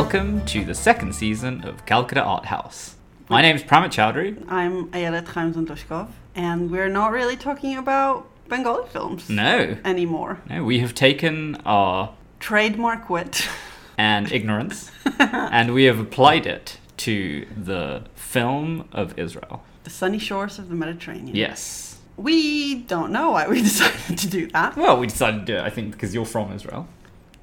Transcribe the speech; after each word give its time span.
welcome 0.00 0.44
to 0.44 0.62
the 0.62 0.74
second 0.74 1.14
season 1.14 1.64
of 1.64 1.86
Calcutta 1.86 2.22
Art 2.22 2.44
House. 2.44 2.96
My 3.30 3.40
name 3.40 3.56
is 3.56 3.62
Pramit 3.62 3.86
Chowdhury. 3.94 4.44
I'm 4.46 4.88
Ayelet 4.90 5.24
Chaimzantoshkov, 5.24 6.08
and 6.34 6.70
we're 6.70 6.90
not 6.90 7.12
really 7.12 7.34
talking 7.34 7.78
about 7.78 8.28
Bengali 8.46 8.86
films 8.90 9.30
No, 9.30 9.78
anymore. 9.86 10.42
no, 10.50 10.62
we 10.62 10.80
have 10.80 10.94
taken 10.94 11.54
our 11.64 12.12
Trademark 12.40 13.08
wit. 13.08 13.48
and 13.96 14.30
ignorance 14.38 14.90
and 15.18 15.72
we 15.72 15.84
have 15.84 15.98
applied 15.98 16.44
it 16.44 16.76
to 16.98 17.46
the 17.56 18.02
film 18.14 18.90
of 18.92 19.18
Israel. 19.18 19.62
the 19.84 19.88
sunny 19.90 20.18
shores 20.18 20.58
of 20.58 20.68
the 20.68 20.74
Mediterranean. 20.74 21.34
Yes. 21.34 21.84
We 22.18 22.74
don't 22.82 23.12
know 23.12 23.30
why 23.30 23.48
we 23.48 23.62
decided 23.70 24.18
to 24.18 24.26
do 24.28 24.46
that. 24.48 24.76
Well, 24.76 24.98
we 24.98 25.06
decided 25.06 25.40
to 25.40 25.46
do 25.46 25.56
it, 25.56 25.62
I 25.62 25.70
think, 25.70 25.92
because 25.92 26.14
you're 26.14 26.26
from 26.26 26.52
Israel. 26.52 26.86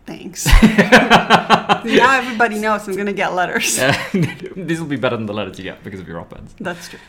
Thanks. 0.06 0.46
now 0.64 2.18
everybody 2.18 2.60
knows 2.60 2.88
I'm 2.88 2.96
going 2.96 3.06
to 3.08 3.14
get 3.14 3.34
letters. 3.34 3.76
These 4.56 4.80
will 4.82 4.88
be 4.88 4.98
better 4.98 5.16
than 5.16 5.28
the 5.28 5.34
letters 5.34 5.58
you 5.58 5.64
get 5.64 5.84
because 5.84 6.02
of 6.02 6.08
your 6.08 6.20
op-eds. 6.20 6.56
That's 6.60 6.90
true. 6.90 7.00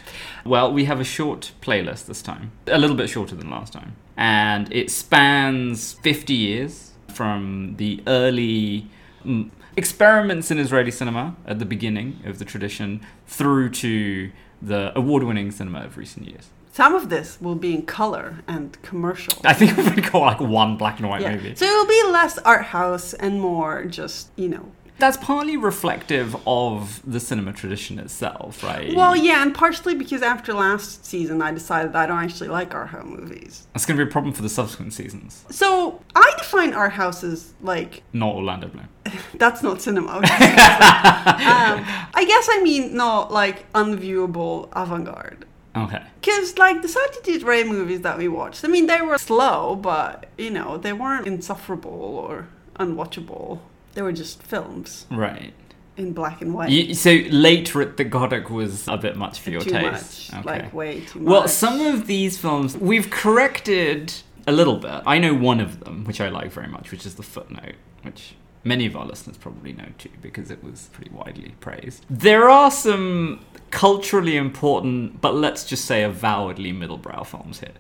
Well, 0.45 0.73
we 0.73 0.85
have 0.85 1.01
a 1.01 1.05
short 1.05 1.53
playlist 1.61 2.07
this 2.07 2.23
time, 2.23 2.53
a 2.67 2.79
little 2.79 2.97
bit 2.97 3.09
shorter 3.11 3.35
than 3.35 3.51
last 3.51 3.73
time, 3.73 3.97
and 4.17 4.73
it 4.73 4.91
spans 4.91 5.95
50 5.95 6.35
years 6.35 6.93
from 7.09 7.75
the 7.79 8.03
early 8.07 8.89
mm, 9.25 9.51
experiments 9.77 10.51
in 10.51 10.59
Israeli 10.59 10.91
cinema 10.91 11.37
at 11.47 11.59
the 11.59 11.65
beginning 11.65 12.21
of 12.25 12.39
the 12.39 12.45
tradition 12.45 13.01
through 13.27 13.71
to 13.71 14.31
the 14.63 14.97
award-winning 14.97 15.51
cinema 15.51 15.85
of 15.85 15.97
recent 15.97 16.29
years. 16.29 16.49
Some 16.75 16.97
of 16.97 17.09
this 17.09 17.41
will 17.41 17.55
be 17.55 17.73
in 17.73 17.83
color 17.83 18.43
and 18.49 18.77
commercial. 18.83 19.35
I 19.45 19.53
think 19.53 19.77
we've 19.97 20.11
got 20.11 20.19
like 20.19 20.41
one 20.41 20.77
black 20.77 20.99
and 20.99 21.09
white 21.09 21.21
Yeah. 21.23 21.37
movie. 21.37 21.55
So 21.55 21.65
it 21.65 21.71
will 21.71 21.87
be 21.87 22.03
less 22.13 22.37
art 22.39 22.65
house 22.65 23.15
and 23.15 23.41
more 23.41 23.85
just, 23.85 24.31
you 24.35 24.49
know. 24.49 24.73
That's 24.99 25.17
partly 25.17 25.57
reflective 25.57 26.35
of 26.49 27.01
the 27.09 27.21
cinema 27.21 27.53
tradition 27.53 28.01
itself, 28.01 28.65
right? 28.65 28.93
Well, 28.93 29.15
yeah, 29.15 29.41
and 29.43 29.55
partially 29.55 29.95
because 29.95 30.21
after 30.23 30.53
last 30.53 31.07
season 31.07 31.43
I 31.43 31.53
decided 31.53 31.95
I 31.95 32.07
don't 32.07 32.19
actually 32.19 32.49
like 32.49 32.75
art 32.75 32.89
house 32.89 33.05
movies. 33.07 33.69
That's 33.73 33.87
going 33.87 33.97
to 33.97 34.05
be 34.05 34.09
a 34.09 34.13
problem 34.13 34.35
for 34.35 34.43
the 34.43 34.49
subsequent 34.49 34.95
seasons. 34.95 35.45
So 35.51 36.01
I 36.17 36.35
define 36.39 36.75
art 36.75 36.95
house 36.95 37.23
as 37.23 37.55
like 37.61 38.03
Not 38.13 38.35
Orlando 38.35 38.67
Bloom. 38.67 38.89
That's 39.35 39.63
not 39.63 39.81
cinema. 39.81 40.11
um, 40.17 40.25
I 40.27 42.25
guess 42.27 42.49
I 42.51 42.61
mean 42.65 42.97
not 42.97 43.31
like 43.33 43.73
unviewable 43.75 44.71
avant-garde. 44.73 45.47
Okay. 45.77 46.03
Because 46.21 46.57
like 46.59 46.83
the 46.83 46.89
Satyajit 46.89 47.45
Ray 47.45 47.65
movies 47.65 48.03
that 48.03 48.17
we 48.19 48.29
watched, 48.29 48.65
I 48.65 48.69
mean 48.69 48.87
they 48.87 49.01
were 49.01 49.19
slow, 49.19 49.75
but 49.77 50.27
you 50.39 50.51
know 50.51 50.77
they 50.79 50.93
weren't 50.93 51.27
insufferable 51.27 51.91
or 51.91 52.49
unwatchable. 52.79 53.61
They 53.95 54.03
were 54.03 54.13
just 54.13 54.43
films 54.43 55.07
Right. 55.11 55.53
in 55.97 56.13
black 56.13 56.41
and 56.43 56.53
white. 56.55 56.71
You, 56.71 56.95
so 56.95 57.11
late 57.31 57.67
the 57.73 58.05
Godok 58.05 58.51
was 58.51 58.87
a 58.89 58.97
bit 58.97 59.17
much 59.17 59.41
for 59.41 59.51
your 59.51 59.61
too 59.61 59.71
taste. 59.71 60.33
much, 60.33 60.41
Okay. 60.47 60.63
like 60.63 60.75
way 60.75 61.01
too 61.01 61.21
much. 61.21 61.31
well, 61.31 61.49
some 61.49 61.81
of 61.81 62.07
these 62.07 62.39
films 62.39 62.77
we've 62.77 63.11
corrected 63.11 64.13
a 64.47 64.53
little 64.53 64.77
bit. 64.77 65.03
I 65.07 65.19
know 65.19 65.33
one 65.35 65.61
of 65.61 65.81
them, 65.81 66.05
which 66.05 66.21
I 66.21 66.29
like 66.29 66.53
very 66.53 66.69
much, 66.69 66.91
which 66.91 67.07
is 67.07 67.15
the 67.15 67.23
footnote, 67.23 67.77
which 68.03 68.35
many 68.65 68.87
of 68.87 68.97
our 68.97 69.05
listeners 69.07 69.37
probably 69.37 69.73
know 69.73 69.89
too, 69.99 70.11
because 70.23 70.51
it 70.51 70.63
was 70.65 70.89
pretty 70.93 71.11
widely 71.11 71.55
praised. 71.61 72.05
There 72.11 72.49
are 72.49 72.71
some 72.71 73.45
culturally 73.71 74.37
important, 74.37 75.21
but 75.21 75.35
let's 75.35 75.65
just 75.65 75.85
say 75.85 76.03
avowedly 76.03 76.73
middlebrow 76.73 77.27
films 77.27 77.61
here. 77.61 77.73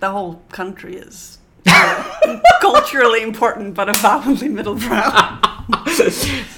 the 0.00 0.10
whole 0.10 0.42
country 0.50 0.96
is 0.96 1.38
uh, 1.66 2.40
culturally 2.60 3.22
important, 3.22 3.74
but 3.74 3.88
avowedly 3.88 4.48
middlebrow. 4.48 5.44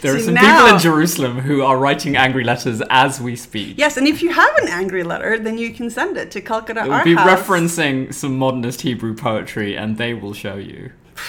There 0.03 0.15
are 0.15 0.21
some 0.21 0.35
now- 0.35 0.43
people 0.43 0.75
in 0.75 0.81
Jerusalem 0.81 1.39
who 1.41 1.63
are 1.63 1.77
writing 1.77 2.17
angry 2.17 2.45
letters 2.45 2.81
as 2.91 3.21
we 3.21 3.35
speak. 3.35 3.77
yes, 3.77 3.97
and 3.97 4.07
if 4.07 4.23
you 4.23 4.31
have 4.33 4.55
an 4.59 4.69
angry 4.69 5.03
letter, 5.03 5.37
then 5.39 5.59
you 5.59 5.73
can 5.75 5.91
send 5.91 6.17
it 6.17 6.31
to 6.33 6.41
Calcutta 6.41 6.85
It 6.85 6.89
will 6.89 7.03
be 7.05 7.15
House. 7.15 7.29
referencing 7.29 8.15
some 8.15 8.39
modernist 8.39 8.83
Hebrew 8.83 9.15
poetry, 9.15 9.77
and 9.77 9.99
they 9.99 10.15
will 10.15 10.33
show 10.33 10.55
you. 10.57 10.93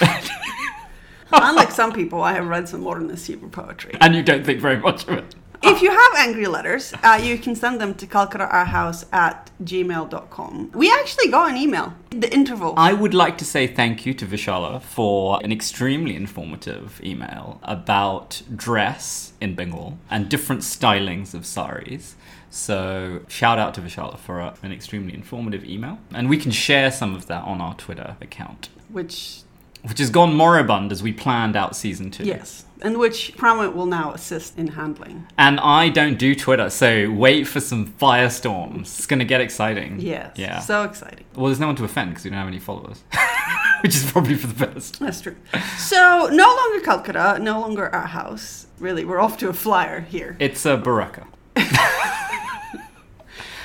Unlike 1.32 1.70
some 1.70 1.92
people, 1.92 2.22
I 2.22 2.32
have 2.34 2.46
read 2.46 2.68
some 2.68 2.82
modernist 2.82 3.26
Hebrew 3.26 3.50
poetry. 3.50 3.96
And 4.00 4.14
you 4.14 4.22
don't 4.22 4.44
think 4.44 4.60
very 4.60 4.78
much 4.78 5.06
of 5.08 5.18
it. 5.18 5.34
If 5.64 5.80
you 5.80 5.90
have 5.92 6.12
angry 6.16 6.46
letters, 6.46 6.92
uh, 7.04 7.20
you 7.22 7.38
can 7.38 7.54
send 7.54 7.80
them 7.80 7.94
to 7.94 8.06
calcuttaarthouse 8.06 9.06
at 9.12 9.50
gmail.com. 9.62 10.72
We 10.74 10.92
actually 10.92 11.28
got 11.28 11.50
an 11.50 11.56
email 11.56 11.94
in 12.10 12.18
the 12.18 12.34
interval. 12.34 12.74
I 12.76 12.92
would 12.92 13.14
like 13.14 13.38
to 13.38 13.44
say 13.44 13.68
thank 13.68 14.04
you 14.04 14.12
to 14.14 14.26
Vishala 14.26 14.82
for 14.82 15.38
an 15.44 15.52
extremely 15.52 16.16
informative 16.16 17.00
email 17.04 17.60
about 17.62 18.42
dress 18.56 19.34
in 19.40 19.54
Bengal 19.54 19.98
and 20.10 20.28
different 20.28 20.62
stylings 20.62 21.32
of 21.32 21.46
saris. 21.46 22.16
So, 22.50 23.20
shout 23.28 23.58
out 23.58 23.72
to 23.74 23.80
Vishala 23.80 24.18
for 24.18 24.40
a, 24.40 24.54
an 24.64 24.72
extremely 24.72 25.14
informative 25.14 25.64
email. 25.64 25.98
And 26.12 26.28
we 26.28 26.38
can 26.38 26.50
share 26.50 26.90
some 26.90 27.14
of 27.14 27.26
that 27.28 27.44
on 27.44 27.60
our 27.60 27.74
Twitter 27.74 28.16
account, 28.20 28.68
which, 28.88 29.42
which 29.82 29.98
has 29.98 30.10
gone 30.10 30.34
moribund 30.34 30.92
as 30.92 31.02
we 31.02 31.12
planned 31.12 31.56
out 31.56 31.74
season 31.76 32.10
two. 32.10 32.24
yes, 32.24 32.64
and 32.82 32.98
which 32.98 33.34
Pramit 33.36 33.74
will 33.74 33.86
now 33.86 34.12
assist 34.12 34.58
in 34.58 34.68
handling. 34.68 35.26
And 35.38 35.60
I 35.60 35.88
don't 35.88 36.18
do 36.18 36.34
Twitter, 36.34 36.68
so 36.70 37.10
wait 37.10 37.46
for 37.46 37.60
some 37.60 37.86
firestorms. 37.92 38.82
It's 38.98 39.06
going 39.06 39.18
to 39.20 39.24
get 39.24 39.40
exciting. 39.40 40.00
Yes. 40.00 40.36
Yeah. 40.36 40.58
So 40.60 40.82
exciting. 40.84 41.24
well, 41.36 41.46
there's 41.46 41.60
no 41.60 41.66
one 41.68 41.76
to 41.76 41.84
offend 41.84 42.10
because 42.10 42.24
we 42.24 42.30
don't 42.30 42.38
have 42.38 42.48
any 42.48 42.58
followers, 42.58 43.02
which 43.82 43.94
is 43.94 44.10
probably 44.10 44.34
for 44.36 44.48
the 44.48 44.66
best. 44.66 44.98
That's 44.98 45.20
true. 45.20 45.36
So, 45.78 46.28
no 46.32 46.46
longer 46.46 46.84
Calcutta, 46.84 47.38
no 47.40 47.60
longer 47.60 47.88
our 47.94 48.06
house. 48.06 48.66
Really, 48.78 49.04
we're 49.04 49.20
off 49.20 49.36
to 49.38 49.48
a 49.48 49.52
flyer 49.52 50.00
here. 50.00 50.36
It's 50.40 50.64
a 50.66 50.76
Bureka. 50.76 51.26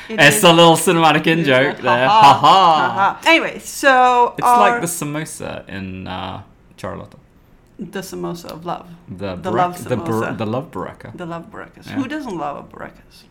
It 0.09 0.19
It's 0.19 0.37
is- 0.37 0.43
a 0.43 0.53
little 0.53 0.75
cinematic 0.77 1.27
in 1.27 1.43
joke 1.43 1.77
there. 1.77 2.07
Ha 2.07 2.39
ha. 2.41 3.19
Anyway, 3.25 3.59
so 3.59 4.33
It's 4.37 4.47
our- 4.47 4.59
like 4.71 4.81
the 4.81 4.87
samosa 4.87 5.67
in 5.67 6.07
uh, 6.07 6.41
Charlotte. 6.77 7.15
the 7.79 7.99
samosa 7.99 8.45
of 8.51 8.65
love, 8.65 8.87
The, 9.07 9.35
The 9.35 9.51
love 9.51 9.83
the, 9.83 9.95
bar- 9.97 10.05
samosa. 10.07 10.37
the 10.37 10.45
love 10.45 10.71
Bureka. 10.71 11.15
the 11.17 11.25
love 11.25 11.51
burekas. 11.51 11.85
Yeah. 11.87 11.93
Who 11.95 12.07
doesn't 12.07 12.37
love 12.37 12.57
a 12.57 12.63
burekas? 12.75 13.23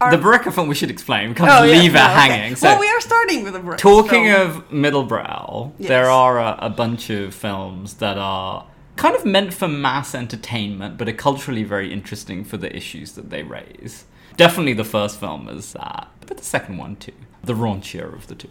The 0.00 0.16
Bureka 0.16 0.50
film 0.50 0.68
we 0.68 0.74
should 0.74 0.90
explain. 0.90 1.28
We 1.28 1.34
can't 1.34 1.50
Oh, 1.50 1.62
yeah, 1.64 1.78
leave 1.78 1.92
no, 1.92 2.00
it 2.00 2.04
okay. 2.04 2.12
hanging. 2.14 2.56
So, 2.56 2.68
well, 2.68 2.80
we 2.80 2.88
are 2.88 3.00
starting 3.02 3.44
with 3.44 3.54
a 3.54 3.58
burekas. 3.60 3.82
talking 3.82 4.24
film. 4.24 4.40
of 4.56 4.70
middlebrow, 4.70 5.72
Yes. 5.78 5.88
there 5.88 6.08
are 6.08 6.38
a, 6.38 6.56
a 6.62 6.70
bunch 6.70 7.10
of 7.10 7.34
films 7.34 7.94
that 7.94 8.16
are 8.16 8.64
kind 8.96 9.14
of 9.14 9.26
meant 9.26 9.52
for 9.52 9.68
mass 9.68 10.14
entertainment, 10.14 10.96
but 10.96 11.06
are 11.08 11.12
culturally 11.12 11.64
very 11.64 11.92
interesting 11.92 12.44
for 12.44 12.56
the 12.56 12.74
issues 12.74 13.12
that 13.12 13.28
they 13.28 13.42
raise. 13.42 14.04
Definitely 14.36 14.74
the 14.74 14.84
first 14.84 15.18
film 15.20 15.48
is 15.48 15.72
that, 15.74 16.08
but 16.26 16.36
the 16.36 16.44
second 16.44 16.78
one 16.78 16.96
too. 16.96 17.12
The 17.42 17.54
raunchier 17.54 18.14
of 18.14 18.26
the 18.26 18.34
two. 18.34 18.50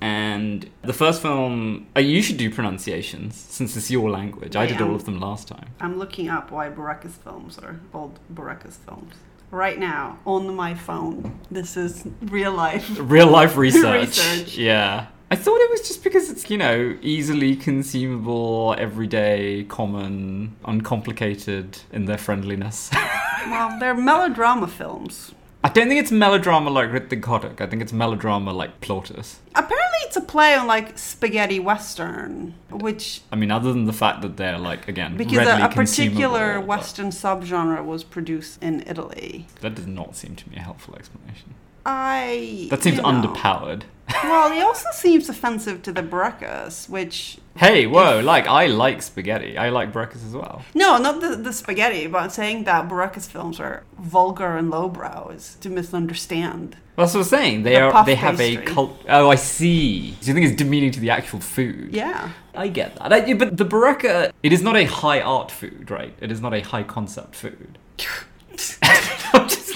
And 0.00 0.70
the 0.82 0.92
first 0.92 1.20
film, 1.20 1.88
uh, 1.96 2.00
you 2.00 2.22
should 2.22 2.36
do 2.36 2.50
pronunciations 2.50 3.34
since 3.36 3.76
it's 3.76 3.90
your 3.90 4.10
language. 4.10 4.54
I 4.54 4.62
I 4.62 4.66
did 4.66 4.76
am. 4.76 4.90
all 4.90 4.94
of 4.94 5.04
them 5.04 5.18
last 5.18 5.48
time. 5.48 5.70
I'm 5.80 5.98
looking 5.98 6.28
up 6.28 6.50
why 6.52 6.68
Burekas 6.68 7.16
films 7.16 7.58
are 7.58 7.80
called 7.90 8.18
Burekas 8.32 8.76
films. 8.76 9.14
Right 9.50 9.78
now, 9.78 10.18
on 10.24 10.54
my 10.54 10.74
phone. 10.74 11.40
This 11.50 11.76
is 11.76 12.06
real 12.22 12.52
life. 12.52 12.96
Real 13.00 13.28
life 13.28 13.56
research. 13.66 14.08
Research. 14.18 14.56
Yeah. 14.56 15.06
I 15.30 15.36
thought 15.36 15.60
it 15.60 15.70
was 15.70 15.86
just 15.86 16.02
because 16.02 16.30
it's, 16.30 16.48
you 16.48 16.56
know, 16.56 16.96
easily 17.02 17.54
consumable, 17.54 18.74
everyday, 18.78 19.64
common, 19.64 20.56
uncomplicated 20.64 21.80
in 21.92 22.06
their 22.06 22.16
friendliness. 22.16 22.90
well, 23.46 23.78
they're 23.78 23.94
melodrama 23.94 24.66
films. 24.66 25.32
I 25.62 25.68
don't 25.68 25.88
think 25.88 26.00
it's 26.00 26.12
melodrama 26.12 26.70
like 26.70 26.90
Ritwik 26.90 27.20
Ghatak. 27.20 27.60
I 27.60 27.66
think 27.66 27.82
it's 27.82 27.92
melodrama 27.92 28.52
like 28.52 28.80
Plautus. 28.80 29.36
Apparently, 29.54 29.98
it's 30.04 30.16
a 30.16 30.20
play 30.22 30.54
on 30.54 30.66
like 30.66 30.96
spaghetti 30.96 31.58
western, 31.58 32.54
which 32.70 33.22
I 33.32 33.36
mean, 33.36 33.50
other 33.50 33.72
than 33.72 33.84
the 33.84 33.92
fact 33.92 34.22
that 34.22 34.36
they're 34.36 34.56
like 34.56 34.86
again 34.88 35.16
because 35.16 35.46
a, 35.46 35.64
a 35.64 35.68
particular 35.68 36.60
western 36.60 37.08
subgenre 37.08 37.84
was 37.84 38.04
produced 38.04 38.62
in 38.62 38.84
Italy. 38.86 39.46
That 39.60 39.74
does 39.74 39.88
not 39.88 40.14
seem 40.14 40.36
to 40.36 40.48
me 40.48 40.56
a 40.56 40.60
helpful 40.60 40.94
explanation. 40.94 41.54
I 41.84 42.68
That 42.70 42.82
seems 42.82 42.98
you 42.98 43.02
know. 43.02 43.08
underpowered. 43.08 43.82
Well, 44.24 44.52
it 44.52 44.62
also 44.62 44.88
seems 44.92 45.28
offensive 45.28 45.82
to 45.82 45.92
the 45.92 46.02
Burekas, 46.02 46.88
which 46.88 47.38
Hey, 47.56 47.86
whoa! 47.86 48.20
Like 48.20 48.46
I 48.46 48.66
like 48.66 49.02
spaghetti. 49.02 49.58
I 49.58 49.68
like 49.70 49.92
breakfast 49.92 50.24
as 50.24 50.32
well. 50.34 50.62
No, 50.74 50.96
not 50.98 51.20
the, 51.20 51.36
the 51.36 51.52
spaghetti, 51.52 52.06
but 52.06 52.30
saying 52.32 52.64
that 52.64 52.88
Burekas 52.88 53.26
films 53.28 53.58
are 53.60 53.82
vulgar 53.98 54.56
and 54.56 54.70
lowbrow 54.70 55.28
is 55.30 55.56
to 55.60 55.68
misunderstand. 55.68 56.76
That's 56.96 57.14
what 57.14 57.20
I'm 57.20 57.26
saying. 57.26 57.62
They 57.64 57.74
The 57.74 57.80
are. 57.82 58.04
They 58.04 58.14
have 58.14 58.40
a 58.40 58.56
cult. 58.58 59.04
Oh, 59.08 59.28
I 59.30 59.34
see. 59.36 60.12
So 60.20 60.28
you 60.28 60.34
think 60.34 60.46
it's 60.46 60.56
demeaning 60.56 60.90
to 60.92 61.00
the 61.00 61.10
actual 61.10 61.40
food? 61.40 61.94
Yeah. 61.94 62.30
I 62.54 62.68
get 62.68 62.96
that. 62.96 63.12
I- 63.12 63.34
but 63.34 63.56
the 63.56 63.64
bureka, 63.64 64.32
it 64.42 64.52
is 64.52 64.62
not 64.62 64.76
a 64.76 64.84
high 64.84 65.20
art 65.20 65.50
food, 65.50 65.90
right? 65.90 66.14
It 66.20 66.32
is 66.32 66.40
not 66.40 66.54
a 66.54 66.60
high 66.60 66.82
concept 66.82 67.36
food. 67.36 67.78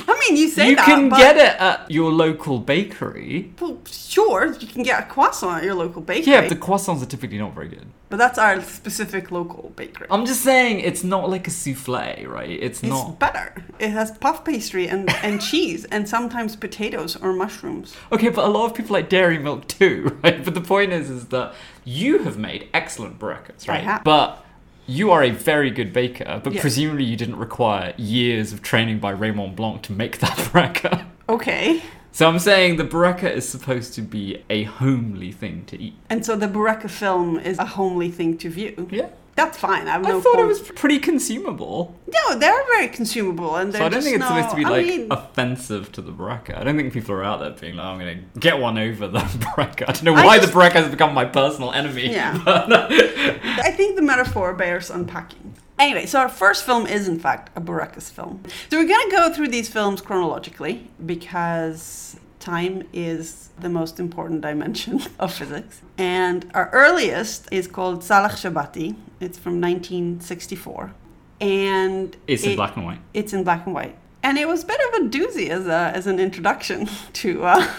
I 0.08 0.19
mean, 0.28 0.37
you 0.37 0.49
say 0.49 0.70
you 0.70 0.76
that, 0.76 0.84
can 0.84 1.08
but- 1.08 1.19
get 1.19 1.37
it 1.37 1.60
at 1.60 1.90
your 1.90 2.10
local 2.12 2.58
bakery. 2.58 3.52
Well, 3.60 3.78
sure, 3.87 4.52
you 4.58 4.66
can 4.66 4.82
get 4.82 5.02
a 5.02 5.06
croissant 5.06 5.58
at 5.58 5.64
your 5.64 5.75
local 5.75 6.02
bakery. 6.02 6.32
Yeah, 6.32 6.49
the 6.49 6.56
croissants 6.56 7.02
are 7.02 7.06
typically 7.06 7.38
not 7.38 7.54
very 7.54 7.69
good. 7.69 7.87
but 8.08 8.19
that's 8.19 8.38
our 8.38 8.60
specific 8.62 9.31
local 9.31 9.70
bakery. 9.76 10.06
I'm 10.10 10.26
just 10.26 10.43
saying 10.43 10.81
it's 10.81 11.02
not 11.02 11.31
like 11.31 11.46
a 11.49 11.50
souffle, 11.50 12.26
right? 12.28 12.50
It's, 12.50 12.82
it's 12.82 12.82
not. 12.82 13.19
better. 13.19 13.54
It 13.78 13.90
has 13.90 14.10
puff 14.10 14.44
pastry 14.44 14.87
and, 14.88 15.08
and 15.25 15.40
cheese 15.50 15.84
and 15.87 16.08
sometimes 16.08 16.54
potatoes 16.56 17.16
or 17.16 17.32
mushrooms. 17.32 17.94
Okay, 18.12 18.28
but 18.28 18.44
a 18.44 18.49
lot 18.49 18.66
of 18.66 18.75
people 18.75 18.93
like 18.93 19.08
dairy 19.08 19.38
milk 19.38 19.66
too, 19.66 20.19
right? 20.22 20.44
But 20.44 20.54
the 20.54 20.60
point 20.60 20.93
is, 20.93 21.08
is 21.08 21.28
that 21.28 21.54
you 21.84 22.19
have 22.19 22.37
made 22.37 22.69
excellent 22.75 23.22
I 23.22 23.72
right? 23.72 23.82
have. 23.82 24.04
But 24.04 24.42
you 24.87 25.11
are 25.11 25.23
a 25.23 25.31
very 25.31 25.70
good 25.70 25.93
baker, 25.93 26.40
but 26.43 26.56
presumably 26.56 27.05
you 27.05 27.17
didn't 27.17 27.37
require 27.37 27.94
years 27.96 28.52
of 28.52 28.62
training 28.62 28.99
by 28.99 29.11
Raymond 29.11 29.56
Blanc 29.56 29.82
to 29.82 29.93
make 29.93 30.19
that 30.19 30.37
burrito. 30.38 31.05
Okay. 31.29 31.82
So 32.14 32.29
I'm 32.29 32.38
saying 32.38 32.76
the 32.76 32.84
burrito 32.84 33.31
is 33.31 33.49
supposed 33.49 33.94
to 33.94 34.02
be 34.02 34.44
a 34.50 34.64
homely 34.64 35.32
thing 35.32 35.64
to 35.67 35.81
eat. 35.81 35.94
And 36.11 36.26
so 36.26 36.37
the 36.37 36.46
Bureka 36.46 36.90
film 36.90 37.38
is 37.38 37.58
a 37.58 37.64
homely 37.64 38.11
thing 38.11 38.37
to 38.38 38.50
view. 38.50 38.87
Yeah. 38.90 39.08
That's 39.34 39.56
fine. 39.56 39.88
I 39.88 39.93
have 39.93 40.02
no 40.02 40.19
I 40.19 40.20
thought 40.20 40.38
it 40.38 40.44
was 40.46 40.61
pretty 40.61 40.99
consumable. 40.99 41.96
No, 42.06 42.38
they're 42.38 42.64
very 42.67 42.88
consumable, 42.88 43.56
and 43.56 43.73
they're 43.73 43.81
So 43.81 43.87
I 43.87 43.88
don't 43.88 44.02
think 44.02 44.17
it's 44.17 44.20
no, 44.20 44.29
supposed 44.29 44.50
to 44.50 44.56
be 44.56 44.64
I 44.64 44.69
like 44.69 44.87
mean, 44.87 45.06
offensive 45.11 45.90
to 45.93 46.02
the 46.02 46.12
burrito. 46.12 46.56
I 46.58 46.64
don't 46.64 46.76
think 46.76 46.93
people 46.93 47.14
are 47.14 47.25
out 47.25 47.40
there 47.40 47.50
being 47.50 47.76
like, 47.76 47.87
I'm 47.87 47.99
gonna 47.99 48.20
get 48.38 48.58
one 48.58 48.76
over 48.76 49.08
the 49.08 49.19
burrito. 49.20 49.88
I 49.88 49.93
don't 49.93 50.05
know 50.05 50.14
I 50.14 50.25
why 50.26 50.37
just- 50.38 50.52
the 50.52 50.58
burrito 50.58 50.73
has 50.73 50.90
become 50.90 51.14
my 51.14 51.25
personal 51.25 51.73
enemy. 51.73 52.11
Yeah. 52.12 52.38
I 52.46 53.70
think 53.75 53.96
the 53.96 54.02
metaphor 54.02 54.52
bears 54.55 54.90
unpacking. 54.90 55.55
Anyway, 55.78 56.06
so 56.06 56.20
our 56.20 56.28
first 56.28 56.64
film 56.64 56.87
is 56.87 57.08
in 57.08 57.19
fact 57.19 57.50
a 57.56 57.61
Burekas 57.61 58.11
film. 58.11 58.43
So 58.70 58.78
we're 58.78 58.87
going 58.87 59.11
to 59.11 59.17
go 59.17 59.32
through 59.32 59.49
these 59.49 59.69
films 59.69 60.00
chronologically 60.00 60.88
because 61.05 62.17
time 62.43 62.87
is 62.93 63.50
the 63.61 63.69
most 63.69 63.99
important 64.00 64.41
dimension 64.43 65.00
of 65.19 65.33
physics. 65.33 65.81
And 65.97 66.50
our 66.55 66.69
earliest 66.73 67.49
is 67.53 67.67
called 67.67 68.03
Salah 68.05 68.29
Shabati. 68.29 68.97
It's 69.21 69.39
from 69.39 69.61
1964. 69.61 70.93
And 71.41 72.17
it's 72.27 72.44
in 72.44 72.50
it- 72.53 72.56
black 72.56 72.77
and 72.77 72.85
white. 72.85 73.00
It's 73.15 73.33
in 73.33 73.44
black 73.44 73.65
and 73.67 73.75
white. 73.75 73.97
And 74.25 74.39
it 74.39 74.47
was 74.47 74.62
a 74.62 74.67
bit 74.67 74.81
of 74.89 75.03
a 75.03 75.09
doozy 75.09 75.49
as, 75.49 75.67
a, 75.67 75.91
as 75.94 76.06
an 76.06 76.21
introduction 76.21 76.89
to, 77.15 77.44
uh, 77.44 77.73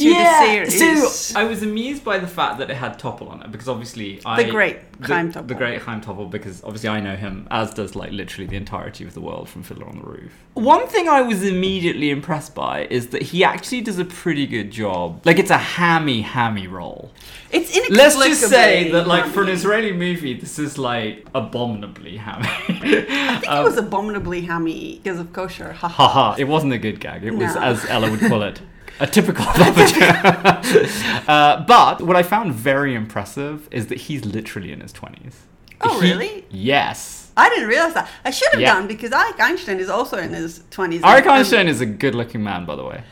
to 0.00 0.08
the 0.08 0.38
series. 0.40 1.14
So 1.28 1.38
I 1.38 1.44
was 1.44 1.62
amused 1.62 2.04
by 2.04 2.18
the 2.18 2.26
fact 2.26 2.58
that 2.58 2.70
it 2.70 2.76
had 2.76 2.98
Topol 2.98 3.30
on 3.30 3.42
it 3.42 3.52
because 3.52 3.68
obviously 3.68 4.20
I 4.24 4.42
The 4.42 4.50
great 4.50 4.92
the, 5.00 5.06
Chaim 5.06 5.30
the 5.30 5.54
great 5.54 5.82
Chaim 5.82 6.00
Topol 6.00 6.30
because 6.30 6.64
obviously 6.64 6.88
I 6.88 7.00
know 7.00 7.16
him 7.16 7.46
as 7.50 7.72
does 7.74 7.94
like 7.94 8.10
literally 8.12 8.46
the 8.46 8.56
entirety 8.56 9.04
of 9.04 9.14
the 9.14 9.20
world 9.20 9.48
from 9.48 9.62
Fiddler 9.62 9.88
on 9.88 9.98
the 9.98 10.04
Roof. 10.04 10.32
One 10.54 10.86
thing 10.88 11.08
I 11.08 11.22
was 11.22 11.44
immediately 11.44 12.10
impressed 12.10 12.54
by 12.54 12.86
is 12.86 13.08
that 13.08 13.22
he 13.22 13.44
actually 13.44 13.82
does 13.82 13.98
a 13.98 14.04
pretty 14.04 14.46
good 14.46 14.70
job. 14.70 15.24
Like 15.24 15.38
it's 15.38 15.50
a 15.50 15.58
hammy 15.58 16.22
hammy 16.22 16.66
role. 16.66 17.12
It's 17.52 17.70
inexplicable. 17.76 18.20
Let's 18.20 18.40
just 18.40 18.48
say 18.50 18.90
that 18.92 19.06
like 19.06 19.26
for 19.26 19.42
an. 19.42 19.50
Israeli 19.60 19.92
movie, 19.92 20.34
this 20.34 20.58
is 20.58 20.78
like 20.78 21.26
abominably 21.34 22.16
hammy. 22.16 22.48
I 22.48 22.72
think 22.72 22.82
it 23.44 23.48
um, 23.48 23.64
was 23.64 23.76
abominably 23.76 24.40
hammy 24.42 25.00
because 25.02 25.18
of 25.18 25.32
kosher. 25.32 25.72
Ha 25.72 25.88
ha. 25.88 26.36
It 26.38 26.44
wasn't 26.44 26.72
a 26.72 26.78
good 26.78 27.00
gag. 27.00 27.24
It 27.24 27.32
was, 27.32 27.54
No. 27.54 27.60
as 27.60 27.84
Ella 27.86 28.10
would 28.10 28.20
call 28.20 28.42
it, 28.42 28.60
a 29.00 29.06
typical 29.06 29.44
puppet. 29.60 29.92
uh, 31.28 31.64
but 31.66 32.02
what 32.02 32.16
I 32.16 32.22
found 32.22 32.52
very 32.54 32.94
impressive 32.94 33.68
is 33.70 33.86
that 33.88 33.98
he's 33.98 34.24
literally 34.24 34.72
in 34.72 34.80
his 34.80 34.92
20s. 34.92 35.34
Oh, 35.80 36.00
He- 36.00 36.10
really? 36.10 36.44
Yes. 36.50 37.30
I 37.36 37.48
didn't 37.48 37.68
realize 37.68 37.94
that. 37.94 38.08
I 38.24 38.30
should 38.30 38.50
have 38.52 38.60
Yeah. 38.60 38.74
done 38.74 38.86
because 38.86 39.10
Arik 39.12 39.40
Einstein 39.40 39.78
is 39.80 39.88
also 39.88 40.18
in 40.18 40.32
his 40.34 40.60
20s. 40.70 41.00
Arik 41.00 41.22
And- 41.22 41.30
Einstein 41.30 41.68
is 41.68 41.80
a 41.80 41.86
good 41.86 42.14
looking 42.14 42.42
man, 42.42 42.64
by 42.66 42.76
the 42.76 42.84
way. 42.84 43.02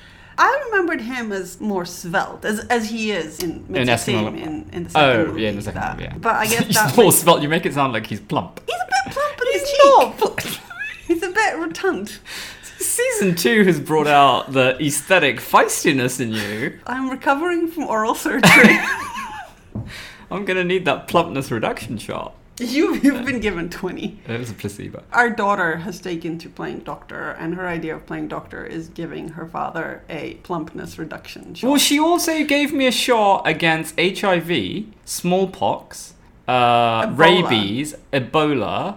I 0.41 0.63
remembered 0.67 1.01
him 1.01 1.33
as 1.33 1.61
more 1.61 1.85
svelte, 1.85 2.45
as, 2.45 2.61
as 2.67 2.89
he 2.91 3.11
is 3.11 3.41
in 3.43 3.51
In 3.75 3.87
Metzitzim 3.87 4.37
in, 4.41 4.69
in 4.73 4.85
the 4.85 4.91
second 4.91 5.11
Oh, 5.21 5.27
movie. 5.27 5.43
yeah, 5.43 5.49
in 5.49 5.57
the 5.57 5.63
second 5.63 5.81
that- 5.81 5.97
movie, 5.97 6.05
yeah. 6.05 6.19
But 6.19 6.35
I 6.37 6.47
guess 6.47 6.65
he's 6.67 6.77
that 6.77 6.97
more 6.97 7.07
makes- 7.07 7.17
svelte. 7.17 7.43
You 7.43 7.49
make 7.49 7.67
it 7.67 7.75
sound 7.75 7.93
like 7.93 8.07
he's 8.07 8.21
plump. 8.21 8.61
he's 8.67 8.77
a 8.81 8.87
bit 8.87 9.15
plump 9.15 9.41
in 9.41 9.53
his 9.53 9.63
He's 9.63 9.71
cheek. 9.71 10.21
not. 10.21 10.61
He's 11.09 11.23
a 11.23 11.31
bit 11.31 11.57
rotund. 11.57 12.19
Season 12.79 13.35
two 13.35 13.65
has 13.65 13.81
brought 13.81 14.07
out 14.07 14.53
the 14.53 14.81
aesthetic 14.81 15.39
feistiness 15.41 16.21
in 16.21 16.33
you. 16.33 16.79
I'm 16.87 17.11
recovering 17.11 17.69
from 17.69 17.85
oral 17.85 18.15
surgery. 18.15 18.79
I'm 20.31 20.45
gonna 20.45 20.65
need 20.65 20.85
that 20.85 21.09
plumpness 21.09 21.51
reduction 21.51 21.99
shot. 21.99 22.35
You've, 22.61 23.05
you've 23.05 23.25
been 23.25 23.39
given 23.41 23.71
20. 23.71 24.21
It 24.27 24.39
was 24.39 24.51
a 24.51 24.55
placebo. 24.55 25.05
Our 25.13 25.31
daughter 25.31 25.77
has 25.77 26.01
taken 26.01 26.39
to 26.39 26.49
playing 26.49 26.81
doctor, 26.81 27.31
and 27.31 27.55
her 27.55 27.69
idea 27.69 27.95
of 27.95 28.05
playing 28.05 28.29
doctor 28.29 28.67
is 28.67 28.89
giving 28.89 29.31
her 29.31 29.47
father 29.47 30.03
a 30.09 30.35
plumpness 30.43 30.99
reduction 30.99 31.55
shot. 31.55 31.69
Well, 31.69 31.79
she 31.79 32.01
also 32.01 32.45
gave 32.45 32.73
me 32.73 32.87
a 32.89 32.93
shot 32.93 33.47
against 33.47 33.99
HIV, 33.99 34.87
smallpox, 35.05 36.15
uh, 36.49 37.07
Ebola. 37.07 37.17
rabies, 37.17 37.95
Ebola, 38.13 38.97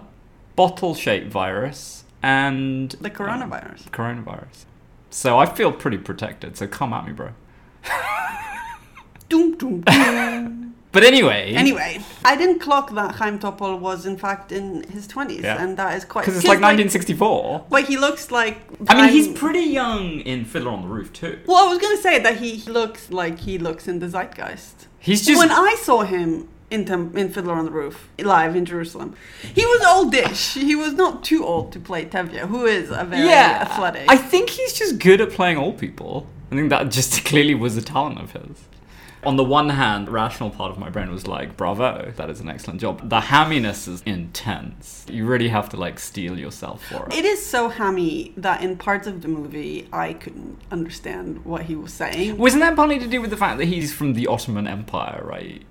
bottle-shaped 0.56 1.30
virus, 1.30 2.01
and 2.22 2.90
the 3.00 3.10
coronavirus. 3.10 3.90
coronavirus. 3.90 4.64
So 5.10 5.38
I 5.38 5.46
feel 5.46 5.72
pretty 5.72 5.98
protected. 5.98 6.56
So 6.56 6.66
come 6.66 6.92
at 6.92 7.06
me, 7.06 7.12
bro. 7.12 7.30
Doom, 9.28 9.56
doom, 9.56 9.80
doom. 9.80 10.74
But 10.92 11.04
anyway, 11.04 11.54
anyway, 11.54 12.00
I 12.22 12.36
didn't 12.36 12.58
clock 12.58 12.90
that 12.94 13.14
Chaim 13.14 13.38
Topol 13.38 13.78
was 13.80 14.04
in 14.04 14.18
fact 14.18 14.52
in 14.52 14.82
his 14.90 15.08
20s, 15.08 15.40
Yeah. 15.40 15.62
and 15.62 15.78
that 15.78 15.96
is 15.96 16.04
quite. 16.04 16.22
because 16.26 16.36
it's 16.36 16.44
like 16.46 16.60
1964. 16.60 17.64
But 17.70 17.84
he 17.84 17.96
looks 17.96 18.30
like. 18.30 18.60
I 18.88 19.00
mean, 19.00 19.10
he's 19.10 19.28
pretty 19.28 19.60
young 19.60 20.20
in 20.20 20.44
Fiddler 20.44 20.70
on 20.70 20.82
the 20.82 20.88
Roof 20.88 21.10
too. 21.14 21.38
Well, 21.46 21.64
I 21.66 21.68
was 21.70 21.78
gonna 21.78 21.96
say 21.96 22.18
that 22.18 22.36
he 22.36 22.62
looks 22.70 23.10
like 23.10 23.38
he 23.38 23.56
looks 23.56 23.88
in 23.88 24.00
the 24.00 24.06
zeitgeist. 24.08 24.86
He's 24.98 25.24
just 25.24 25.38
when 25.38 25.50
I 25.50 25.76
saw 25.80 26.02
him 26.02 26.48
in, 26.72 26.84
Tem- 26.84 27.16
in 27.16 27.28
Fiddler 27.28 27.54
on 27.54 27.66
the 27.66 27.70
Roof 27.70 28.08
live 28.18 28.56
in 28.56 28.64
Jerusalem, 28.64 29.14
he 29.54 29.64
was 29.64 29.84
oldish. 29.86 30.54
He 30.54 30.74
was 30.74 30.94
not 30.94 31.22
too 31.22 31.44
old 31.44 31.72
to 31.72 31.80
play 31.80 32.06
Tevye, 32.06 32.40
who 32.48 32.64
is 32.66 32.90
a 32.90 33.04
very 33.04 33.28
yeah. 33.28 33.68
athletic. 33.68 34.06
I 34.08 34.16
think 34.16 34.50
he's 34.50 34.72
just 34.72 34.98
good 34.98 35.20
at 35.20 35.30
playing 35.30 35.58
old 35.58 35.78
people. 35.78 36.26
I 36.50 36.56
think 36.56 36.70
that 36.70 36.90
just 36.90 37.24
clearly 37.26 37.54
was 37.54 37.76
a 37.76 37.82
talent 37.82 38.20
of 38.20 38.32
his. 38.32 38.68
On 39.24 39.36
the 39.36 39.44
one 39.44 39.68
hand, 39.68 40.08
the 40.08 40.10
rational 40.10 40.50
part 40.50 40.72
of 40.72 40.78
my 40.78 40.90
brain 40.90 41.08
was 41.12 41.28
like, 41.28 41.56
bravo, 41.56 42.12
that 42.16 42.28
is 42.28 42.40
an 42.40 42.48
excellent 42.48 42.80
job. 42.80 43.08
The 43.08 43.20
hamminess 43.20 43.86
is 43.86 44.02
intense. 44.04 45.06
You 45.08 45.26
really 45.26 45.48
have 45.48 45.68
to 45.68 45.76
like 45.76 46.00
steel 46.00 46.36
yourself 46.36 46.84
for 46.86 47.06
it. 47.06 47.14
It 47.14 47.24
is 47.24 47.44
so 47.44 47.68
hammy 47.68 48.32
that 48.36 48.62
in 48.62 48.76
parts 48.76 49.06
of 49.06 49.22
the 49.22 49.28
movie 49.28 49.88
I 49.92 50.14
couldn't 50.14 50.58
understand 50.72 51.44
what 51.44 51.62
he 51.62 51.76
was 51.76 51.92
saying. 51.92 52.36
Wasn't 52.36 52.60
that 52.62 52.74
partly 52.74 52.98
to 52.98 53.06
do 53.06 53.20
with 53.20 53.30
the 53.30 53.36
fact 53.36 53.58
that 53.58 53.66
he's 53.66 53.92
from 53.94 54.14
the 54.14 54.26
Ottoman 54.26 54.66
Empire, 54.66 55.22
right? 55.24 55.62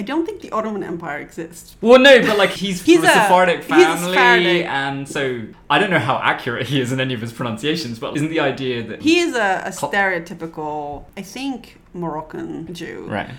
I 0.00 0.02
don't 0.02 0.24
think 0.24 0.40
the 0.40 0.50
Ottoman 0.50 0.82
Empire 0.82 1.18
exists. 1.18 1.76
Well, 1.82 1.98
no, 2.00 2.22
but 2.22 2.38
like 2.38 2.50
he's, 2.50 2.82
He's 2.88 3.00
from 3.00 3.08
a 3.08 3.10
a- 3.10 3.14
Sephardic 3.14 3.56
he's 3.64 3.66
a 3.66 3.68
family, 3.68 4.12
Sephardic. 4.14 4.66
and 4.66 5.06
so 5.06 5.42
I 5.68 5.78
don't 5.78 5.90
know 5.90 5.98
how 5.98 6.16
accurate 6.16 6.66
he 6.68 6.80
is 6.80 6.90
in 6.90 7.00
any 7.00 7.12
of 7.12 7.20
his 7.20 7.32
pronunciations, 7.34 7.98
but 7.98 8.16
isn't 8.16 8.30
the 8.30 8.40
idea 8.40 8.82
that 8.88 9.02
He 9.02 9.18
is 9.18 9.34
a, 9.34 9.62
a 9.66 9.70
stereotypical, 9.70 11.04
I 11.18 11.22
think, 11.22 11.78
Moroccan 11.92 12.72
Jew. 12.74 13.04
right? 13.10 13.30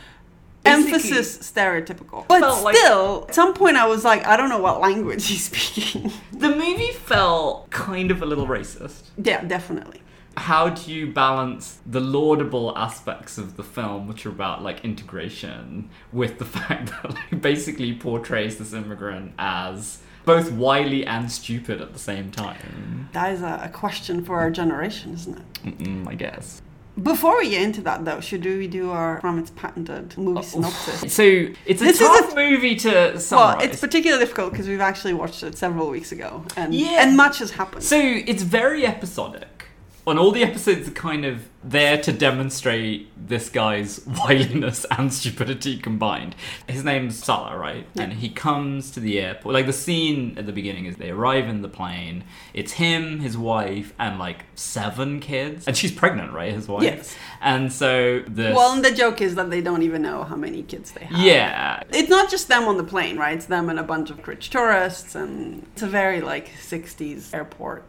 Emphasis 0.64 1.40
stereotypical. 1.40 2.28
But 2.28 2.42
felt 2.42 2.64
like- 2.64 2.76
still, 2.76 3.26
at 3.28 3.34
some 3.34 3.54
point 3.56 3.78
I 3.78 3.88
was 3.88 4.04
like, 4.06 4.26
I 4.28 4.38
don't 4.38 4.50
know 4.50 4.60
what 4.60 4.80
language 4.80 5.26
he's 5.28 5.46
speaking. 5.46 6.12
The 6.32 6.50
movie 6.56 6.92
felt 6.92 7.72
kind 7.72 8.12
of 8.12 8.22
a 8.22 8.26
little 8.28 8.46
racist. 8.46 9.02
yeah, 9.18 9.44
definitely. 9.44 10.02
How 10.38 10.70
do 10.70 10.92
you 10.92 11.08
balance 11.12 11.80
the 11.86 12.00
laudable 12.00 12.76
aspects 12.78 13.38
of 13.38 13.58
the 13.58 13.64
film 13.64 14.08
which 14.08 14.26
are 14.26 14.30
about 14.30 14.64
like 14.64 14.84
integration 14.86 15.90
with 16.14 16.40
the 16.40 16.46
fact 16.58 16.90
that 16.92 17.14
like 17.14 17.42
basically 17.42 17.94
portrays 17.94 18.58
this 18.58 18.74
immigrant 18.74 19.34
as 19.38 20.00
both 20.24 20.52
wily 20.52 21.06
and 21.06 21.32
stupid 21.32 21.82
at 21.82 21.94
the 21.94 22.00
same 22.00 22.32
time 22.32 23.10
That 23.14 23.34
is 23.34 23.42
a, 23.42 23.62
a 23.64 23.70
question 23.70 24.24
for 24.24 24.40
our 24.40 24.52
generation, 24.52 25.14
isn't 25.16 25.38
it? 25.38 25.78
Mm-mm, 25.78 26.08
i 26.08 26.16
guess 26.16 26.62
Before 27.02 27.38
we 27.40 27.50
get 27.50 27.64
into 27.64 27.82
that, 27.82 28.06
though, 28.06 28.20
should 28.22 28.46
we 28.46 28.68
do 28.68 28.92
our 28.92 29.20
from 29.22 29.40
its 29.40 29.50
patented 29.52 30.18
movie 30.18 30.40
oh, 30.40 30.42
synopsis? 30.44 31.14
so 31.14 31.24
it's 31.66 31.82
a 31.82 31.86
This 31.86 32.00
is 32.02 32.08
tough 32.08 32.34
a- 32.34 32.36
movie 32.36 32.76
to 32.78 32.90
Well, 32.92 33.20
summarize 33.20 33.64
it's 33.66 33.80
particularly 33.82 34.24
difficult 34.24 34.52
because 34.52 34.68
we've 34.68 34.80
actually 34.92 35.14
watched 35.14 35.42
it 35.44 35.58
several 35.58 35.90
weeks 35.90 36.12
ago, 36.12 36.46
and 36.56 36.74
Yeah. 36.74 37.02
and 37.04 37.18
much 37.18 37.40
has 37.40 37.52
happened. 37.52 37.84
So 37.84 37.98
it's 38.00 38.44
very 38.44 38.86
episodic. 38.86 39.66
And 40.08 40.18
all 40.18 40.32
the 40.32 40.44
episodes 40.44 40.88
are 40.88 40.92
kind 40.92 41.26
of 41.26 41.48
there 41.64 42.02
to 42.02 42.12
demonstrate 42.12 43.08
this 43.28 43.50
guy's 43.50 44.04
wiliness 44.08 44.84
and 44.98 45.14
stupidity 45.14 45.78
combined. 45.78 46.36
His 46.68 46.84
name's 46.84 47.24
Salah, 47.24 47.56
right? 47.56 47.86
Yeah. 47.94 48.04
And 48.04 48.14
he 48.14 48.30
comes 48.30 48.90
to 48.92 49.00
the 49.00 49.20
airport. 49.20 49.54
Like 49.54 49.68
the 49.68 49.74
scene 49.74 50.36
at 50.40 50.48
the 50.48 50.52
beginning 50.52 50.86
is 50.86 50.96
they 50.98 51.12
arrive 51.12 51.48
in 51.48 51.62
the 51.62 51.68
plane. 51.70 52.24
It's 52.54 52.74
him, 52.74 53.20
his 53.20 53.38
wife, 53.38 53.94
and 54.00 54.18
like 54.18 54.46
seven 54.56 55.20
kids. 55.20 55.68
And 55.68 55.78
she's 55.78 55.92
pregnant, 55.92 56.34
right? 56.34 56.52
His 56.52 56.68
wife. 56.68 56.84
Yes. 56.84 57.16
And 57.40 57.72
so 57.72 58.22
the 58.22 58.54
well, 58.56 58.74
and 58.74 58.84
the 58.84 58.92
joke 58.92 59.22
is 59.22 59.36
that 59.36 59.50
they 59.52 59.62
don't 59.62 59.84
even 59.84 60.02
know 60.02 60.24
how 60.24 60.36
many 60.36 60.64
kids 60.64 60.92
they 60.92 61.06
have. 61.06 61.20
yeah, 61.20 61.84
It's 61.92 62.10
not 62.10 62.30
just 62.32 62.48
them 62.48 62.64
on 62.64 62.78
the 62.78 62.84
plane, 62.84 63.18
right? 63.18 63.36
It's 63.38 63.46
them 63.46 63.70
and 63.70 63.80
a 63.80 63.84
bunch 63.84 64.10
of 64.10 64.28
rich 64.28 64.50
tourists, 64.50 65.14
and 65.16 65.66
it's 65.74 65.84
a 65.84 65.88
very 65.88 66.22
like 66.22 66.50
'60s 66.56 67.34
airport. 67.34 67.84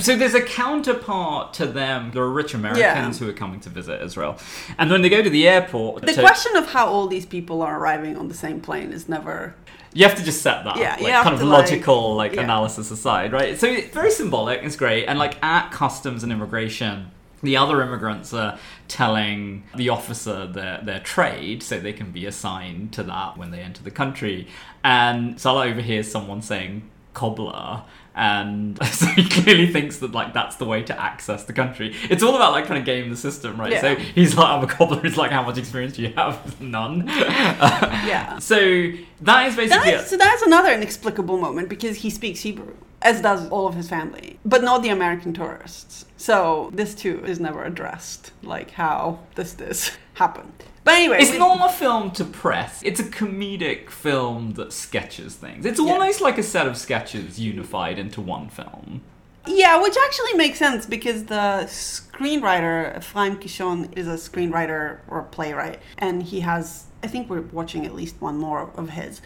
So 0.00 0.16
there's 0.16 0.34
a 0.34 0.42
counterpart 0.42 1.54
to 1.54 1.66
them. 1.66 2.10
There 2.12 2.22
are 2.22 2.30
rich 2.30 2.54
Americans 2.54 3.18
who 3.18 3.28
are 3.28 3.32
coming 3.32 3.60
to 3.60 3.68
visit 3.70 4.02
Israel, 4.02 4.38
and 4.78 4.90
when 4.90 5.02
they 5.02 5.08
go 5.08 5.22
to 5.22 5.30
the 5.30 5.48
airport, 5.48 6.02
The 6.04 6.12
to- 6.14 6.20
question 6.20 6.56
of 6.56 6.66
how 6.70 6.86
all 6.86 7.06
these 7.06 7.26
people 7.26 7.62
are 7.62 7.78
arriving 7.78 8.16
on 8.16 8.28
the 8.28 8.34
same 8.34 8.60
plane 8.60 8.92
is 8.92 9.08
never. 9.08 9.54
you 9.92 10.04
have 10.04 10.14
to 10.16 10.22
just 10.22 10.42
set 10.42 10.62
that, 10.64 10.76
Yeah, 10.76 10.92
up, 10.94 11.00
like 11.00 11.12
kind 11.22 11.34
of 11.34 11.40
to, 11.40 11.46
like- 11.46 11.58
logical 11.70 12.14
like 12.14 12.34
yeah. 12.34 12.42
analysis 12.42 12.90
aside, 12.90 13.32
right? 13.32 13.58
So 13.58 13.66
it's 13.66 13.94
very 13.94 14.10
symbolic. 14.10 14.62
It's 14.62 14.76
great, 14.76 15.06
and 15.06 15.18
like 15.18 15.42
at 15.42 15.70
customs 15.72 16.22
and 16.22 16.30
immigration. 16.32 17.10
The 17.42 17.56
other 17.58 17.80
immigrants 17.82 18.32
are 18.32 18.58
telling 18.88 19.64
the 19.76 19.90
officer 19.90 20.46
their, 20.46 20.80
their 20.82 21.00
trade 21.00 21.62
so 21.62 21.78
they 21.78 21.92
can 21.92 22.10
be 22.10 22.24
assigned 22.26 22.92
to 22.94 23.02
that 23.04 23.36
when 23.36 23.50
they 23.50 23.60
enter 23.60 23.82
the 23.82 23.90
country. 23.90 24.48
And 24.82 25.38
Salah 25.40 25.66
overhears 25.66 26.10
someone 26.10 26.40
saying 26.42 26.88
cobbler 27.12 27.82
and 28.16 28.82
so 28.92 29.06
he 29.08 29.28
clearly 29.28 29.66
thinks 29.66 29.98
that 29.98 30.12
like 30.12 30.32
that's 30.32 30.56
the 30.56 30.64
way 30.64 30.82
to 30.82 31.00
access 31.00 31.44
the 31.44 31.52
country. 31.52 31.94
It's 32.10 32.22
all 32.22 32.34
about 32.34 32.52
like 32.52 32.66
trying 32.66 32.80
to 32.80 32.84
game 32.84 33.10
the 33.10 33.16
system, 33.16 33.60
right? 33.60 33.72
Yeah. 33.72 33.80
So 33.82 33.94
he's 33.94 34.34
like, 34.36 34.48
I'm 34.48 34.64
a 34.64 34.66
cobbler. 34.66 35.02
He's 35.02 35.18
like, 35.18 35.30
how 35.30 35.42
much 35.42 35.58
experience 35.58 35.94
do 35.94 36.02
you 36.02 36.12
have? 36.14 36.60
None. 36.60 37.06
Yeah. 37.06 38.38
So 38.46 38.92
that 39.22 39.48
is 39.48 39.56
basically 39.56 39.90
That's, 39.90 40.10
so 40.10 40.16
that's 40.16 40.42
another 40.42 40.72
inexplicable 40.72 41.36
moment 41.38 41.68
because 41.68 41.96
he 41.96 42.10
speaks 42.10 42.40
Hebrew, 42.40 42.74
as 43.02 43.20
does 43.20 43.48
all 43.48 43.66
of 43.66 43.74
his 43.74 43.88
family, 43.88 44.38
but 44.44 44.62
not 44.62 44.82
the 44.82 44.88
American 44.88 45.32
tourists. 45.32 46.04
So 46.16 46.70
this 46.72 46.94
too 46.94 47.24
is 47.24 47.40
never 47.40 47.64
addressed, 47.64 48.32
like 48.42 48.72
how 48.72 49.20
this 49.34 49.52
this 49.54 49.96
happened. 50.14 50.64
But 50.86 50.94
anyway, 50.94 51.18
It's 51.20 51.32
we- 51.32 51.38
not 51.38 51.68
a 51.68 51.72
film 51.74 52.12
to 52.12 52.24
press. 52.24 52.80
It's 52.84 53.00
a 53.00 53.04
comedic 53.04 53.90
film 53.90 54.52
that 54.52 54.72
sketches 54.72 55.34
things. 55.34 55.66
It's 55.66 55.80
Yeah. 55.80 55.92
almost 55.92 56.20
like 56.20 56.38
a 56.38 56.44
set 56.44 56.68
of 56.68 56.76
sketches 56.78 57.40
unified 57.40 57.98
into 57.98 58.20
one 58.20 58.48
film. 58.48 59.00
Yeah, 59.48 59.80
which 59.82 59.96
actually 60.06 60.34
makes 60.34 60.58
sense 60.60 60.86
because 60.86 61.24
the 61.24 61.66
screenwriter 61.68 62.96
Ephraim 62.96 63.36
Kishon 63.36 63.96
is 63.98 64.06
a 64.06 64.14
screenwriter 64.14 64.98
or 65.08 65.22
playwright, 65.24 65.80
and 65.98 66.22
he 66.22 66.40
has. 66.40 66.84
I 67.02 67.08
think 67.08 67.28
we're 67.30 67.42
watching 67.42 67.84
at 67.86 67.94
least 67.94 68.16
one 68.20 68.38
more 68.38 68.70
of 68.76 68.90
his, 68.90 69.20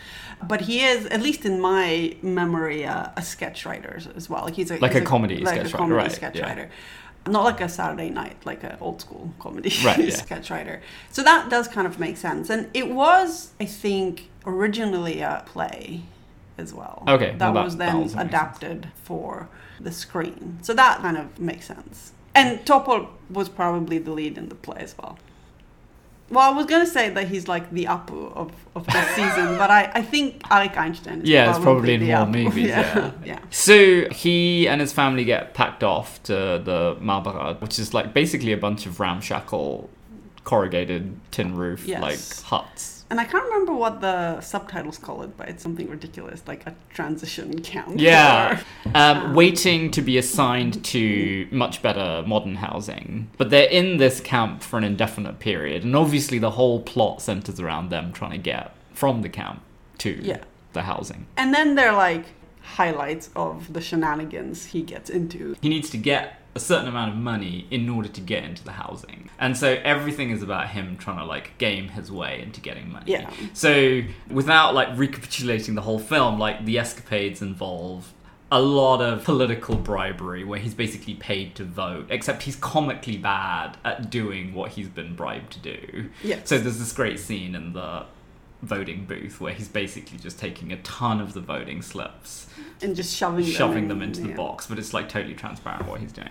but 0.46 0.62
he 0.62 0.80
is, 0.84 1.06
at 1.06 1.22
least 1.22 1.44
in 1.46 1.60
my 1.60 2.14
memory, 2.20 2.84
uh, 2.84 3.08
a 3.16 3.22
sketch 3.22 3.64
writer 3.64 3.98
as 4.16 4.28
well. 4.28 4.44
Like 4.44 4.54
he's 4.54 4.70
a 4.70 4.76
Like 4.78 4.92
he's 4.92 5.02
a 5.02 5.04
comedy 5.04 5.36
like 5.38 5.54
sketch 5.54 5.58
a 5.60 5.64
writer, 5.64 5.76
comedy 5.78 5.96
right, 5.96 6.12
sketch 6.12 6.36
yeah. 6.36 6.46
writer. 6.48 6.70
Not 7.26 7.44
like 7.44 7.60
a 7.60 7.68
Saturday 7.68 8.10
night, 8.10 8.36
like 8.46 8.64
an 8.64 8.76
old 8.80 9.00
school 9.02 9.32
comedy 9.38 9.72
Right, 9.84 9.98
yeah. 9.98 10.10
sketch 10.26 10.50
writer. 10.50 10.80
So 11.10 11.22
that 11.22 11.50
does 11.50 11.68
kind 11.68 11.86
of 11.86 11.98
make 12.00 12.16
sense. 12.16 12.48
And 12.50 12.68
it 12.74 12.90
was, 12.90 13.50
I 13.60 13.66
think, 13.66 14.30
originally 14.46 15.20
a 15.20 15.42
play 15.46 16.02
as 16.56 16.72
well. 16.72 17.04
Okay, 17.06 17.34
That 17.36 17.52
well, 17.52 17.54
that- 17.54 17.64
was 17.64 17.76
that 17.76 17.86
then 17.86 17.96
also 17.96 18.00
makes 18.02 18.12
sense. 18.14 18.28
adapted 18.28 18.88
for 19.04 19.48
the 19.78 19.92
screen. 19.92 20.58
So 20.62 20.72
that 20.74 21.00
kind 21.00 21.16
of 21.16 21.38
makes 21.38 21.66
sense. 21.66 22.12
And 22.34 22.60
Topol 22.64 23.08
was 23.28 23.48
probably 23.48 23.98
the 23.98 24.12
lead 24.12 24.38
in 24.38 24.48
the 24.48 24.54
play 24.54 24.78
as 24.80 24.94
well. 24.98 25.18
Well, 26.30 26.48
I 26.52 26.56
was 26.56 26.66
gonna 26.66 26.86
say 26.86 27.10
that 27.10 27.26
he's 27.28 27.48
like 27.48 27.70
the 27.72 27.86
Apu 27.86 28.32
of, 28.36 28.52
of 28.76 28.86
this 28.86 29.08
season, 29.10 29.58
but 29.58 29.68
I, 29.70 29.90
I 29.94 30.02
think 30.02 30.42
Arik 30.44 30.76
Einstein 30.76 31.22
is 31.22 31.28
Yeah, 31.28 31.50
it's 31.50 31.58
probably 31.58 31.94
in 31.94 32.00
the 32.00 32.06
more 32.06 32.26
Apu. 32.26 32.44
movies, 32.44 32.66
yeah. 32.68 33.10
yeah. 33.24 33.38
So 33.50 34.08
he 34.10 34.68
and 34.68 34.80
his 34.80 34.92
family 34.92 35.24
get 35.24 35.54
packed 35.54 35.82
off 35.82 36.22
to 36.24 36.32
the 36.64 36.96
Mabara, 37.00 37.60
which 37.60 37.78
is 37.80 37.92
like 37.94 38.14
basically 38.14 38.52
a 38.52 38.56
bunch 38.56 38.86
of 38.86 39.00
ramshackle 39.00 39.90
corrugated 40.44 41.16
tin 41.32 41.56
roof 41.56 41.84
Yes. 41.86 42.00
like 42.02 42.44
huts. 42.46 42.99
And 43.10 43.18
I 43.20 43.24
can't 43.24 43.42
remember 43.44 43.72
what 43.72 44.00
the 44.00 44.40
subtitles 44.40 44.96
call 44.96 45.22
it, 45.22 45.36
but 45.36 45.48
it's 45.48 45.62
something 45.62 45.88
ridiculous, 45.90 46.42
like 46.46 46.64
a 46.66 46.74
transition 46.94 47.60
camp. 47.60 47.94
Yeah. 47.96 48.60
or- 48.86 48.90
Um, 48.94 49.34
waiting 49.34 49.90
to 49.90 50.00
be 50.02 50.16
assigned 50.16 50.84
to 50.84 51.48
much 51.50 51.82
better 51.82 52.22
modern 52.26 52.54
housing. 52.56 53.28
But 53.36 53.50
they're 53.50 53.68
in 53.68 53.96
this 53.96 54.20
camp 54.20 54.62
for 54.62 54.78
an 54.78 54.84
indefinite 54.84 55.40
period, 55.40 55.82
and 55.84 55.96
obviously 55.96 56.38
the 56.38 56.50
whole 56.52 56.80
plot 56.82 57.20
centers 57.20 57.58
around 57.58 57.90
them 57.90 58.12
trying 58.12 58.32
to 58.32 58.38
get 58.38 58.74
from 58.92 59.22
the 59.22 59.28
camp 59.28 59.62
to 59.98 60.20
Yeah. 60.22 60.38
the 60.72 60.82
housing. 60.82 61.26
And 61.36 61.52
then 61.52 61.74
they're 61.74 61.92
like 61.92 62.26
highlights 62.62 63.30
of 63.34 63.72
the 63.72 63.80
shenanigans 63.80 64.66
he 64.66 64.82
gets 64.82 65.10
into. 65.10 65.56
He 65.60 65.68
needs 65.68 65.90
to 65.90 65.96
get 65.98 66.39
a 66.54 66.60
certain 66.60 66.88
amount 66.88 67.12
of 67.12 67.16
money 67.16 67.66
in 67.70 67.88
order 67.88 68.08
to 68.08 68.20
get 68.20 68.44
into 68.44 68.64
the 68.64 68.72
housing. 68.72 69.30
And 69.38 69.56
so 69.56 69.78
everything 69.84 70.30
is 70.30 70.42
about 70.42 70.70
him 70.70 70.96
trying 70.96 71.18
to 71.18 71.24
like 71.24 71.56
game 71.58 71.88
his 71.88 72.10
way 72.10 72.42
into 72.42 72.60
getting 72.60 72.90
money. 72.90 73.12
Yeah. 73.12 73.30
So 73.52 74.02
without 74.28 74.74
like 74.74 74.88
recapitulating 74.96 75.76
the 75.76 75.82
whole 75.82 76.00
film, 76.00 76.38
like 76.38 76.64
the 76.64 76.78
escapades 76.78 77.40
involve 77.40 78.12
a 78.52 78.60
lot 78.60 79.00
of 79.00 79.22
political 79.22 79.76
bribery 79.76 80.42
where 80.42 80.58
he's 80.58 80.74
basically 80.74 81.14
paid 81.14 81.54
to 81.54 81.64
vote, 81.64 82.06
except 82.10 82.42
he's 82.42 82.56
comically 82.56 83.16
bad 83.16 83.76
at 83.84 84.10
doing 84.10 84.52
what 84.52 84.72
he's 84.72 84.88
been 84.88 85.14
bribed 85.14 85.52
to 85.52 85.60
do. 85.60 86.10
Yes. 86.24 86.48
So 86.48 86.58
there's 86.58 86.78
this 86.78 86.92
great 86.92 87.20
scene 87.20 87.54
in 87.54 87.74
the 87.74 88.06
voting 88.62 89.06
booth 89.06 89.40
where 89.40 89.54
he's 89.54 89.68
basically 89.68 90.18
just 90.18 90.38
taking 90.38 90.72
a 90.72 90.76
ton 90.82 91.20
of 91.20 91.32
the 91.32 91.40
voting 91.40 91.80
slips 91.80 92.46
And 92.82 92.96
just 92.96 93.14
shoving 93.16 93.44
them, 93.44 93.52
shoving 93.54 93.82
in, 93.84 93.88
them 93.88 94.02
into 94.02 94.20
the 94.22 94.30
yeah. 94.30 94.36
box, 94.36 94.66
but 94.66 94.78
it's 94.78 94.94
like 94.94 95.08
totally 95.08 95.34
transparent 95.34 95.86
what 95.86 96.00
he's 96.00 96.12
doing. 96.12 96.30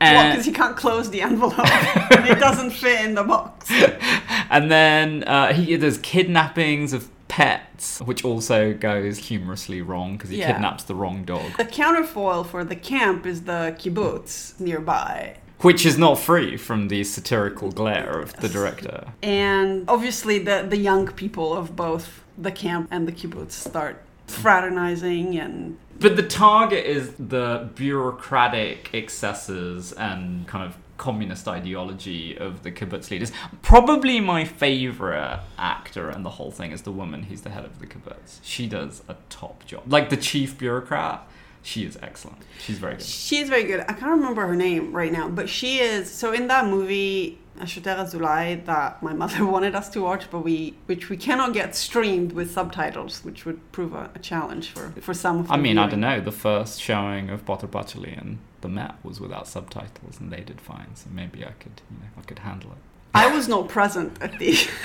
Well, 0.00 0.30
because 0.30 0.46
he 0.46 0.52
can't 0.52 0.76
close 0.76 1.10
the 1.10 1.20
envelope. 1.20 1.58
and 1.58 2.26
it 2.26 2.38
doesn't 2.38 2.70
fit 2.70 3.04
in 3.04 3.14
the 3.14 3.22
box. 3.24 3.70
and 4.50 4.70
then 4.70 5.24
uh, 5.24 5.52
he, 5.52 5.76
there's 5.76 5.98
kidnappings 5.98 6.92
of 6.94 7.10
pets, 7.28 8.00
which 8.00 8.24
also 8.24 8.72
goes 8.72 9.18
humorously 9.18 9.82
wrong 9.82 10.16
because 10.16 10.30
he 10.30 10.38
Yeah. 10.38 10.52
kidnaps 10.52 10.84
the 10.84 10.94
wrong 10.94 11.24
dog, 11.24 11.56
The 11.58 11.64
counterfoil 11.66 12.44
for 12.44 12.64
the 12.64 12.76
camp 12.76 13.26
is 13.26 13.42
the 13.42 13.76
kibbutz 13.78 14.58
nearby. 14.58 15.36
which 15.58 15.84
is 15.84 15.98
not 15.98 16.18
free 16.18 16.56
from 16.56 16.88
the 16.88 17.04
satirical 17.04 17.70
glare 17.70 18.18
of 18.18 18.32
the 18.36 18.48
director. 18.48 19.08
And 19.22 19.84
obviously, 19.88 20.38
the, 20.38 20.66
the 20.68 20.78
young 20.78 21.08
people 21.08 21.52
of 21.54 21.76
both 21.76 22.24
the 22.38 22.50
camp 22.50 22.88
and 22.90 23.06
the 23.06 23.12
kibbutz 23.12 23.52
start 23.52 24.02
fraternizing 24.30 25.38
and 25.38 25.78
But 25.98 26.16
the 26.16 26.22
target 26.22 26.86
is 26.86 27.12
the 27.18 27.68
bureaucratic 27.74 28.90
excesses 28.94 29.92
and 29.92 30.46
kind 30.46 30.64
of 30.64 30.76
communist 30.96 31.48
ideology 31.48 32.36
of 32.36 32.62
the 32.62 32.70
kibbutz 32.70 33.10
leaders. 33.10 33.32
Probably 33.62 34.20
my 34.20 34.44
favorite 34.44 35.40
actor 35.58 36.10
in 36.10 36.22
the 36.22 36.30
whole 36.30 36.50
thing 36.50 36.72
is 36.72 36.82
the 36.82 36.92
woman 36.92 37.22
who's 37.22 37.40
the 37.40 37.50
head 37.50 37.64
of 37.64 37.78
the 37.78 37.86
kibbutz. 37.86 38.38
She 38.42 38.66
does 38.66 39.02
a 39.08 39.16
top 39.30 39.64
job. 39.64 39.82
Like 39.86 40.10
the 40.10 40.18
chief 40.18 40.58
bureaucrat, 40.58 41.26
she 41.62 41.84
is 41.84 41.98
excellent. 42.02 42.42
She's 42.58 42.78
very 42.78 42.96
good. 42.96 43.04
She 43.04 43.38
is 43.38 43.48
very 43.48 43.64
good. 43.64 43.80
I 43.80 43.94
can't 43.94 44.12
remember 44.12 44.46
her 44.46 44.56
name 44.56 44.92
right 44.94 45.12
now, 45.12 45.28
but 45.28 45.48
she 45.48 45.78
is. 45.78 46.10
So 46.10 46.32
in 46.32 46.48
that 46.48 46.66
movie, 46.66 47.38
Ashoter 47.60 47.96
Azulai, 47.98 48.64
that 48.66 49.02
my 49.02 49.12
mother 49.12 49.44
wanted 49.54 49.74
us 49.74 49.88
to 49.90 50.00
watch, 50.00 50.30
but 50.30 50.40
we, 50.40 50.74
which 50.86 51.08
we 51.10 51.16
cannot 51.16 51.52
get 51.52 51.76
streamed 51.76 52.32
with 52.32 52.50
subtitles, 52.50 53.24
which 53.24 53.44
would 53.44 53.60
prove 53.72 53.92
a, 53.94 54.10
a 54.14 54.18
challenge 54.18 54.70
for 54.70 54.92
for 55.00 55.14
some. 55.14 55.46
I 55.50 55.56
mean, 55.56 55.78
I 55.78 55.88
don't 55.88 56.00
know. 56.00 56.20
The 56.20 56.32
first 56.32 56.80
showing 56.80 57.30
of 57.30 57.44
Pather 57.44 57.68
Panchali 57.68 58.18
and 58.20 58.38
the 58.60 58.68
Met 58.68 58.94
was 59.02 59.20
without 59.20 59.46
subtitles, 59.46 60.20
and 60.20 60.32
they 60.32 60.40
did 60.40 60.60
fine. 60.60 60.94
So 60.94 61.08
maybe 61.12 61.44
I 61.44 61.52
could, 61.52 61.80
you 61.90 61.98
know, 61.98 62.10
I 62.18 62.22
could 62.22 62.40
handle 62.40 62.70
it. 62.72 62.78
I 63.14 63.26
was 63.34 63.48
not 63.48 63.68
present 63.68 64.16
at 64.22 64.38
the. 64.38 64.52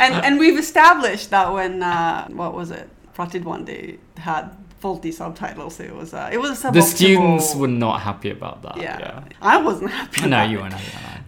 and 0.00 0.14
and 0.24 0.38
we've 0.38 0.58
established 0.58 1.30
that 1.30 1.52
when 1.52 1.82
uh, 1.82 2.28
what 2.28 2.54
was 2.54 2.70
it? 2.70 2.88
Pratid 3.14 3.44
one 3.44 3.64
day 3.64 3.98
had 4.16 4.56
faulty 4.80 5.12
subtitles. 5.12 5.80
It 5.80 5.94
was 5.94 6.12
uh, 6.12 6.28
it 6.30 6.38
was 6.38 6.62
a 6.64 6.70
The 6.70 6.82
students 6.82 7.54
were 7.54 7.74
not 7.86 8.02
happy 8.02 8.30
about 8.30 8.62
that. 8.62 8.76
Yeah, 8.76 8.98
Yeah. 8.98 9.22
I 9.40 9.56
wasn't 9.62 9.90
happy. 9.90 10.26
No, 10.26 10.42
you 10.42 10.58
it. 10.58 10.62
were 10.62 10.68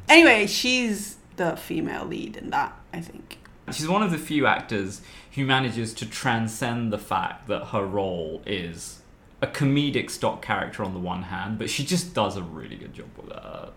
not. 0.08 0.14
You 0.16 0.22
were 0.24 0.28
not. 0.28 0.32
Anyway, 0.34 0.46
she's 0.46 1.16
the 1.36 1.56
female 1.56 2.04
lead 2.04 2.36
in 2.36 2.50
that. 2.50 2.78
I 2.92 3.00
think. 3.00 3.38
She's 3.72 3.88
one 3.88 4.02
of 4.02 4.10
the 4.12 4.18
few 4.18 4.46
actors 4.46 5.00
who 5.34 5.44
manages 5.44 5.92
to 5.94 6.06
transcend 6.06 6.92
the 6.92 6.98
fact 6.98 7.48
that 7.48 7.66
her 7.66 7.84
role 7.84 8.40
is 8.46 9.00
a 9.42 9.46
comedic 9.46 10.08
stock 10.10 10.40
character 10.40 10.82
on 10.84 10.94
the 10.94 11.00
one 11.00 11.24
hand, 11.24 11.58
but 11.58 11.68
she 11.68 11.84
just 11.84 12.14
does 12.14 12.36
a 12.36 12.42
really 12.42 12.76
good 12.76 12.94
job 12.94 13.06
with 13.16 13.30
it. 13.36 13.72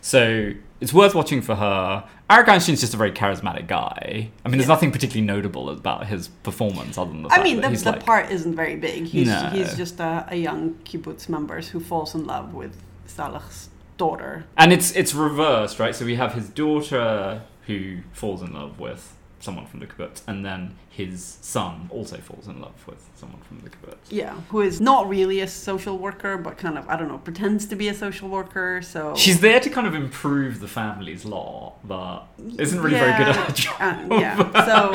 So 0.00 0.52
it's 0.80 0.92
worth 0.92 1.14
watching 1.14 1.42
for 1.42 1.54
her. 1.54 2.04
Arik 2.28 2.48
Einstein's 2.48 2.80
just 2.80 2.92
a 2.94 2.96
very 2.96 3.12
charismatic 3.12 3.68
guy. 3.68 4.30
I 4.44 4.48
mean, 4.48 4.58
there's 4.58 4.62
Yeah. 4.68 4.74
nothing 4.74 4.90
particularly 4.90 5.24
notable 5.24 5.70
about 5.70 6.06
his 6.08 6.26
performance 6.28 6.98
other 6.98 7.12
than 7.12 7.22
the 7.22 7.28
I 7.28 7.36
fact 7.36 7.44
mean, 7.44 7.56
that 7.56 7.62
the, 7.62 7.68
he's 7.68 7.84
the 7.84 7.92
like, 7.92 8.04
part 8.04 8.30
isn't 8.32 8.56
very 8.56 8.74
big. 8.74 9.04
He's 9.04 9.28
No. 9.28 9.50
he's 9.52 9.76
just 9.76 10.00
a, 10.00 10.26
a 10.28 10.36
young 10.36 10.74
kibbutz 10.84 11.28
member 11.28 11.60
who 11.60 11.78
falls 11.78 12.14
in 12.16 12.24
love 12.26 12.52
with 12.54 12.76
Salah's 13.06 13.68
daughter. 13.96 14.44
and 14.56 14.72
it's 14.72 14.92
it's 14.92 15.14
reversed, 15.14 15.78
right? 15.78 15.94
So 15.94 16.04
we 16.04 16.16
have 16.16 16.34
his 16.34 16.48
daughter 16.48 17.42
who 17.66 17.98
falls 18.12 18.42
in 18.42 18.52
love 18.52 18.78
with 18.80 19.16
someone 19.40 19.66
from 19.66 19.80
the 19.80 19.86
kibbutz, 19.86 20.22
and 20.26 20.44
then 20.44 20.76
his 20.88 21.38
son 21.40 21.88
also 21.90 22.16
falls 22.18 22.46
in 22.46 22.60
love 22.60 22.74
with 22.86 23.04
someone 23.16 23.40
from 23.40 23.60
the 23.60 23.70
kibbutz. 23.70 23.96
Yeah, 24.08 24.34
who 24.50 24.60
is 24.60 24.80
not 24.80 25.08
really 25.08 25.40
a 25.40 25.48
social 25.48 25.98
worker, 25.98 26.36
but 26.36 26.58
kind 26.58 26.78
of 26.78 26.88
I 26.88 26.96
don't 26.96 27.08
know 27.08 27.18
pretends 27.18 27.66
to 27.66 27.76
be 27.76 27.88
a 27.88 27.94
social 27.94 28.28
worker. 28.28 28.82
So 28.82 29.14
She's 29.16 29.40
there 29.40 29.58
to 29.60 29.70
kind 29.70 29.86
of 29.86 29.94
improve 29.94 30.60
the 30.60 30.68
family's 30.68 31.24
lot, 31.24 31.74
but 31.84 32.26
isn't 32.58 32.80
really 32.80 32.98
very 32.98 33.16
good 33.18 33.28
at 33.28 33.36
her 33.36 33.52
job. 33.52 33.76
Uh, 33.80 34.16
yeah, 34.20 34.64
so 34.66 34.92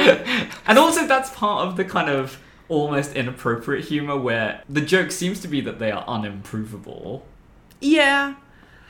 and 0.67 0.79
also 0.79 1.07
that's 1.07 1.29
part 1.31 1.67
of 1.67 1.75
the 1.77 1.83
kind 1.85 2.09
of 2.09 2.39
almost 2.69 3.15
inappropriate 3.15 3.85
humor 3.85 4.17
where 4.17 4.61
the 4.67 4.81
joke 4.81 5.11
seems 5.11 5.39
to 5.41 5.47
be 5.47 5.61
that 5.61 5.79
they 5.79 5.91
are 5.91 6.05
unimprovable. 6.05 7.21
Yeah. 7.79 8.35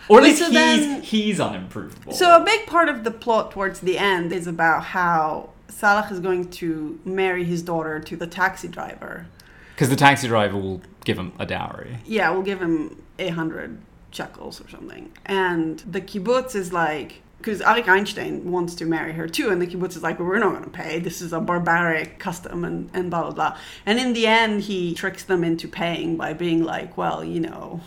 Or 0.09 0.19
at 0.19 0.23
least 0.23 0.39
so 0.39 0.45
he's, 0.45 0.53
then- 0.53 1.01
he's 1.01 1.39
unimprovable. 1.39 2.13
So 2.13 2.35
a 2.41 2.43
big 2.43 2.65
part 2.65 2.89
of 2.89 3.03
the 3.03 3.11
plot 3.11 3.51
towards 3.51 3.81
the 3.81 3.97
end 3.97 4.31
is 4.31 4.47
about 4.47 4.83
how 4.83 5.49
Salah 5.67 6.07
is 6.09 6.19
going 6.19 6.49
to 6.51 6.99
marry 7.05 7.43
his 7.43 7.61
daughter 7.61 7.99
to 7.99 8.15
the 8.15 8.27
taxi 8.27 8.67
driver. 8.67 9.27
Because 9.75 9.89
the 9.89 9.95
taxi 9.95 10.27
driver 10.27 10.57
will 10.57 10.81
give 11.05 11.19
him 11.19 11.33
a 11.37 11.45
dowry. 11.45 11.97
Yeah, 12.05 12.31
we'll 12.31 12.41
give 12.41 12.61
him 12.61 13.03
a 13.19 13.29
hundred 13.29 13.77
shekels 14.11 14.59
or 14.59 14.69
something. 14.69 15.11
And 15.25 15.79
the 15.79 16.01
kibbutz 16.01 16.55
is 16.55 16.73
like, 16.73 17.21
because 17.37 17.61
Arik 17.61 17.87
Einstein 17.87 18.51
wants 18.51 18.73
to 18.75 18.85
marry 18.85 19.13
her 19.13 19.27
too, 19.27 19.51
and 19.51 19.61
the 19.61 19.67
kibbutz 19.67 19.95
is 19.95 20.01
like, 20.01 20.17
well, 20.17 20.27
we're 20.27 20.39
not 20.39 20.51
going 20.53 20.63
to 20.63 20.69
pay. 20.69 20.97
This 20.99 21.21
is 21.21 21.33
a 21.33 21.39
barbaric 21.39 22.17
custom, 22.17 22.65
and, 22.65 22.89
and 22.93 23.11
blah, 23.11 23.21
blah, 23.23 23.31
blah. 23.31 23.57
And 23.85 23.99
in 23.99 24.13
the 24.13 24.25
end, 24.25 24.63
he 24.63 24.95
tricks 24.95 25.23
them 25.23 25.43
into 25.43 25.67
paying 25.67 26.17
by 26.17 26.33
being 26.33 26.63
like, 26.63 26.97
well, 26.97 27.23
you 27.23 27.39
know, 27.39 27.81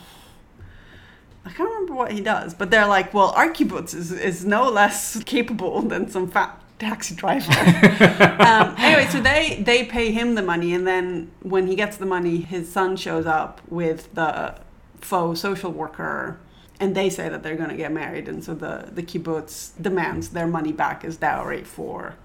I 1.44 1.50
can't 1.50 1.70
remember 1.70 1.94
what 1.94 2.12
he 2.12 2.20
does, 2.20 2.54
but 2.54 2.70
they're 2.70 2.86
like, 2.86 3.14
well, 3.14 3.30
our 3.30 3.50
kibbutz 3.50 3.94
is, 3.94 4.12
is 4.12 4.44
no 4.44 4.68
less 4.68 5.22
capable 5.24 5.82
than 5.92 6.10
some 6.10 6.28
fat 6.28 6.60
taxi 6.78 7.14
driver. 7.14 7.50
um, 8.42 8.74
anyway, 8.78 9.06
so 9.10 9.20
they 9.20 9.62
they 9.64 9.84
pay 9.84 10.12
him 10.12 10.34
the 10.34 10.42
money, 10.42 10.74
and 10.74 10.86
then 10.86 11.30
when 11.42 11.66
he 11.66 11.74
gets 11.74 11.96
the 11.96 12.06
money, 12.06 12.38
his 12.38 12.70
son 12.70 12.96
shows 12.96 13.26
up 13.26 13.60
with 13.68 14.12
the 14.14 14.58
faux 15.00 15.40
social 15.40 15.72
worker, 15.72 16.38
and 16.78 16.94
they 16.94 17.08
say 17.10 17.28
that 17.28 17.42
they're 17.42 17.56
going 17.56 17.70
to 17.70 17.76
get 17.76 17.92
married, 17.92 18.28
and 18.28 18.42
so 18.44 18.54
the 18.54 18.88
the 18.92 19.02
kibbutz 19.02 19.70
demands 19.80 20.30
their 20.30 20.46
money 20.46 20.72
back 20.72 21.04
as 21.04 21.16
dowry 21.16 21.64
for 21.64 22.16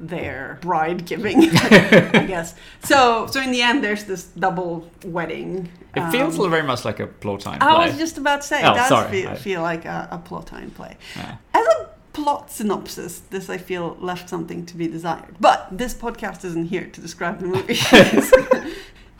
their 0.00 0.58
bride 0.60 1.04
giving, 1.06 1.38
I 1.52 2.24
guess. 2.26 2.54
So 2.84 3.26
so 3.26 3.40
in 3.40 3.50
the 3.50 3.62
end, 3.62 3.82
there's 3.82 4.04
this 4.04 4.24
double 4.24 4.88
wedding. 5.04 5.68
It 5.96 6.10
feels 6.10 6.38
Um, 6.38 6.50
very 6.50 6.62
much 6.62 6.84
like 6.84 7.00
a 7.00 7.06
Plautine 7.06 7.58
play. 7.58 7.68
I 7.68 7.86
was 7.88 7.96
just 7.98 8.18
about 8.18 8.42
to 8.42 8.46
say, 8.46 8.62
Oh, 8.62 8.72
it 8.72 8.74
does 8.76 8.88
sorry. 8.88 9.10
feel, 9.10 9.28
I- 9.30 9.34
feel 9.34 9.62
like 9.62 9.84
a, 9.84 10.08
a 10.12 10.42
time 10.44 10.70
play. 10.70 10.96
Yeah. 11.16 11.36
As 11.54 11.66
a 11.66 11.88
plot 12.12 12.50
synopsis, 12.50 13.20
this 13.30 13.48
I 13.50 13.58
feel 13.58 13.96
left 14.00 14.28
something 14.28 14.66
to 14.66 14.76
be 14.76 14.86
desired. 14.88 15.34
But 15.40 15.68
this 15.70 15.94
podcast 15.94 16.44
isn't 16.44 16.66
here 16.66 16.86
to 16.86 17.00
describe 17.00 17.38
the 17.40 17.46
movie. 17.46 17.74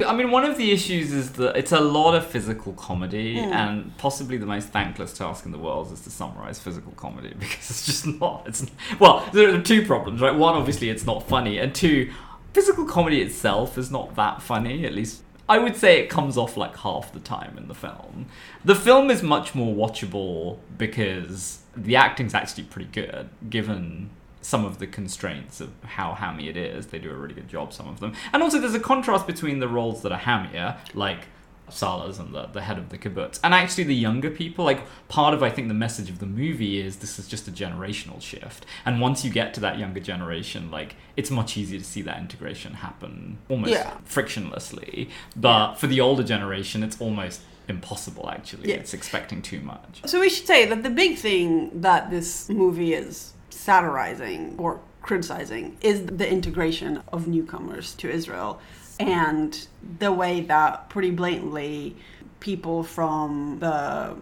I 0.06 0.14
mean, 0.14 0.30
one 0.30 0.44
of 0.44 0.56
the 0.56 0.70
issues 0.70 1.12
is 1.12 1.32
that 1.32 1.56
it's 1.56 1.72
a 1.72 1.80
lot 1.80 2.14
of 2.14 2.24
physical 2.26 2.72
comedy, 2.74 3.34
Mm. 3.36 3.52
and 3.52 3.98
possibly 3.98 4.36
the 4.36 4.46
most 4.46 4.68
thankless 4.68 5.12
task 5.12 5.44
in 5.44 5.50
the 5.52 5.58
world 5.58 5.92
is 5.92 6.00
to 6.02 6.10
summarize 6.10 6.60
physical 6.60 6.92
comedy 6.92 7.34
because 7.38 7.70
it's 7.70 7.86
just 7.86 8.06
not. 8.06 8.44
It's 8.46 8.64
well, 9.00 9.28
there 9.32 9.54
are 9.54 9.60
two 9.60 9.84
problems, 9.84 10.20
right? 10.20 10.34
One, 10.34 10.54
obviously, 10.54 10.88
it's 10.90 11.04
not 11.04 11.28
funny, 11.28 11.58
and 11.58 11.74
two, 11.74 12.12
physical 12.52 12.84
comedy 12.84 13.20
itself 13.22 13.76
is 13.76 13.90
not 13.90 14.14
that 14.16 14.40
funny. 14.40 14.84
At 14.86 14.94
least, 14.94 15.22
I 15.48 15.58
would 15.58 15.76
say 15.76 15.98
it 16.00 16.08
comes 16.10 16.36
off 16.36 16.56
like 16.56 16.76
half 16.76 17.12
the 17.12 17.20
time 17.20 17.56
in 17.56 17.68
the 17.68 17.74
film. 17.74 18.26
The 18.64 18.74
film 18.74 19.10
is 19.10 19.22
much 19.22 19.54
more 19.54 19.74
watchable 19.74 20.58
because 20.76 21.60
the 21.76 21.96
acting's 21.96 22.34
actually 22.34 22.64
pretty 22.64 22.90
good, 22.92 23.30
given 23.48 24.10
some 24.40 24.64
of 24.64 24.78
the 24.78 24.86
constraints 24.86 25.60
of 25.60 25.70
how 25.84 26.14
hammy 26.14 26.48
it 26.48 26.56
is. 26.56 26.86
They 26.88 26.98
do 26.98 27.10
a 27.10 27.14
really 27.14 27.34
good 27.34 27.48
job, 27.48 27.72
some 27.72 27.88
of 27.88 28.00
them. 28.00 28.14
And 28.32 28.42
also, 28.42 28.58
there's 28.58 28.74
a 28.74 28.80
contrast 28.80 29.26
between 29.26 29.58
the 29.58 29.68
roles 29.68 30.02
that 30.02 30.12
are 30.12 30.18
hammier, 30.18 30.76
like 30.94 31.26
Salah's 31.70 32.18
and 32.18 32.34
the, 32.34 32.46
the 32.46 32.62
head 32.62 32.78
of 32.78 32.88
the 32.88 32.96
kibbutz, 32.96 33.38
and 33.44 33.52
actually 33.52 33.84
the 33.84 33.94
younger 33.94 34.30
people. 34.30 34.64
Like, 34.64 34.80
part 35.08 35.34
of, 35.34 35.42
I 35.42 35.50
think, 35.50 35.68
the 35.68 35.74
message 35.74 36.08
of 36.08 36.18
the 36.18 36.26
movie 36.26 36.80
is 36.80 36.96
this 36.96 37.18
is 37.18 37.28
just 37.28 37.46
a 37.48 37.50
generational 37.50 38.22
shift. 38.22 38.64
And 38.86 39.00
once 39.00 39.24
you 39.24 39.30
get 39.30 39.52
to 39.54 39.60
that 39.60 39.78
younger 39.78 40.00
generation, 40.00 40.70
like, 40.70 40.94
it's 41.16 41.30
much 41.30 41.56
easier 41.56 41.78
to 41.78 41.84
see 41.84 42.00
that 42.02 42.18
integration 42.18 42.74
happen 42.74 43.38
almost 43.50 43.72
Yeah. 43.72 43.98
frictionlessly. 44.08 45.10
But 45.36 45.74
for 45.74 45.86
the 45.88 46.00
older 46.00 46.22
generation, 46.22 46.82
it's 46.82 47.00
almost 47.00 47.42
impossible, 47.68 48.30
actually. 48.30 48.70
Yeah. 48.70 48.76
It's 48.76 48.94
expecting 48.94 49.42
too 49.42 49.60
much. 49.60 50.00
so 50.06 50.20
we 50.20 50.30
should 50.30 50.46
say 50.46 50.64
that 50.66 50.82
the 50.82 50.90
big 50.90 51.18
thing 51.18 51.82
that 51.82 52.10
this 52.10 52.48
movie 52.48 52.94
is 52.94 53.34
satirizing 53.68 54.54
or 54.56 54.80
criticizing 55.02 55.76
is 55.82 56.06
the 56.06 56.26
integration 56.26 57.02
of 57.12 57.28
newcomers 57.28 57.94
to 57.94 58.08
Israel 58.08 58.58
and 58.98 59.68
the 59.98 60.10
way 60.10 60.40
that 60.40 60.88
pretty 60.88 61.10
blatantly 61.10 61.94
people 62.40 62.82
from 62.82 63.58
the 63.60 64.16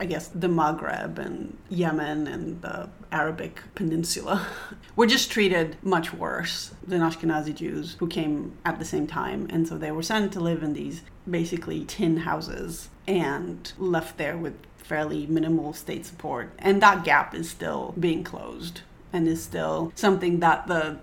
I 0.00 0.04
guess 0.04 0.26
the 0.26 0.48
Maghreb 0.48 1.16
and 1.18 1.56
Yemen 1.68 2.26
and 2.26 2.60
the 2.60 2.88
Arabic 3.12 3.62
Peninsula 3.76 4.48
were 4.96 5.06
just 5.06 5.30
treated 5.30 5.76
much 5.80 6.12
worse 6.12 6.74
than 6.84 7.02
Ashkenazi 7.02 7.54
Jews 7.54 7.94
who 8.00 8.08
came 8.08 8.58
at 8.64 8.80
the 8.80 8.84
same 8.84 9.06
time. 9.06 9.46
And 9.48 9.68
so 9.68 9.78
they 9.78 9.92
were 9.92 10.02
sent 10.02 10.32
to 10.32 10.40
live 10.40 10.64
in 10.64 10.72
these 10.72 11.02
basically 11.30 11.84
tin 11.84 12.16
houses 12.16 12.88
and 13.06 13.72
left 13.78 14.18
there 14.18 14.36
with 14.36 14.56
fairly 14.84 15.26
minimal 15.26 15.72
state 15.72 16.06
support. 16.06 16.52
And 16.58 16.82
that 16.82 17.04
gap 17.04 17.34
is 17.34 17.50
still 17.50 17.94
being 17.98 18.24
closed 18.24 18.82
and 19.12 19.28
is 19.28 19.42
still 19.42 19.92
something 19.94 20.40
that 20.40 20.66
the 20.66 20.98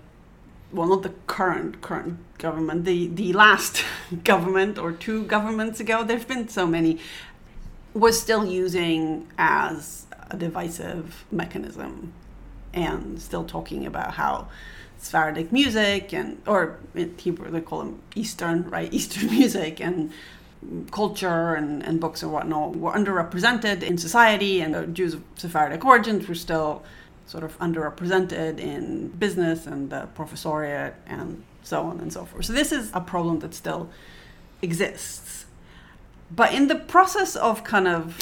well 0.72 0.88
not 0.88 1.02
the 1.02 1.12
current 1.26 1.80
current 1.80 2.18
government 2.38 2.84
the 2.84 3.08
the 3.08 3.32
last 3.32 3.84
government 4.24 4.78
or 4.78 4.92
two 4.92 5.24
governments 5.24 5.80
ago 5.80 6.04
there's 6.04 6.24
been 6.24 6.48
so 6.48 6.66
many 6.66 6.98
was 7.92 8.20
still 8.20 8.44
using 8.44 9.26
as 9.36 10.06
a 10.30 10.36
divisive 10.36 11.24
mechanism 11.30 12.12
and 12.72 13.20
still 13.20 13.44
talking 13.44 13.84
about 13.84 14.14
how 14.14 14.48
Sephardic 14.98 15.50
music 15.50 16.12
and 16.12 16.40
or 16.46 16.78
in 16.94 17.16
Hebrew 17.18 17.50
they 17.50 17.60
call 17.60 17.80
them 17.80 18.02
Eastern 18.14 18.68
right 18.70 18.92
Eastern 18.98 19.30
music 19.30 19.80
and 19.80 20.12
culture 20.90 21.54
and, 21.54 21.82
and 21.84 22.00
books 22.00 22.22
and 22.22 22.32
whatnot 22.32 22.76
were 22.76 22.92
underrepresented 22.92 23.82
in 23.82 23.96
society 23.96 24.60
and 24.60 24.74
the 24.74 24.86
Jews 24.86 25.14
of 25.14 25.22
Sephardic 25.36 25.84
origins 25.84 26.28
were 26.28 26.34
still 26.34 26.82
sort 27.26 27.44
of 27.44 27.58
underrepresented 27.58 28.58
in 28.58 29.08
business 29.08 29.66
and 29.66 29.88
the 29.90 30.08
professoriate 30.16 30.94
and 31.06 31.42
so 31.62 31.82
on 31.82 32.00
and 32.00 32.12
so 32.12 32.24
forth. 32.24 32.44
So 32.44 32.52
this 32.52 32.72
is 32.72 32.90
a 32.92 33.00
problem 33.00 33.38
that 33.40 33.54
still 33.54 33.88
exists. 34.62 35.46
But 36.30 36.52
in 36.52 36.68
the 36.68 36.74
process 36.76 37.36
of 37.36 37.64
kind 37.64 37.88
of 37.88 38.18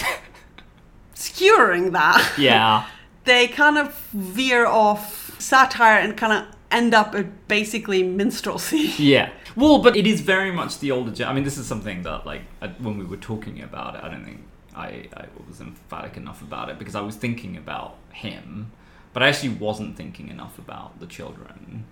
skewering 1.15 1.93
that, 1.93 2.35
Yeah. 2.39 2.87
they 3.25 3.49
kind 3.49 3.77
of 3.79 3.95
veer 4.13 4.65
off 4.67 5.41
satire 5.41 5.99
and 5.99 6.17
kind 6.17 6.33
of 6.33 6.55
end 6.71 6.95
up 6.95 7.15
at 7.15 7.49
basically 7.49 8.03
minstrelsy. 8.03 8.93
Yeah. 8.99 9.31
Well, 9.59 9.81
but 9.81 9.97
it 9.97 10.07
is 10.07 10.21
very 10.21 10.53
much 10.53 10.79
the 10.79 10.93
older. 10.93 11.11
Gen- 11.11 11.27
I 11.27 11.33
mean, 11.33 11.43
this 11.43 11.59
is 11.59 11.67
something 11.67 12.05
that, 12.05 12.25
like, 12.25 12.43
when 12.79 12.97
we 12.97 13.05
were 13.05 13.17
talking 13.17 13.61
about 13.61 13.97
it, 13.97 14.05
I 14.05 14.09
don't 14.09 14.25
think 14.25 14.43
I, 14.73 15.09
I 15.17 15.25
was 15.49 15.61
emphatic 15.61 16.17
enough 16.17 16.43
about 16.43 16.69
it 16.69 16.79
because 16.79 16.95
I 16.95 17.01
was 17.01 17.17
thinking 17.17 17.57
about 17.57 17.97
him, 18.13 18.71
but 19.13 19.25
I 19.25 19.29
actually 19.29 19.55
wasn't 19.55 19.97
thinking 19.97 20.29
enough 20.29 20.61
about 20.61 21.01
the 21.01 21.07
children 21.07 21.87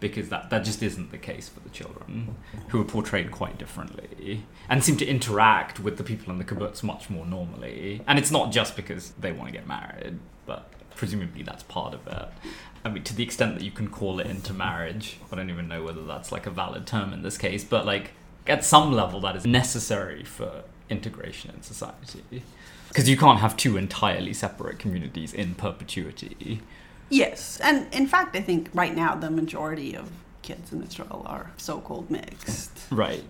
because 0.00 0.28
that, 0.30 0.50
that 0.50 0.64
just 0.64 0.82
isn't 0.82 1.12
the 1.12 1.18
case 1.18 1.48
for 1.48 1.60
the 1.60 1.68
children 1.68 2.34
who 2.70 2.80
are 2.80 2.84
portrayed 2.84 3.30
quite 3.30 3.58
differently 3.58 4.44
and 4.68 4.82
seem 4.82 4.96
to 4.96 5.06
interact 5.06 5.78
with 5.78 5.98
the 5.98 6.02
people 6.02 6.32
in 6.32 6.38
the 6.38 6.44
kibbutz 6.44 6.82
much 6.82 7.08
more 7.08 7.24
normally. 7.24 8.02
And 8.08 8.18
it's 8.18 8.32
not 8.32 8.50
just 8.50 8.74
because 8.74 9.12
they 9.12 9.30
want 9.30 9.46
to 9.46 9.52
get 9.52 9.68
married, 9.68 10.18
but 10.46 10.68
presumably 10.96 11.44
that's 11.44 11.62
part 11.62 11.94
of 11.94 12.06
it. 12.08 12.28
I 12.84 12.90
mean, 12.90 13.02
to 13.04 13.14
the 13.14 13.22
extent 13.22 13.56
that 13.56 13.64
you 13.64 13.70
can 13.70 13.88
call 13.88 14.20
it 14.20 14.26
intermarriage, 14.26 15.18
I 15.32 15.36
don't 15.36 15.48
even 15.48 15.68
know 15.68 15.82
whether 15.82 16.04
that's 16.04 16.30
like 16.30 16.46
a 16.46 16.50
valid 16.50 16.86
term 16.86 17.12
in 17.12 17.22
this 17.22 17.38
case, 17.38 17.64
but 17.64 17.86
like 17.86 18.10
at 18.46 18.64
some 18.64 18.92
level 18.92 19.20
that 19.20 19.34
is 19.36 19.46
necessary 19.46 20.22
for 20.22 20.64
integration 20.90 21.52
in 21.54 21.62
society. 21.62 22.42
Because 22.88 23.08
you 23.08 23.16
can't 23.16 23.40
have 23.40 23.56
two 23.56 23.76
entirely 23.76 24.34
separate 24.34 24.78
communities 24.78 25.32
in 25.32 25.54
perpetuity. 25.54 26.60
Yes, 27.08 27.58
and 27.62 27.92
in 27.92 28.06
fact, 28.06 28.36
I 28.36 28.40
think 28.40 28.68
right 28.74 28.94
now 28.94 29.14
the 29.14 29.30
majority 29.30 29.96
of 29.96 30.10
kids 30.42 30.72
in 30.72 30.82
Israel 30.82 31.22
are 31.26 31.52
so-called 31.56 32.10
mixed. 32.10 32.78
Right. 32.90 33.24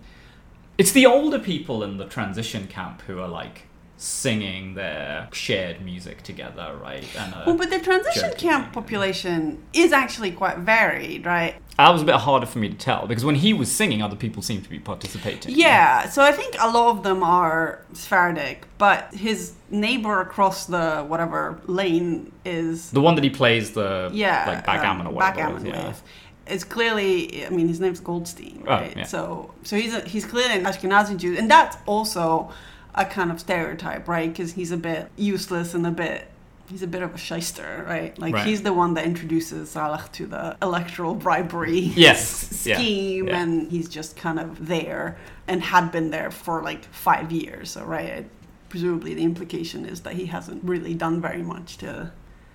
It's 0.77 0.91
the 0.91 1.05
older 1.05 1.39
people 1.39 1.81
in 1.83 1.97
the 1.97 2.05
transition 2.05 2.67
camp 2.67 3.01
who 3.03 3.19
are 3.19 3.29
like 3.29 3.63
singing 3.97 4.73
their 4.75 5.29
shared 5.31 5.81
music 5.81 6.21
together, 6.21 6.77
right? 6.81 7.05
And 7.17 7.33
Well, 7.45 7.57
but 7.57 7.69
the 7.69 7.79
transition 7.79 8.33
camp 8.37 8.73
population 8.73 9.63
is 9.73 9.91
actually 9.93 10.31
quite 10.31 10.57
varied, 10.59 11.25
right? 11.25 11.55
that 11.77 11.89
was 11.89 12.01
a 12.01 12.05
bit 12.05 12.15
harder 12.15 12.45
for 12.45 12.59
me 12.59 12.69
to 12.69 12.75
tell 12.75 13.05
because 13.05 13.25
when 13.25 13.35
he 13.35 13.51
was 13.53 13.69
singing, 13.69 14.01
other 14.01 14.15
people 14.15 14.41
seemed 14.41 14.63
to 14.63 14.69
be 14.69 14.79
participating. 14.79 15.53
Yeah, 15.55 16.07
so 16.09 16.21
I 16.23 16.31
think 16.31 16.55
a 16.59 16.69
lot 16.69 16.91
of 16.97 17.03
them 17.03 17.21
are 17.21 17.81
Sephardic, 17.93 18.65
but 18.77 19.13
his 19.13 19.53
neighbor 19.69 20.21
across 20.21 20.67
the 20.67 21.03
whatever 21.05 21.59
lane 21.65 22.31
is 22.45 22.91
The 22.91 23.01
one 23.01 23.15
that 23.15 23.23
he 23.25 23.29
plays 23.29 23.71
the 23.71 24.09
yeah 24.13 24.45
like 24.47 24.65
backgammon 24.65 25.05
um, 25.07 25.11
or 25.13 25.15
whatever. 25.15 25.35
backgammon 25.35 25.65
yeah. 25.65 25.87
with. 25.87 26.03
Is 26.47 26.63
clearly, 26.63 27.45
I 27.45 27.49
mean, 27.49 27.67
his 27.67 27.79
name's 27.79 27.99
Goldstein, 27.99 28.63
Oh, 28.67 28.69
right? 28.69 28.95
yeah. 28.95 29.03
So, 29.03 29.51
so 29.63 29.75
he's 29.75 29.95
a, 29.95 30.01
he's 30.01 30.25
clearly 30.25 30.53
an 30.59 30.63
Ashkenazi 30.65 31.17
Jew, 31.17 31.35
and 31.37 31.49
that's 31.49 31.75
also 31.87 32.51
a 32.95 33.05
kind 33.05 33.29
of 33.31 33.39
stereotype, 33.39 34.07
right? 34.07 34.29
Because 34.31 34.53
he's 34.53 34.71
a 34.71 34.77
bit 34.77 35.09
useless 35.17 35.73
and 35.73 35.85
a 35.85 35.91
bit 35.91 36.29
he's 36.67 36.81
a 36.81 36.87
bit 36.87 37.03
of 37.03 37.13
a 37.13 37.17
shyster, 37.17 37.85
right? 37.87 38.17
Like 38.17 38.33
Right. 38.33 38.47
he's 38.47 38.63
the 38.63 38.73
one 38.73 38.95
that 38.95 39.05
introduces 39.05 39.69
Salah 39.69 40.03
to 40.13 40.25
the 40.25 40.57
electoral 40.63 41.13
bribery 41.13 41.77
Yes. 41.95 42.65
Yeah. 42.65 42.77
scheme, 42.77 43.27
Yeah. 43.27 43.37
and 43.39 43.69
he's 43.71 43.87
just 43.87 44.17
kind 44.17 44.39
of 44.39 44.65
there 44.65 45.15
and 45.47 45.61
had 45.61 45.91
been 45.91 46.09
there 46.09 46.31
for 46.31 46.63
like 46.63 46.83
five 46.85 47.31
years. 47.31 47.69
So, 47.69 47.83
right, 47.83 48.05
it, 48.07 48.29
presumably 48.69 49.13
the 49.13 49.21
implication 49.23 49.85
is 49.85 50.01
that 50.01 50.13
he 50.13 50.25
hasn't 50.25 50.63
really 50.63 50.95
done 50.95 51.21
very 51.21 51.43
much 51.43 51.77
to 51.79 52.11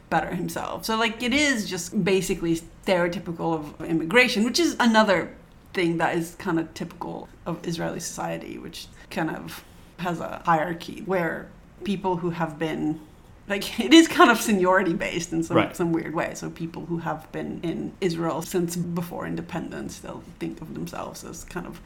better 0.09 0.35
himself. 0.35 0.85
So, 0.87 0.97
like, 0.97 1.23
it 1.23 1.33
is 1.33 1.71
just 1.71 2.03
basically 2.03 2.61
stereotypical 2.85 3.55
of 3.55 3.81
immigration, 3.89 4.43
which 4.43 4.59
is 4.59 4.75
another 4.81 5.33
thing 5.73 5.99
that 5.99 6.17
is 6.17 6.35
kind 6.35 6.59
of 6.59 6.75
typical 6.75 7.29
of 7.47 7.65
Israeli 7.65 8.01
society, 8.01 8.59
which 8.59 8.89
kind 9.09 9.31
of 9.31 9.63
has 10.01 10.21
a 10.21 10.43
hierarchy 10.45 11.03
where 11.07 11.49
people 11.85 12.17
who 12.17 12.31
have 12.31 12.59
been 12.59 13.01
like 13.49 13.81
it 13.87 13.93
is 13.93 14.09
kind 14.09 14.31
of 14.31 14.41
seniority 14.41 14.95
based 14.95 15.33
in 15.33 15.43
some 15.43 15.57
Right. 15.57 15.77
some 15.77 15.93
weird 15.93 16.15
way. 16.15 16.35
So 16.35 16.51
people 16.51 16.87
who 16.87 16.99
have 16.99 17.31
been 17.33 17.61
in 17.63 17.93
Israel 18.01 18.43
since 18.43 18.77
before 18.77 19.27
independence, 19.27 19.99
they'll 19.99 20.23
think 20.39 20.61
of 20.61 20.75
themselves 20.75 21.25
as 21.25 21.45
kind 21.45 21.67
of 21.67 21.81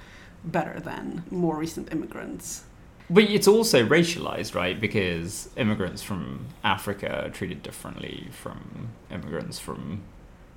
better 0.44 0.79
than 0.81 1.24
more 1.31 1.57
recent 1.57 1.90
immigrants. 1.92 2.64
But 3.11 3.24
it's 3.24 3.46
also 3.48 3.87
racialized, 3.87 4.55
right? 4.55 4.81
Because 4.81 5.50
immigrants 5.57 6.03
from 6.03 6.46
Africa 6.62 7.27
are 7.27 7.31
treated 7.31 7.62
differently 7.62 8.29
from 8.31 8.88
immigrants 9.11 9.59
from 9.59 10.00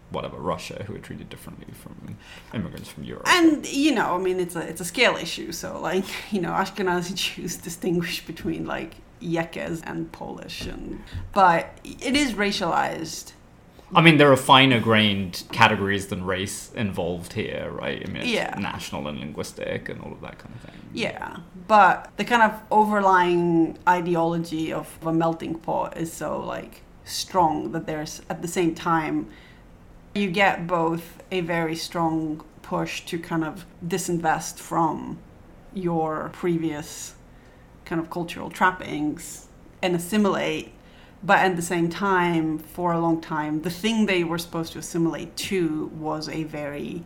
whatever 0.10 0.38
Russia, 0.38 0.84
who 0.88 0.96
are 0.96 1.00
treated 1.00 1.30
differently 1.30 1.74
from 1.74 2.18
immigrants 2.54 2.90
from 2.90 3.04
Europe. 3.04 3.24
And 3.28 3.66
you 3.68 3.94
know, 3.94 4.16
I 4.16 4.18
mean, 4.18 4.40
it's 4.40 4.56
a 4.56 4.62
it's 4.62 4.82
a 4.82 4.86
scale 4.86 5.16
issue. 5.18 5.52
So 5.52 5.80
like 5.80 6.06
you 6.32 6.42
know, 6.42 6.52
Ashkenazi 6.52 7.16
Jews 7.36 7.58
distinguish 7.58 8.26
between 8.26 8.66
like 8.66 8.96
Yekes 9.22 9.82
and 9.86 10.12
Polish, 10.12 10.62
and 10.62 11.04
but 11.34 11.78
it 11.84 12.16
is 12.16 12.34
racialized. 12.34 13.34
I 13.96 14.02
mean, 14.02 14.18
there 14.18 14.30
are 14.30 14.36
finer 14.36 14.82
grained 14.82 15.44
categories 15.54 16.08
than 16.08 16.26
race 16.26 16.74
involved 16.76 17.32
here, 17.32 17.70
right? 17.72 18.04
I 18.06 18.08
mean, 18.12 18.18
it's 18.18 18.28
Yeah. 18.28 18.54
national 18.60 19.08
and 19.08 19.18
linguistic 19.18 19.88
and 19.88 20.02
all 20.02 20.12
of 20.12 20.20
that 20.20 20.38
kind 20.40 20.54
of 20.56 20.62
thing. 20.62 20.82
Yeah, 20.94 21.38
but 21.70 22.12
the 22.18 22.26
kind 22.26 22.42
of 22.42 22.52
overlying 22.70 23.78
ideology 23.88 24.74
of 24.74 24.98
a 25.06 25.14
melting 25.14 25.56
pot 25.56 25.96
is 25.98 26.12
so 26.12 26.38
like 26.38 26.82
strong 27.06 27.72
that 27.72 27.86
there's 27.86 28.22
at 28.30 28.42
the 28.42 28.48
same 28.50 28.76
time 28.76 29.28
you 30.18 30.30
get 30.30 30.68
both 30.68 31.24
a 31.32 31.42
very 31.42 31.76
strong 31.76 32.44
push 32.62 33.02
to 33.06 33.18
kind 33.20 33.44
of 33.44 33.66
disinvest 33.86 34.58
from 34.58 35.20
your 35.74 36.30
previous 36.34 37.16
kind 37.86 38.02
of 38.02 38.10
cultural 38.10 38.50
trappings 38.50 39.48
and 39.82 39.96
assimilate 39.96 40.74
but 41.24 41.40
at 41.40 41.56
the 41.56 41.62
same 41.62 41.90
time 41.90 42.58
for 42.58 42.92
a 42.92 43.00
long 43.00 43.22
time 43.22 43.62
the 43.62 43.70
thing 43.70 44.06
they 44.06 44.24
were 44.24 44.38
supposed 44.38 44.74
to 44.74 44.80
assimilate 44.80 45.36
to 45.36 45.92
was 45.96 46.28
a 46.30 46.44
very 46.44 47.04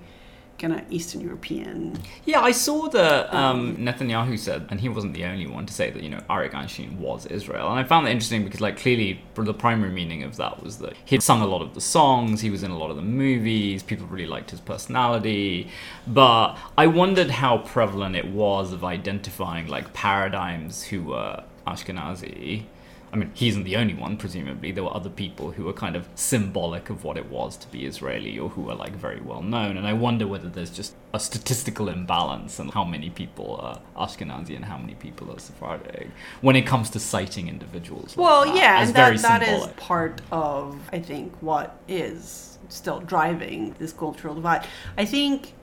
kind 0.62 0.74
of 0.74 0.82
eastern 0.92 1.22
european. 1.22 2.00
Yeah, 2.26 2.42
I 2.42 2.52
saw 2.52 2.88
that 2.90 3.34
um, 3.34 3.78
Netanyahu 3.78 4.38
said, 4.38 4.68
and 4.70 4.80
he 4.80 4.90
wasn't 4.90 5.14
the 5.14 5.26
only 5.26 5.48
one 5.48 5.66
to 5.66 5.74
say 5.74 5.90
that 5.90 6.04
you 6.04 6.10
know 6.10 6.22
Arik 6.30 6.54
Einstein 6.54 7.00
was 7.00 7.26
Israel, 7.26 7.70
and 7.70 7.80
I 7.80 7.84
found 7.84 8.06
that 8.06 8.12
interesting 8.12 8.44
because 8.44 8.62
like 8.62 8.78
clearly 8.78 9.22
the 9.36 9.54
primary 9.54 9.92
meaning 9.92 10.22
of 10.24 10.38
that 10.38 10.64
was 10.64 10.78
that 10.78 10.94
he'd 11.06 11.24
sung 11.24 11.42
a 11.42 11.48
lot 11.48 11.62
of 11.62 11.74
the 11.74 11.82
songs, 11.82 12.42
he 12.42 12.52
was 12.52 12.62
in 12.64 12.72
a 12.72 12.78
lot 12.78 12.92
of 12.92 12.96
the 12.96 13.02
movies, 13.02 13.82
people 13.82 14.06
really 14.06 14.28
liked 14.28 14.52
his 14.52 14.60
personality, 14.60 15.68
but 16.08 16.56
I 16.78 16.88
wondered 16.88 17.32
how 17.32 17.58
prevalent 17.58 18.16
it 18.16 18.28
was 18.28 18.72
of 18.72 18.84
identifying 18.84 19.68
like 19.68 19.94
paradigms 19.94 20.84
who 20.84 21.02
were 21.04 21.44
Ashkenazi. 21.66 22.66
I 23.14 23.18
mean, 23.18 23.32
he 23.34 23.50
isn't 23.50 23.64
the 23.64 23.76
only 23.76 23.94
one, 23.94 24.16
presumably. 24.16 24.72
There 24.72 24.86
were 24.86 24.96
other 24.96 25.10
people 25.10 25.52
who 25.52 25.66
were 25.66 25.74
kind 25.74 25.98
of 25.98 26.08
symbolic 26.16 26.90
of 26.90 27.04
what 27.04 27.18
it 27.18 27.30
was 27.30 27.58
to 27.58 27.68
be 27.68 27.86
Israeli 27.86 28.40
or 28.40 28.48
who 28.50 28.62
were 28.62 28.74
like 28.74 28.94
very 28.94 29.20
well 29.20 29.42
known. 29.42 29.76
And 29.76 29.86
I 29.86 29.92
wonder 29.92 30.26
whether 30.26 30.48
there's 30.48 30.72
just 30.72 30.96
a 31.14 31.20
statistical 31.20 31.90
imbalance 31.90 32.58
in 32.58 32.70
how 32.70 32.86
many 32.86 33.10
people 33.10 33.58
are 33.58 33.82
Ashkenazi 33.98 34.56
and 34.56 34.64
how 34.64 34.78
many 34.78 34.96
people 34.96 35.30
are 35.30 35.40
Sephardic 35.40 36.10
when 36.40 36.56
it 36.56 36.66
comes 36.66 36.90
to 36.92 37.00
citing 37.00 37.50
individuals. 37.50 38.16
like 38.16 38.24
Well, 38.24 38.46
that 38.46 38.56
yeah, 38.56 38.82
and 38.82 38.96
that, 38.96 39.18
that 39.18 39.44
is 39.44 39.68
part 39.76 40.22
of, 40.32 40.80
I 40.94 41.00
think, 41.00 41.36
what 41.42 41.78
is 41.90 42.60
still 42.70 43.02
driving 43.02 43.76
this 43.78 43.92
cultural 43.92 44.36
divide. 44.36 44.66
I 44.98 45.04
think 45.04 45.54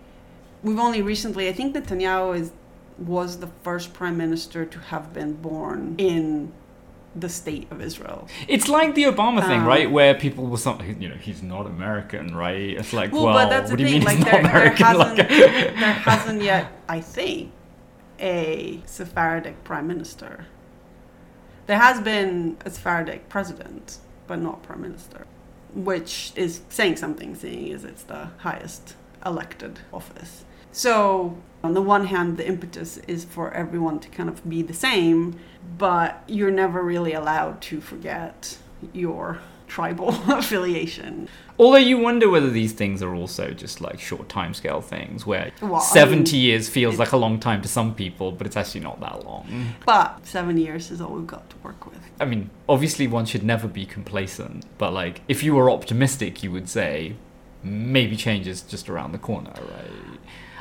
we've 0.63 0.79
only 0.79 1.01
recently, 1.01 1.49
I 1.49 1.55
think 1.55 1.75
Netanyahu 1.75 2.39
is 2.39 2.53
was 2.99 3.39
the 3.39 3.47
first 3.63 3.93
prime 3.93 4.17
minister 4.17 4.65
to 4.65 4.79
have 4.81 5.15
been 5.15 5.35
born 5.35 5.95
in 5.99 6.53
the 7.21 7.29
state 7.29 7.67
of 7.71 7.81
Israel. 7.81 8.29
It's 8.47 8.69
like 8.69 8.95
the 8.95 9.05
Obama 9.05 9.41
thing, 9.47 9.61
Um, 9.61 9.67
right? 9.67 9.91
Where 9.91 10.15
people 10.15 10.47
were 10.47 10.57
something, 10.59 11.01
you 11.03 11.09
know, 11.09 11.15
he's 11.17 11.43
not 11.43 11.67
American, 11.67 12.35
right? 12.37 12.71
It's 12.79 12.93
like, 12.93 13.13
well, 13.13 13.25
Well, 13.27 13.35
but 13.35 13.49
that's 13.51 13.71
the 13.71 13.73
what 13.75 13.79
do 13.79 13.85
you 13.85 13.91
mean 13.99 14.05
Like 14.05 14.17
he's 14.17 14.25
there, 14.25 14.43
not 14.43 14.53
there 14.53 14.63
American? 14.63 14.87
hasn't 14.87 15.19
Like- 15.19 15.29
there 15.83 15.93
hasn't 16.11 16.43
yet, 16.43 16.73
I 16.89 17.01
think, 17.01 17.53
a 18.21 18.81
Sephardic 18.87 19.65
prime 19.65 19.87
minister. 19.87 20.47
There 21.67 21.79
has 21.79 22.01
been 22.01 22.57
a 22.65 22.71
Sephardic 22.71 23.29
president, 23.29 23.99
but 24.27 24.39
not 24.41 24.63
prime 24.63 24.81
minister, 24.81 25.27
which 25.75 26.33
is 26.35 26.63
saying 26.69 26.97
something, 26.97 27.35
seeing 27.35 27.73
as 27.73 27.85
it's 27.85 28.03
the 28.05 28.31
highest 28.39 28.95
elected 29.25 29.81
office. 29.93 30.45
So, 30.73 31.37
on 31.63 31.75
the 31.75 31.83
one 31.83 32.07
hand, 32.07 32.37
the 32.37 32.47
impetus 32.47 32.99
is 33.09 33.25
for 33.25 33.53
everyone 33.53 33.99
to 34.01 34.09
kind 34.09 34.29
of 34.29 34.49
be 34.49 34.63
the 34.63 34.75
same, 34.75 35.39
but 35.77 36.23
you're 36.29 36.51
never 36.51 36.83
really 36.83 37.13
allowed 37.13 37.61
to 37.63 37.81
forget 37.81 38.59
your 38.93 39.41
tribal 39.67 40.09
affiliation. 40.33 41.29
Although 41.59 41.79
you 41.79 41.99
wonder 41.99 42.29
whether 42.31 42.49
these 42.49 42.73
things 42.73 43.03
are 43.03 43.15
also 43.15 43.51
just 43.51 43.81
like 43.81 44.01
short 44.01 44.29
timescale 44.29 44.83
things 44.83 45.27
where 45.27 45.51
Well, 45.61 45.77
I 45.77 45.81
70 45.81 46.33
mean, 46.33 46.43
years 46.43 46.69
feels 46.69 46.99
like 46.99 47.13
a 47.13 47.17
long 47.17 47.41
time 47.41 47.61
to 47.63 47.69
some 47.69 47.95
people, 47.95 48.31
but 48.33 48.47
it's 48.47 48.57
actually 48.57 48.81
not 48.81 49.01
that 49.01 49.27
long. 49.27 49.75
But 49.85 50.25
seven 50.27 50.57
years 50.57 50.91
is 50.91 51.01
all 51.01 51.13
we've 51.13 51.27
got 51.27 51.51
to 51.51 51.57
work 51.59 51.85
with. 51.85 51.99
I 52.21 52.25
mean, 52.25 52.51
obviously 52.69 53.07
one 53.09 53.27
should 53.27 53.43
never 53.43 53.67
be 53.69 53.85
complacent, 53.85 54.65
but 54.79 54.93
like 54.93 55.21
if 55.29 55.43
you 55.43 55.55
were 55.55 55.71
optimistic, 55.71 56.43
you 56.43 56.53
would 56.53 56.69
say 56.69 57.17
maybe 57.63 58.17
change 58.17 58.47
is 58.47 58.63
just 58.63 58.89
around 58.89 59.13
the 59.13 59.19
corner, 59.19 59.53
right? 59.57 60.18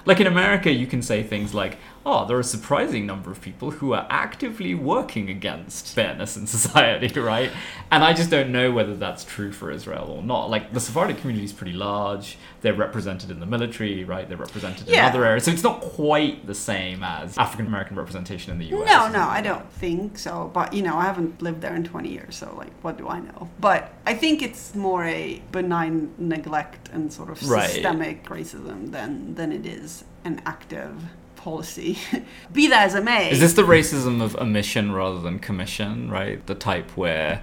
Like 0.08 0.22
in 0.22 0.28
America, 0.28 0.72
you 0.72 0.88
can 0.88 1.02
say 1.02 1.22
things 1.22 1.54
like, 1.54 1.78
Ah, 2.10 2.24
oh, 2.24 2.26
there 2.26 2.38
are 2.38 2.40
a 2.40 2.44
surprising 2.58 3.06
number 3.06 3.30
of 3.32 3.42
people 3.42 3.70
who 3.70 3.92
are 3.92 4.08
actively 4.10 4.74
working 4.74 5.30
against 5.30 5.94
fairness 5.94 6.38
in 6.38 6.48
society, 6.58 7.20
right? 7.20 7.52
And 7.92 8.02
I 8.02 8.14
just 8.14 8.30
don't 8.30 8.50
know 8.50 8.72
whether 8.72 8.96
that's 8.96 9.26
true 9.26 9.52
for 9.52 9.72
Israel 9.72 10.10
or 10.10 10.24
not. 10.24 10.50
Like, 10.50 10.72
the 10.72 10.80
Sephardic 10.80 11.18
community 11.18 11.44
is 11.44 11.52
pretty 11.52 11.74
large. 11.74 12.38
They're 12.62 12.74
represented 12.74 13.30
in 13.30 13.42
the 13.42 13.46
military, 13.46 14.06
right? 14.06 14.26
They're 14.26 14.38
represented 14.38 14.88
in 14.88 14.98
other 14.98 15.26
areas. 15.26 15.44
So 15.44 15.52
it's 15.52 15.64
not 15.64 15.82
quite 15.82 16.48
the 16.48 16.56
same 16.56 17.04
as 17.04 17.38
African 17.38 17.68
American 17.68 17.98
representation 17.98 18.54
in 18.54 18.60
the 18.60 18.68
US. 18.78 18.88
No, 18.88 19.10
no, 19.10 19.28
I 19.28 19.42
don't 19.42 19.70
think 19.74 20.18
so. 20.18 20.50
But 20.54 20.72
you 20.74 20.84
know, 20.84 20.96
I 20.96 21.04
haven't 21.04 21.42
lived 21.42 21.60
there 21.60 21.76
in 21.76 21.84
20 21.84 22.08
years, 22.08 22.38
so 22.38 22.56
like, 22.56 22.72
what 22.84 22.98
do 22.98 23.10
I 23.10 23.20
know? 23.20 23.50
But 23.60 23.92
I 24.06 24.14
think 24.14 24.42
it's 24.42 24.74
more 24.76 25.04
a 25.04 25.42
benign 25.52 26.14
neglect 26.18 26.88
and 26.94 27.12
sort 27.12 27.30
of 27.30 27.38
Right. 27.50 27.70
systemic 27.70 28.24
racism 28.30 28.92
than 28.92 29.36
than 29.36 29.52
it 29.52 29.66
is 29.66 30.06
an 30.24 30.42
active 30.46 31.04
policy. 31.48 31.98
Be 32.52 32.68
that 32.68 32.88
as 32.88 32.96
it 32.96 33.06
may. 33.06 33.32
Is 33.32 33.40
this 33.40 33.54
the 33.54 33.62
racism 33.64 34.22
of 34.22 34.36
omission 34.36 34.92
rather 34.92 35.22
than 35.22 35.40
commission, 35.40 36.12
right? 36.12 36.46
The 36.46 36.56
type 36.56 36.98
where, 36.98 37.42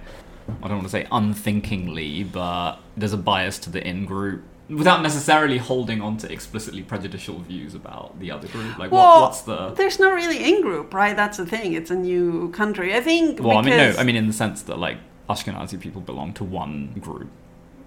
I 0.61 0.67
don't 0.67 0.77
want 0.77 0.83
to 0.83 0.89
say 0.89 1.07
unthinkingly, 1.11 2.23
but 2.23 2.77
there's 2.95 3.13
a 3.13 3.17
bias 3.17 3.57
to 3.59 3.71
the 3.71 3.85
in 3.85 4.05
group 4.05 4.43
without 4.69 5.01
necessarily 5.01 5.57
holding 5.57 6.01
on 6.01 6.17
to 6.17 6.31
explicitly 6.31 6.83
prejudicial 6.83 7.39
views 7.39 7.73
about 7.73 8.19
the 8.19 8.29
other 8.31 8.47
group? 8.47 8.77
Like, 8.77 8.91
well, 8.91 9.21
what, 9.21 9.29
what's 9.29 9.41
the. 9.41 9.73
There's 9.73 9.99
not 9.99 10.13
really 10.13 10.53
in 10.53 10.61
group, 10.61 10.93
right? 10.93 11.15
That's 11.15 11.37
the 11.37 11.45
thing. 11.45 11.73
It's 11.73 11.89
a 11.89 11.95
new 11.95 12.51
country. 12.51 12.95
I 12.95 13.01
think. 13.01 13.39
Well, 13.39 13.57
I 13.57 13.61
mean, 13.61 13.77
no, 13.77 13.95
I 13.97 14.03
mean, 14.03 14.15
in 14.15 14.27
the 14.27 14.33
sense 14.33 14.61
that, 14.63 14.77
like, 14.77 14.97
Ashkenazi 15.29 15.79
people 15.79 16.01
belong 16.01 16.33
to 16.33 16.43
one 16.43 16.93
group. 16.99 17.29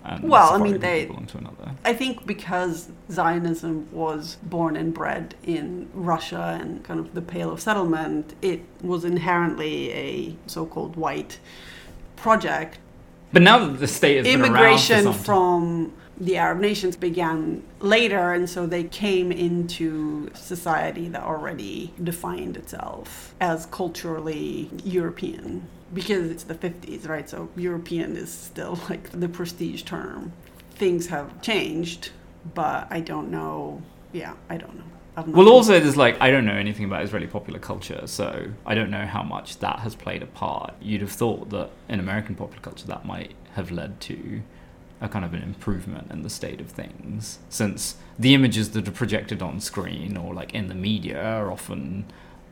And 0.08 0.28
Well, 0.28 0.54
I 0.54 0.58
mean, 0.58 0.78
they- 0.78 1.04
belong 1.06 1.26
to 1.26 1.38
another. 1.38 1.72
I 1.84 1.92
think 1.92 2.26
because 2.26 2.88
Zionism 3.10 3.88
was 3.92 4.38
born 4.42 4.76
and 4.76 4.92
bred 4.92 5.34
in 5.42 5.88
Russia 5.92 6.58
and 6.60 6.82
kind 6.82 6.98
of 6.98 7.14
the 7.14 7.20
Pale 7.22 7.52
of 7.52 7.60
Settlement, 7.60 8.34
it 8.40 8.64
was 8.82 9.04
inherently 9.04 9.92
a 9.92 10.36
so-called 10.46 10.96
white 10.96 11.38
project. 12.16 12.78
But 13.32 13.42
now 13.42 13.58
that 13.58 13.78
the 13.78 13.86
state 13.86 14.16
has 14.16 14.26
Immigration 14.26 15.12
from 15.12 15.92
the 16.18 16.36
Arab 16.36 16.60
nations 16.60 16.96
began 16.96 17.62
later, 17.80 18.32
and 18.32 18.48
so 18.48 18.66
they 18.66 18.84
came 18.84 19.30
into 19.30 20.30
society 20.34 21.08
that 21.08 21.22
already 21.22 21.92
defined 22.02 22.56
itself 22.56 23.34
as 23.40 23.66
culturally 23.66 24.70
European. 24.84 25.68
Because 25.92 26.30
it's 26.30 26.44
the 26.44 26.54
50s, 26.54 27.08
right? 27.08 27.28
So 27.28 27.48
European 27.56 28.16
is 28.16 28.30
still 28.30 28.78
like 28.90 29.10
the 29.10 29.28
prestige 29.28 29.82
term. 29.82 30.32
Things 30.72 31.06
have 31.08 31.40
changed, 31.42 32.10
but 32.54 32.86
I 32.90 33.00
don't 33.00 33.30
know. 33.30 33.82
Yeah, 34.12 34.34
I 34.48 34.56
don't 34.56 34.76
know. 34.76 34.84
Well, 35.26 35.48
also, 35.48 35.80
there's 35.80 35.96
like, 35.96 36.20
I 36.20 36.30
don't 36.30 36.44
know 36.44 36.52
anything 36.52 36.84
about 36.84 37.02
Israeli 37.02 37.26
popular 37.26 37.58
culture, 37.58 38.06
so 38.06 38.46
I 38.64 38.74
don't 38.76 38.90
know 38.90 39.04
how 39.04 39.24
much 39.24 39.58
that 39.58 39.80
has 39.80 39.96
played 39.96 40.22
a 40.22 40.26
part. 40.26 40.74
You'd 40.80 41.00
have 41.00 41.10
thought 41.10 41.50
that 41.50 41.70
in 41.88 41.98
American 41.98 42.36
popular 42.36 42.62
culture, 42.62 42.86
that 42.86 43.04
might 43.04 43.34
have 43.54 43.72
led 43.72 44.00
to 44.02 44.42
a 45.00 45.08
kind 45.08 45.24
of 45.24 45.34
an 45.34 45.42
improvement 45.42 46.10
in 46.10 46.22
the 46.22 46.30
state 46.30 46.60
of 46.60 46.68
things, 46.68 47.38
since 47.48 47.96
the 48.18 48.34
images 48.34 48.70
that 48.70 48.86
are 48.86 48.92
projected 48.92 49.42
on 49.42 49.60
screen 49.60 50.16
or 50.16 50.34
like 50.34 50.54
in 50.54 50.68
the 50.68 50.74
media 50.74 51.20
are 51.20 51.50
often 51.50 52.04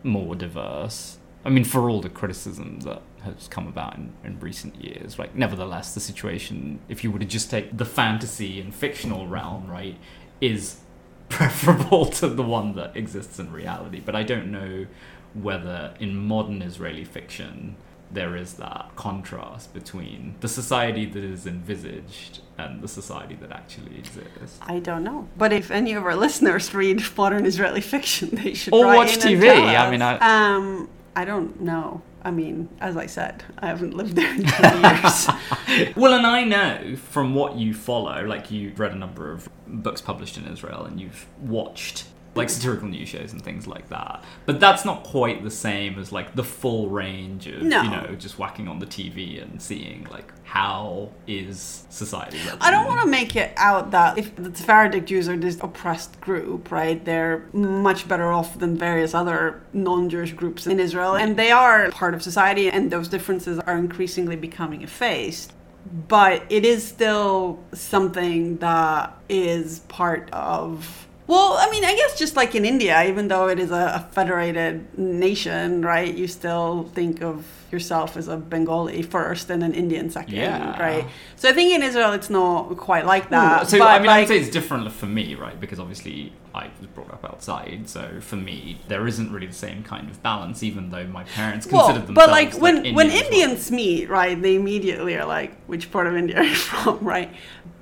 more 0.03 0.35
diverse. 0.35 1.19
I 1.47 1.49
mean, 1.49 1.63
for 1.63 1.89
all 1.89 2.01
the 2.01 2.09
criticism 2.09 2.81
that 2.81 3.03
has 3.23 3.47
come 3.47 3.69
about 3.69 3.95
in, 3.95 4.13
in 4.25 4.41
recent 4.41 4.83
years, 4.83 5.17
like, 5.17 5.37
nevertheless, 5.37 5.95
the 5.95 6.01
situation, 6.01 6.81
if 6.89 7.05
you 7.05 7.13
were 7.13 7.21
to 7.21 7.25
just 7.25 7.51
take 7.51 7.77
the 7.77 7.85
fantasy 7.85 8.61
and 8.61 8.75
fictional 8.75 9.29
realm, 9.29 9.69
right, 9.71 9.97
is 10.41 10.81
preferable 11.29 12.07
to 12.07 12.29
the 12.29 12.43
one 12.43 12.75
that 12.75 12.97
exists 12.97 13.39
in 13.39 13.53
reality. 13.53 14.01
But 14.05 14.17
I 14.17 14.25
don't 14.25 14.51
know 14.51 14.87
whether 15.35 15.95
in 16.01 16.17
modern 16.17 16.63
Israeli 16.63 17.05
fiction 17.05 17.77
there 18.11 18.37
is 18.37 18.55
that 18.55 18.91
contrast 18.95 19.75
between 19.75 20.37
the 20.41 20.49
society 20.49 21.07
that 21.07 21.25
is 21.25 21.47
envisaged 21.47 22.41
and 22.57 22.81
the 22.81 22.89
society 22.89 23.37
that 23.41 23.51
actually 23.51 23.99
exists. 23.99 24.59
I 24.63 24.79
don't 24.79 25.03
know. 25.03 25.29
But 25.37 25.53
if 25.53 25.71
any 25.71 25.93
of 25.95 26.05
our 26.05 26.15
listeners 26.27 26.73
read 26.73 27.03
modern 27.17 27.45
Israeli 27.47 27.81
fiction, 27.81 28.31
they 28.33 28.55
should 28.55 28.73
Or 28.73 28.87
watch 28.87 29.19
TV. 29.19 29.51
I 29.51 29.91
mean, 29.91 30.03
I- 30.03 30.55
um, 30.55 30.89
I 31.17 31.25
don't 31.25 31.63
know. 31.63 32.03
I 32.23 32.31
mean, 32.31 32.69
as 32.79 32.97
I 32.97 33.07
said, 33.07 33.43
I 33.59 33.69
haven't 33.69 33.95
lived 33.95 34.17
there 34.17 34.33
in 34.35 34.45
20 34.45 34.81
years. 34.89 35.29
Well, 35.97 36.15
and 36.15 36.27
I 36.27 36.45
know 36.45 36.97
from 36.97 37.35
what 37.35 37.57
you 37.57 37.75
follow, 37.75 38.25
like 38.25 38.51
you've 38.51 38.79
read 38.79 38.93
a 38.93 38.97
number 38.97 39.33
of 39.33 39.49
books 39.67 40.01
published 40.01 40.37
in 40.37 40.47
Israel 40.47 40.85
and 40.85 41.01
you've 41.01 41.27
watched 41.41 42.05
like 42.37 42.51
satirical 42.51 42.89
news 42.89 43.09
shows 43.09 43.33
and 43.33 43.43
things 43.43 43.67
like 43.67 43.89
that. 43.89 44.23
But 44.45 44.61
that's 44.61 44.85
not 44.85 45.03
quite 45.05 45.43
the 45.43 45.51
same 45.51 45.99
as 45.99 46.13
like 46.13 46.35
the 46.35 46.45
full 46.45 46.89
range 46.89 47.47
of, 47.47 47.63
No. 47.63 47.83
you 47.83 47.91
know, 47.91 48.15
just 48.17 48.39
whacking 48.39 48.69
on 48.69 48.79
the 48.79 48.87
TV 48.87 49.43
and 49.43 49.61
seeing 49.61 50.07
like 50.11 50.33
how 50.45 51.11
is 51.27 51.85
society. 51.91 52.39
I 52.61 52.71
don't 52.71 52.87
want 52.87 53.01
to 53.01 53.07
make 53.09 53.35
it 53.37 53.53
out 53.57 53.91
that 53.91 54.17
if 54.19 54.35
the 54.37 54.55
Sephardic 54.55 55.07
Jews 55.07 55.29
are 55.29 55.37
this 55.37 55.59
oppressed 55.61 56.21
group, 56.21 56.71
right? 56.71 57.05
They're 57.05 57.45
much 57.53 58.07
better 58.09 58.33
off 58.33 58.59
than 58.59 58.77
various 58.77 59.13
other 59.15 59.61
non-Jewish 59.73 60.33
groups 60.33 60.67
in 60.67 60.79
Israel, 60.79 61.17
and 61.17 61.37
they 61.37 61.51
are 61.51 61.91
part 61.91 62.15
of 62.15 62.23
society, 62.23 62.71
and 62.71 62.91
those 62.91 63.09
differences 63.09 63.59
are 63.61 63.77
increasingly 63.77 64.37
becoming 64.37 64.83
effaced. 64.83 65.53
But 66.09 66.43
it 66.49 66.65
is 66.65 66.87
still 66.87 67.61
something 67.73 68.57
that 68.59 69.17
is 69.29 69.81
part 69.89 70.29
of. 70.33 71.06
Well, 71.27 71.55
I 71.59 71.69
mean, 71.71 71.85
I 71.85 71.95
guess 71.97 72.19
just 72.19 72.37
like 72.37 72.55
in 72.55 72.65
India, 72.65 73.03
even 73.09 73.29
though 73.29 73.49
it 73.49 73.59
is 73.59 73.71
a, 73.71 73.93
a 74.07 74.09
federated 74.13 74.97
nation, 74.99 75.83
right? 75.83 76.13
You 76.15 76.27
still 76.29 76.85
think 76.95 77.21
of 77.23 77.45
yourself 77.73 78.17
as 78.17 78.29
a 78.29 78.37
Bengali 78.37 79.03
first 79.03 79.51
and 79.51 79.63
an 79.65 79.75
Indian 79.75 80.09
second, 80.09 80.35
Yeah. 80.35 80.81
right? 80.81 81.05
So 81.35 81.49
I 81.49 81.53
think 81.53 81.75
in 81.75 81.83
Israel 81.83 82.13
it's 82.13 82.31
not 82.31 82.77
quite 82.77 83.05
like 83.07 83.29
that. 83.31 83.69
so 83.69 83.79
but 83.79 83.89
I 83.89 83.99
mean, 83.99 84.09
I'd 84.09 84.29
say 84.29 84.39
it's 84.39 84.51
different 84.51 84.91
for 84.93 85.07
me, 85.07 85.35
right? 85.35 85.59
Because 85.61 85.81
obviously 85.81 86.33
I 86.55 86.71
was 86.79 86.87
brought 86.95 87.11
up 87.13 87.25
outside, 87.25 87.89
so 87.89 88.21
for 88.21 88.37
me 88.37 88.81
there 88.87 89.07
isn't 89.09 89.33
really 89.33 89.49
the 89.49 89.53
same 89.53 89.83
kind 89.83 90.09
of 90.09 90.23
balance, 90.23 90.63
even 90.63 90.91
though 90.91 91.07
my 91.09 91.25
parents 91.25 91.67
well, 91.67 91.87
considered 91.87 92.07
themselves 92.07 92.27
but 92.27 92.31
like 92.31 92.55
when 92.61 92.95
when 92.95 93.07
Indian 93.11 93.11
as 93.11 93.15
well. 93.15 93.25
Indians 93.33 93.71
meet, 93.73 94.09
right? 94.09 94.41
They 94.41 94.55
immediately 94.55 95.17
are 95.17 95.27
like, 95.27 95.57
which 95.67 95.91
part 95.91 96.07
of 96.07 96.17
India 96.17 96.39
are 96.39 96.45
you 96.45 96.55
from, 96.71 96.99
right? 97.01 97.31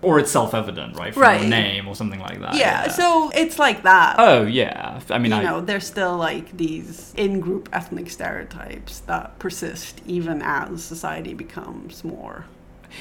or 0.02 0.18
it's 0.18 0.30
self-evident, 0.30 0.96
right, 0.98 1.14
from 1.14 1.22
Right. 1.22 1.40
your 1.40 1.48
name 1.50 1.88
or 1.88 1.94
something 1.94 2.20
like 2.20 2.38
that. 2.40 2.54
yeah, 2.56 2.88
So 2.88 3.30
it's 3.34 3.58
like 3.58 3.84
that. 3.84 4.16
oh 4.18 4.42
yeah, 4.44 5.00
I 5.08 5.18
mean, 5.18 5.32
you 5.32 5.38
I, 5.38 5.42
know, 5.42 5.60
there's 5.62 5.86
still 5.86 6.16
like 6.18 6.54
these 6.56 7.14
in-group 7.16 7.70
ethnic 7.72 8.10
stereotypes 8.10 9.00
that 9.00 9.38
persist 9.38 10.02
even 10.06 10.42
as 10.42 10.84
society 10.84 11.32
becomes 11.32 12.04
more. 12.04 12.44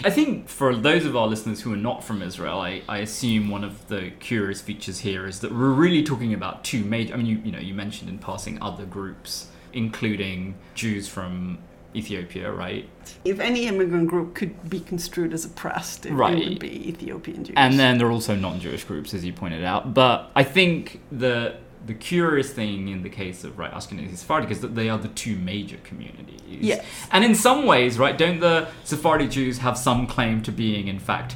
I 0.05 0.09
think 0.09 0.47
for 0.47 0.73
those 0.75 1.05
of 1.05 1.15
our 1.15 1.27
listeners 1.27 1.61
who 1.61 1.73
are 1.73 1.77
not 1.77 2.03
from 2.05 2.21
Israel, 2.23 2.59
I, 2.59 2.81
I 2.87 2.99
assume 2.99 3.49
one 3.49 3.63
of 3.65 3.87
the 3.89 4.11
curious 4.19 4.61
features 4.61 4.99
here 4.99 5.27
is 5.27 5.41
that 5.41 5.51
we're 5.51 5.69
really 5.69 6.03
talking 6.03 6.33
about 6.33 6.63
two 6.63 6.83
major. 6.85 7.13
I 7.13 7.17
mean, 7.17 7.25
you 7.27 7.37
you 7.43 7.51
know, 7.51 7.59
you 7.59 7.73
mentioned 7.75 8.09
in 8.09 8.17
passing 8.17 8.59
other 8.61 8.85
groups, 8.85 9.47
including 9.73 10.55
Jews 10.73 11.07
from 11.07 11.59
Ethiopia, 11.95 12.51
right? 12.51 12.87
If 13.25 13.39
any 13.39 13.67
immigrant 13.67 14.07
group 14.07 14.35
could 14.35 14.69
be 14.69 14.79
construed 14.79 15.33
as 15.33 15.45
oppressed, 15.45 16.05
it, 16.05 16.11
it 16.11 16.15
would 16.15 16.59
be 16.59 16.89
Ethiopian 16.89 17.43
Jews. 17.43 17.53
And 17.57 17.79
then 17.79 17.97
there 17.97 18.07
are 18.07 18.11
also 18.11 18.35
non-Jewish 18.35 18.83
groups, 18.85 19.13
as 19.13 19.23
you 19.23 19.33
pointed 19.33 19.63
out. 19.63 19.93
But 19.93 20.31
I 20.35 20.43
think 20.43 21.01
the 21.11 21.57
the 21.85 21.93
curious 21.93 22.49
thing 22.49 22.87
in 22.87 23.03
the 23.03 23.09
case 23.09 23.43
of 23.43 23.59
right 23.59 23.71
Ashkenazi 23.71 24.15
Sephardic 24.15 24.51
is 24.51 24.61
that 24.61 24.73
they 24.73 24.89
are 24.89 24.97
the 24.97 25.09
two 25.09 25.35
major 25.35 25.77
communities. 25.83 26.39
Yes. 26.47 26.85
And 27.11 27.25
in 27.25 27.35
some 27.35 27.65
ways, 27.65 27.99
right, 27.99 28.17
don't 28.17 28.39
the 28.39 28.69
Sephardi 28.83 29.27
Jews 29.27 29.57
have 29.57 29.77
some 29.77 30.07
claim 30.07 30.41
to 30.43 30.51
being, 30.51 30.87
in 30.87 30.99
fact, 30.99 31.35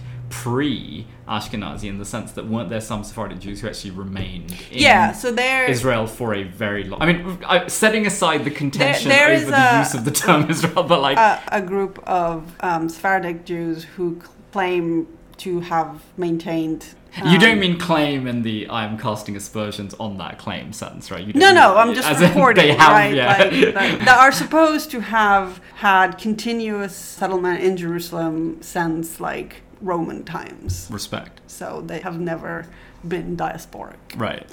pre-Ashkenazi 1.28 1.90
in 1.90 1.98
the 1.98 2.06
sense 2.06 2.32
that 2.34 2.48
weren't 2.48 2.70
there 2.70 2.82
some 2.82 3.04
Sephardic 3.04 3.40
Jews 3.40 3.62
who 3.62 3.68
actually 3.68 3.92
remained 3.92 4.52
in 4.72 4.80
yeah, 4.80 5.12
so 5.12 5.32
there 5.32 5.70
Israel 5.70 6.08
for 6.08 6.34
a 6.34 6.44
very 6.44 6.84
long. 6.84 7.02
I 7.02 7.14
mean, 7.14 7.40
I, 7.46 7.68
setting 7.68 8.06
aside 8.06 8.44
the 8.46 8.52
contention 8.52 9.10
there 9.10 9.32
over 9.32 9.52
the 9.52 9.76
a- 9.76 9.80
use 9.80 9.94
of 9.94 10.06
the 10.06 10.12
term 10.12 10.50
Israel, 10.50 10.84
but 10.84 11.02
like, 11.02 11.18
a, 11.18 11.42
a 11.52 11.62
group 11.62 12.00
of 12.08 12.56
um, 12.62 12.90
Sephardic 12.90 13.46
Jews 13.46 13.84
who 13.84 14.22
claim 14.52 15.08
to 15.38 15.60
have 15.60 16.02
maintained. 16.18 16.96
you 17.26 17.38
don't 17.40 17.54
um, 17.54 17.60
mean 17.60 17.80
claim 17.80 18.28
in 18.28 18.42
the 18.42 18.70
I'm 18.70 18.98
casting 18.98 19.36
aspersions 19.36 19.94
on 19.96 20.18
that 20.18 20.38
claim 20.38 20.74
sense, 20.74 21.12
right? 21.12 21.36
No, 21.36 21.54
no, 21.54 21.76
I'm 21.76 21.94
just 21.94 22.20
reporting, 22.20 22.68
they 22.68 22.74
have, 22.74 22.92
right? 22.92 23.14
yeah. 23.14 23.38
Like, 23.38 23.52
like, 23.76 24.00
that 24.06 24.18
are 24.20 24.32
supposed 24.32 24.92
to 24.92 25.02
have 25.02 25.62
had 25.76 26.18
continuous 26.18 26.96
settlement 26.96 27.62
in 27.62 27.78
Jerusalem 27.78 28.62
since 28.62 29.20
like 29.20 29.64
Roman 29.82 30.24
times. 30.24 30.88
Respect. 30.92 31.42
So 31.48 31.82
they 31.86 32.00
have 32.00 32.20
never 32.20 32.66
been 33.08 33.38
diasporic. 33.38 33.98
Right. 34.16 34.46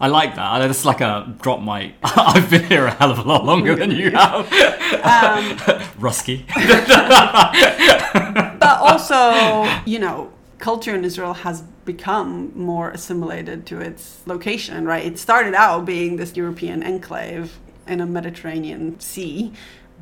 I 0.00 0.08
like 0.08 0.34
that. 0.34 0.68
It's 0.68 0.84
like 0.84 1.00
a 1.00 1.32
drop 1.40 1.62
mic. 1.62 1.94
I've 2.02 2.50
been 2.50 2.64
here 2.64 2.86
a 2.86 2.90
hell 2.90 3.12
of 3.12 3.18
a 3.18 3.22
lot 3.22 3.44
longer 3.44 3.76
than 3.76 3.92
you 3.92 4.10
have. 4.10 4.52
Um, 4.52 5.56
Rusky. 5.98 6.44
but 8.58 8.78
also, 8.80 9.82
you 9.86 10.00
know, 10.00 10.32
culture 10.58 10.94
in 10.94 11.04
Israel 11.04 11.34
has 11.34 11.62
become 11.84 12.52
more 12.56 12.90
assimilated 12.90 13.66
to 13.66 13.80
its 13.80 14.22
location, 14.26 14.84
right? 14.84 15.04
It 15.04 15.18
started 15.18 15.54
out 15.54 15.84
being 15.84 16.16
this 16.16 16.36
European 16.36 16.82
enclave 16.82 17.58
in 17.86 18.00
a 18.00 18.06
Mediterranean 18.06 18.98
sea, 18.98 19.52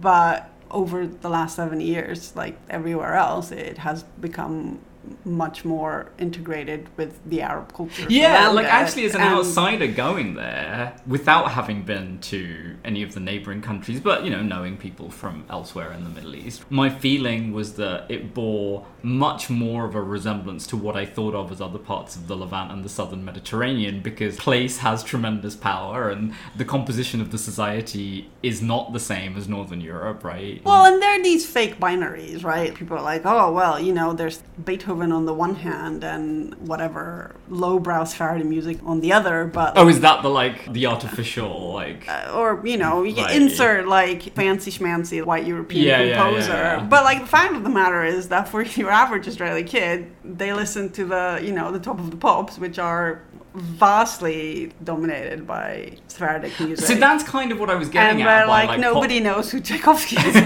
but 0.01 0.52
over 0.73 1.07
the 1.07 1.29
last 1.29 1.57
seven 1.57 1.81
years, 1.81 2.35
like 2.35 2.59
everywhere 2.71 3.15
else, 3.15 3.51
it 3.53 3.79
has 3.79 4.03
become 4.21 4.81
much 5.25 5.65
more 5.65 6.13
integrated 6.19 6.89
with 6.97 7.19
the 7.29 7.43
Arab 7.43 7.75
culture. 7.75 8.07
Yeah, 8.09 8.49
like 8.49 8.67
it. 8.67 8.73
actually, 8.73 9.05
as 9.05 9.15
an 9.17 9.21
And- 9.21 9.35
outsider 9.35 9.89
going 9.89 10.35
there 10.35 10.95
without 11.07 11.51
having 11.53 11.83
been 11.83 12.19
to 12.21 12.77
any 12.85 13.03
of 13.03 13.13
the 13.15 13.21
neighboring 13.21 13.63
countries, 13.63 13.99
but 14.01 14.25
you 14.25 14.31
know, 14.31 14.43
knowing 14.43 14.77
people 14.77 15.11
from 15.11 15.45
elsewhere 15.51 15.93
in 15.93 16.05
the 16.05 16.11
Middle 16.11 16.37
East, 16.37 16.65
my 16.71 16.89
feeling 16.89 17.53
was 17.53 17.75
that 17.75 18.07
it 18.09 18.33
bore 18.33 18.87
much 19.03 19.51
more 19.51 19.85
of 19.85 19.95
a 19.95 20.03
resemblance 20.03 20.67
to 20.69 20.77
what 20.77 20.97
I 20.97 21.05
thought 21.07 21.35
of 21.35 21.51
as 21.51 21.61
other 21.61 21.79
parts 21.79 22.15
of 22.17 22.29
the 22.29 22.37
Levant 22.37 22.71
and 22.71 22.85
the 22.85 22.89
southern 22.89 23.25
Mediterranean 23.25 24.01
because 24.01 24.37
place 24.37 24.79
has 24.79 25.03
tremendous 25.03 25.57
power 25.57 26.09
and 26.11 26.35
the 26.57 26.65
composition 26.65 27.21
of 27.21 27.33
the 27.33 27.39
society 27.39 28.31
is 28.43 28.63
not 28.63 28.93
the 28.93 29.01
same 29.01 29.37
as 29.37 29.49
Northern 29.49 29.81
Europe, 29.81 30.23
right? 30.25 30.63
Well, 30.65 30.85
and 30.85 31.03
there 31.03 31.19
are 31.19 31.23
these 31.23 31.47
fake 31.47 31.81
binaries, 31.81 32.45
right? 32.45 32.75
People 32.75 32.97
are 32.99 33.03
like, 33.03 33.23
oh, 33.25 33.53
well, 33.53 33.81
you 33.81 33.93
know, 33.93 34.13
there's 34.13 34.43
Beethoven 34.65 35.11
on 35.13 35.25
the 35.27 35.35
one 35.35 35.57
hand 35.57 36.05
and 36.05 36.55
whatever 36.67 37.35
lowbrow 37.49 38.05
Sephardi 38.05 38.45
music 38.45 38.79
on 38.85 39.01
the 39.01 39.13
other, 39.13 39.47
but. 39.47 39.77
Oh, 39.77 39.89
is 39.89 40.01
that 40.01 40.23
the 40.23 40.29
like 40.29 40.73
the 40.73 40.87
artificial 40.87 41.73
like? 41.73 42.09
uh, 42.09 42.33
or 42.35 42.61
you 42.67 42.77
know 42.77 43.03
you 43.03 43.17
Right. 43.23 43.37
insert 43.37 43.87
like 43.89 44.23
fancy 44.35 44.71
schmancy 44.71 45.25
white 45.25 45.47
European 45.47 45.85
Yeah, 45.85 46.01
yeah, 46.01 46.05
yeah, 46.05 46.23
composer 46.25 46.53
yeah. 46.53 46.87
but 46.89 47.05
like 47.05 47.21
the 47.21 47.27
fact 47.27 47.55
of 47.55 47.63
the 47.65 47.71
matter 47.71 48.05
is 48.05 48.29
that 48.29 48.49
for 48.49 48.63
your 48.81 48.91
average 48.93 49.27
Israeli 49.27 49.65
kid 49.65 50.07
they 50.25 50.53
listen 50.53 50.91
to 50.93 51.05
the 51.05 51.41
you 51.43 51.53
know 51.53 51.73
the 51.73 51.81
top 51.81 51.99
of 51.99 52.11
the 52.11 52.17
pops 52.17 52.59
which 52.59 52.79
are 52.79 53.23
vastly 53.55 54.73
dominated 54.83 55.47
by 55.47 55.93
Sephardic 56.09 56.59
music 56.61 56.87
So 56.87 56.95
that's 56.95 57.23
kind 57.23 57.53
of 57.53 57.61
what 57.61 57.69
I 57.69 57.75
was 57.75 57.91
getting 57.91 58.21
and 58.21 58.23
at. 58.23 58.27
where 58.27 58.47
by, 58.47 58.65
like, 58.67 58.81
nobody 58.81 59.19
pop- 59.21 59.37
knows 59.37 59.51
who 59.53 59.61
Tchaikovsky 59.61 60.17
is. 60.17 60.35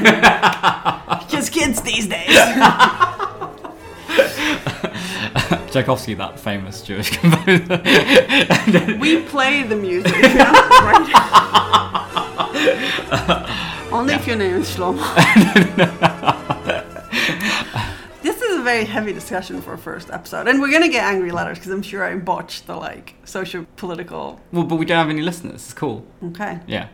Because 1.26 1.50
kids 1.50 1.82
these 1.82 2.06
days. 2.08 2.28
Tchaikovsky, 5.70 6.14
that 6.14 6.38
famous 6.40 6.82
Jewish 6.82 7.10
composer. 7.18 7.78
we 8.98 9.22
play 9.22 9.62
the 9.62 9.76
music 9.76 10.12
right 10.14 11.12
only 13.92 14.14
if 14.14 14.26
your 14.26 14.36
name 14.36 14.56
is 14.56 14.68
Shlomo. 14.74 14.98
this 15.14 15.66
is 15.66 15.78
a 15.78 16.05
very 18.66 18.84
heavy 18.84 19.12
discussion 19.12 19.62
for 19.62 19.72
a 19.72 19.78
first 19.78 20.10
episode, 20.10 20.48
and 20.48 20.60
we're 20.60 20.70
gonna 20.76 20.88
get 20.98 21.04
angry 21.04 21.30
letters 21.30 21.58
because 21.58 21.72
I'm 21.72 21.82
sure 21.82 22.04
I 22.04 22.16
botched 22.16 22.66
the 22.66 22.76
like 22.76 23.14
social 23.24 23.64
political. 23.76 24.40
Well, 24.52 24.64
but 24.64 24.76
we 24.76 24.84
don't 24.84 24.98
have 24.98 25.08
any 25.16 25.22
listeners. 25.22 25.54
It's 25.66 25.72
cool. 25.72 26.04
Okay. 26.30 26.60
Yeah. 26.66 26.88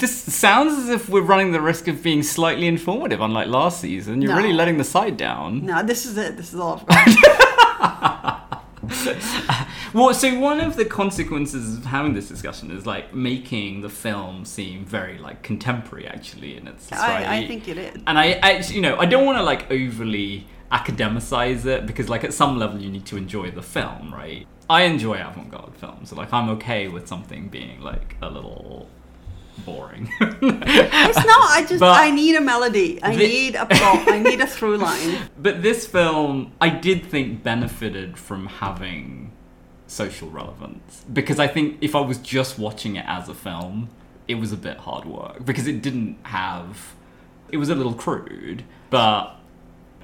This 0.00 0.12
sounds 0.34 0.72
as 0.82 0.88
if 0.88 1.08
we're 1.08 1.22
running 1.22 1.52
the 1.52 1.60
risk 1.60 1.86
of 1.86 2.02
being 2.02 2.22
slightly 2.24 2.66
informative, 2.66 3.20
unlike 3.20 3.46
last 3.46 3.80
season. 3.80 4.20
You're 4.22 4.32
No. 4.32 4.38
really 4.42 4.52
letting 4.52 4.76
the 4.78 4.84
side 4.84 5.16
down. 5.16 5.64
No, 5.66 5.82
this 5.84 6.04
is 6.04 6.16
it. 6.18 6.36
This 6.36 6.52
is 6.52 6.58
all. 6.58 6.82
I've 6.88 7.16
got. 7.22 8.50
Well, 9.94 10.12
so 10.12 10.36
one 10.40 10.58
of 10.60 10.74
the 10.74 10.84
consequences 10.84 11.78
of 11.78 11.84
having 11.84 12.14
this 12.14 12.26
discussion 12.28 12.72
is 12.72 12.84
like 12.84 13.14
making 13.14 13.82
the 13.82 13.88
film 13.88 14.44
seem 14.44 14.84
very 14.84 15.18
like 15.18 15.44
contemporary, 15.44 16.04
actually, 16.08 16.56
in 16.56 16.66
its 16.66 16.90
I, 16.92 17.36
I 17.38 17.46
think 17.46 17.68
it 17.68 17.78
is. 17.78 17.94
and 18.04 18.18
I, 18.18 18.40
I 18.42 18.50
you 18.76 18.80
know, 18.80 18.98
I 18.98 19.06
don't 19.06 19.24
want 19.24 19.38
to 19.38 19.44
like 19.44 19.70
overly 19.70 20.48
academicize 20.72 21.64
it 21.66 21.86
because 21.86 22.08
like 22.08 22.24
at 22.24 22.32
some 22.34 22.58
level 22.58 22.80
you 22.80 22.90
need 22.90 23.06
to 23.06 23.16
enjoy 23.16 23.50
the 23.50 23.62
film, 23.62 24.12
right? 24.12 24.46
I 24.68 24.82
enjoy 24.82 25.14
avant-garde 25.20 25.76
films, 25.76 26.10
so 26.10 26.16
like 26.16 26.32
I'm 26.32 26.48
okay 26.50 26.88
with 26.88 27.06
something 27.06 27.48
being 27.48 27.80
like 27.80 28.16
a 28.22 28.30
little 28.30 28.88
boring. 29.64 30.10
It's 30.20 31.16
not. 31.26 31.50
I 31.50 31.64
just. 31.68 31.80
But- 31.80 32.00
I 32.00 32.10
need 32.10 32.34
a 32.36 32.40
melody. 32.40 33.00
I 33.02 33.14
The- 33.14 33.26
need 33.26 33.54
a 33.56 33.66
plot. 33.66 34.08
I 34.08 34.18
need 34.20 34.40
a 34.40 34.46
through 34.46 34.78
line. 34.78 35.28
But 35.38 35.62
this 35.62 35.86
film, 35.86 36.52
I 36.60 36.70
did 36.70 37.04
think 37.06 37.42
benefited 37.42 38.18
from 38.18 38.46
having 38.46 39.32
social 39.86 40.28
relevance 40.30 41.04
because 41.12 41.38
I 41.38 41.46
think 41.46 41.76
if 41.82 41.94
I 41.94 42.00
was 42.00 42.18
just 42.18 42.58
watching 42.58 42.96
it 42.96 43.04
as 43.06 43.28
a 43.28 43.34
film, 43.34 43.90
it 44.26 44.36
was 44.36 44.50
a 44.50 44.56
bit 44.56 44.78
hard 44.78 45.04
work 45.04 45.44
because 45.44 45.66
it 45.68 45.82
didn't 45.82 46.16
have. 46.24 46.94
It 47.52 47.58
was 47.58 47.68
a 47.68 47.74
little 47.74 47.94
crude, 47.94 48.64
but 48.90 49.36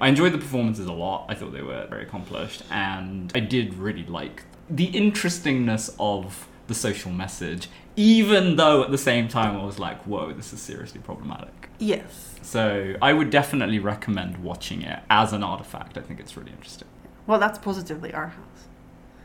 I 0.01 0.07
enjoyed 0.07 0.33
the 0.33 0.39
performances 0.39 0.87
a 0.87 0.93
lot. 0.93 1.27
I 1.29 1.35
thought 1.35 1.53
they 1.53 1.61
were 1.61 1.85
very 1.87 2.01
accomplished, 2.03 2.63
and 2.71 3.31
I 3.35 3.39
did 3.39 3.75
really 3.75 4.03
like 4.03 4.43
the 4.67 4.85
interestingness 4.85 5.95
of 5.99 6.47
the 6.65 6.73
social 6.73 7.11
message, 7.11 7.69
even 7.95 8.55
though 8.55 8.83
at 8.83 8.89
the 8.89 8.97
same 8.97 9.27
time 9.27 9.55
I 9.55 9.63
was 9.63 9.77
like, 9.77 10.01
"Whoa, 10.07 10.33
this 10.33 10.53
is 10.53 10.59
seriously 10.59 11.01
problematic." 11.01 11.69
Yes. 11.77 12.39
So 12.41 12.95
I 12.99 13.13
would 13.13 13.29
definitely 13.29 13.77
recommend 13.77 14.39
watching 14.39 14.81
it 14.81 15.01
as 15.11 15.33
an 15.33 15.43
artifact. 15.43 15.99
I 15.99 16.01
think 16.01 16.19
it's 16.19 16.35
really 16.35 16.51
interesting. 16.51 16.87
Well, 17.27 17.39
that's 17.39 17.59
positively 17.59 18.11
our 18.11 18.29
house. 18.29 18.51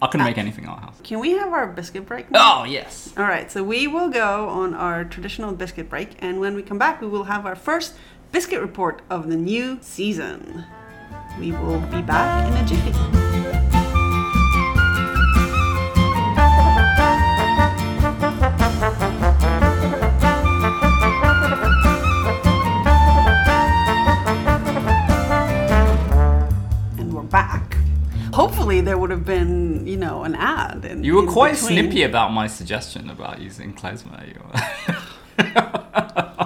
I 0.03 0.09
can 0.09 0.23
make 0.23 0.37
ah. 0.37 0.41
anything 0.41 0.67
our 0.69 0.79
house. 0.79 1.01
Can 1.03 1.21
we 1.21 1.31
have 1.33 1.53
our 1.55 1.67
biscuit 1.69 2.05
break? 2.05 2.31
now? 2.31 2.61
Oh 2.61 2.65
yes. 2.65 3.15
All 3.17 3.25
right, 3.25 3.51
so 3.51 3.65
we 3.65 3.87
will 3.87 4.11
go 4.11 4.49
on 4.49 4.75
our 4.75 5.05
traditional 5.05 5.53
biscuit 5.53 5.89
break, 5.89 6.17
and 6.19 6.39
when 6.39 6.55
we 6.55 6.63
come 6.63 6.79
back, 6.79 7.01
we 7.01 7.09
will 7.09 7.25
have 7.25 7.47
our 7.47 7.57
first 7.57 7.95
biscuit 8.33 8.61
report 8.61 9.03
of 9.11 9.29
the 9.29 9.37
new 9.37 9.79
season. 9.81 10.65
We 11.39 11.53
will 11.53 11.81
be 11.81 12.03
back 12.03 12.51
in 12.51 12.57
a 12.57 12.65
jiffy. 12.67 12.93
And 26.99 27.13
we're 27.13 27.23
back. 27.23 27.77
Hopefully, 28.33 28.81
there 28.81 28.99
would 28.99 29.11
have 29.11 29.25
been, 29.25 29.87
you 29.87 29.97
know, 29.97 30.25
an 30.25 30.35
ad. 30.35 30.85
In, 30.85 31.05
You 31.05 31.15
were 31.17 31.27
quite 31.31 31.55
between. 31.55 31.85
snippy 31.85 32.03
about 32.03 32.33
my 32.33 32.47
suggestion 32.47 33.11
about 33.11 33.41
using 33.41 33.75
klezmer. 33.75 34.23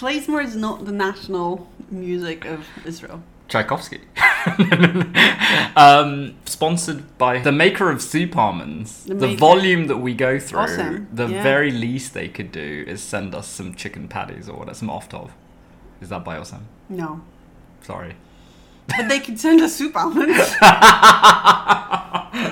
Klezmer 0.00 0.42
is 0.42 0.56
not 0.56 0.86
the 0.86 0.92
national 0.92 1.68
music 1.90 2.46
of 2.46 2.66
Israel. 2.86 3.22
Tchaikovsky. 3.48 4.00
um, 5.76 6.36
sponsored 6.46 7.18
by 7.18 7.38
the 7.40 7.52
maker 7.52 7.90
of 7.90 8.00
soup 8.00 8.34
almonds. 8.34 9.04
The 9.04 9.14
The, 9.14 9.34
volume 9.36 9.88
that 9.88 9.98
we 9.98 10.14
go 10.14 10.38
through, 10.38 10.60
Awesome. 10.60 11.08
the 11.12 11.26
Yeah. 11.28 11.42
very 11.42 11.70
least 11.70 12.14
they 12.14 12.28
could 12.28 12.50
do 12.50 12.84
is 12.86 13.02
send 13.02 13.34
us 13.34 13.46
some 13.46 13.74
chicken 13.74 14.08
patties 14.08 14.48
or 14.48 14.56
whatever, 14.56 14.74
some 14.78 14.88
oftov. 14.88 15.32
Is 16.00 16.08
that 16.08 16.24
by 16.24 16.38
Osem? 16.38 16.62
No. 16.88 17.20
Sorry. 17.82 18.14
But 18.86 19.10
they 19.10 19.20
could 19.20 19.38
send 19.38 19.60
us 19.60 19.76
soup 19.76 19.94
almonds. 19.96 20.54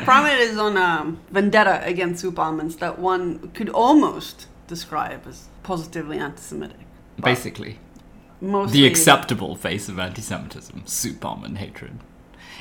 Prominent 0.04 0.40
is 0.40 0.58
on 0.58 0.76
um, 0.76 1.20
vendetta 1.30 1.80
against 1.82 2.20
soup 2.20 2.38
almonds 2.38 2.76
that 2.76 2.98
one 2.98 3.48
could 3.54 3.70
almost 3.70 4.48
describe 4.66 5.26
as 5.26 5.46
positively 5.62 6.18
anti-Semitic. 6.18 6.76
Basically. 7.24 7.78
Mostly 8.40 8.80
the 8.80 8.86
acceptable 8.86 9.56
face 9.56 9.88
of 9.88 9.98
anti-Semitism, 9.98 10.82
soup 10.86 11.24
almond 11.24 11.58
hatred. 11.58 11.98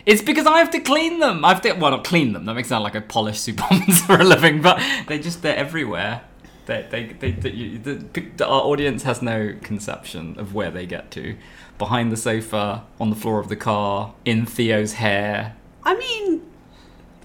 It's 0.05 0.21
because 0.21 0.47
I 0.47 0.59
have 0.59 0.71
to 0.71 0.79
clean 0.79 1.19
them. 1.19 1.43
I 1.45 1.49
have 1.49 1.61
to 1.61 1.73
well, 1.73 1.91
not 1.91 2.03
clean 2.03 2.33
them. 2.33 2.45
That 2.45 2.55
makes 2.55 2.67
it 2.67 2.69
sound 2.69 2.83
like 2.83 2.95
I 2.95 2.99
polish 3.01 3.39
soup 3.39 3.61
almonds 3.71 4.01
for 4.01 4.15
a 4.19 4.23
living, 4.23 4.61
but 4.61 4.81
they 5.07 5.19
just 5.19 5.41
they're 5.41 5.55
everywhere. 5.55 6.21
They, 6.65 6.85
they, 6.89 7.05
they, 7.05 7.31
they 7.31 7.49
you, 7.51 7.77
the, 7.79 7.93
the, 7.95 8.45
our 8.45 8.61
audience 8.63 9.03
has 9.03 9.21
no 9.21 9.55
conception 9.61 10.37
of 10.37 10.53
where 10.53 10.69
they 10.71 10.85
get 10.85 11.11
to. 11.11 11.37
Behind 11.77 12.11
the 12.11 12.17
sofa, 12.17 12.83
on 12.99 13.09
the 13.09 13.15
floor 13.15 13.39
of 13.39 13.47
the 13.47 13.55
car, 13.55 14.13
in 14.25 14.45
Theo's 14.45 14.93
hair, 14.93 15.55
I 15.83 15.95
mean, 15.95 16.41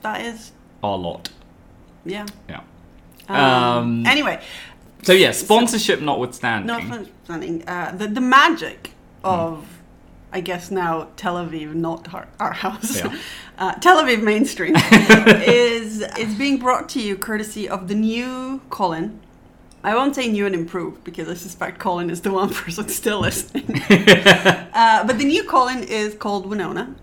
that 0.03 0.21
is 0.21 0.53
our 0.83 0.97
lot. 0.97 1.31
yeah. 2.05 2.27
Yeah. 2.49 2.61
Um, 3.29 3.37
Um, 3.37 4.07
anyway, 4.07 4.41
So 5.03 5.13
yeah, 5.13 5.33
sponsorship 5.33 6.01
notwithstanding. 6.01 6.67
notwithstanding 6.69 7.69
uh, 7.69 7.93
the 7.97 8.07
the 8.07 8.21
magic 8.21 8.93
of, 9.25 9.67
I 10.33 10.41
guess 10.41 10.71
now 10.71 11.09
Tel 11.17 11.37
Aviv, 11.37 11.75
not 11.75 12.13
our, 12.15 12.29
our 12.39 12.53
house, 12.53 12.97
Yeah. 12.97 13.17
uh, 13.59 13.73
Tel 13.75 14.03
Aviv 14.03 14.23
mainstream 14.23 14.75
is 15.47 16.03
is 16.19 16.35
being 16.37 16.59
brought 16.59 16.89
to 16.91 17.01
you 17.01 17.17
courtesy 17.17 17.69
of 17.69 17.89
the 17.89 17.95
new 17.95 18.61
Colin. 18.71 19.21
I 19.85 19.97
won't 19.97 20.15
say 20.15 20.29
new 20.29 20.47
and 20.47 20.55
improved 20.55 21.03
because 21.03 21.29
I 21.29 21.35
suspect 21.35 21.81
Colin 21.81 22.09
is 22.09 22.21
the 22.21 22.31
one 22.31 22.51
person 22.63 22.89
still 22.89 23.21
listening. 23.21 23.83
uh, 24.73 25.05
but 25.07 25.19
the 25.19 25.25
new 25.25 25.43
Colin 25.43 25.83
is 25.83 26.15
called 26.15 26.47
Winona, 26.47 26.95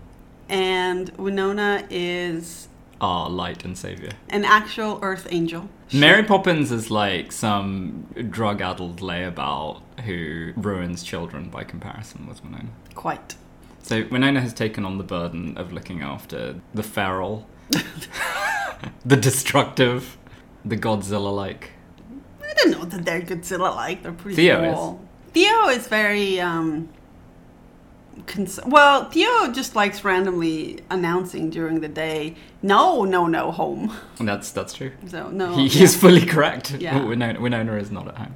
and 0.48 1.10
Winona 1.18 1.86
is 1.90 2.68
our 3.00 3.30
light 3.30 3.64
and 3.64 3.76
savior. 3.76 4.10
an 4.28 4.44
actual 4.44 4.98
Earth 5.02 5.26
angel. 5.30 5.68
Mary 5.92 6.22
Poppins 6.22 6.70
is 6.70 6.90
like 6.90 7.32
some 7.32 8.06
drug-addled 8.30 9.00
layabout 9.00 9.80
who 10.04 10.52
ruins 10.56 11.02
children 11.02 11.48
by 11.48 11.64
comparison 11.64 12.26
with 12.26 12.44
Winona. 12.44 12.68
Quite. 12.94 13.36
So 13.82 14.04
Winona 14.10 14.40
has 14.40 14.52
taken 14.52 14.84
on 14.84 14.98
the 14.98 15.04
burden 15.04 15.56
of 15.56 15.72
looking 15.72 16.02
after 16.02 16.60
the 16.74 16.82
feral, 16.82 17.46
the 19.04 19.16
destructive, 19.16 20.16
the 20.64 20.76
Godzilla-like. 20.76 21.72
I 22.42 22.54
don't 22.54 22.70
know 22.72 22.84
that 22.84 23.04
they're 23.04 23.22
Godzilla 23.22 23.74
like. 23.74 24.02
They're 24.02 24.12
pretty 24.12 24.36
Theo 24.36 24.98
is. 24.98 25.32
Theo 25.32 25.68
is 25.68 25.86
very 25.88 26.40
um 26.40 26.88
cons- 28.26 28.60
well, 28.66 29.10
Theo 29.10 29.52
just 29.52 29.74
likes 29.74 30.04
randomly 30.04 30.80
announcing 30.90 31.50
during 31.50 31.80
the 31.80 31.88
day, 31.88 32.36
no, 32.62 33.04
no, 33.04 33.26
no, 33.26 33.50
home. 33.50 33.96
And 34.18 34.28
that's 34.28 34.52
that's 34.52 34.72
true. 34.72 34.92
So 35.06 35.30
no. 35.30 35.54
He, 35.54 35.66
yeah. 35.66 35.86
fully 35.88 36.24
correct. 36.26 36.72
Yeah. 36.72 37.04
Winona, 37.04 37.40
Winona 37.40 37.76
is 37.76 37.90
not 37.90 38.08
at 38.08 38.16
home. 38.16 38.34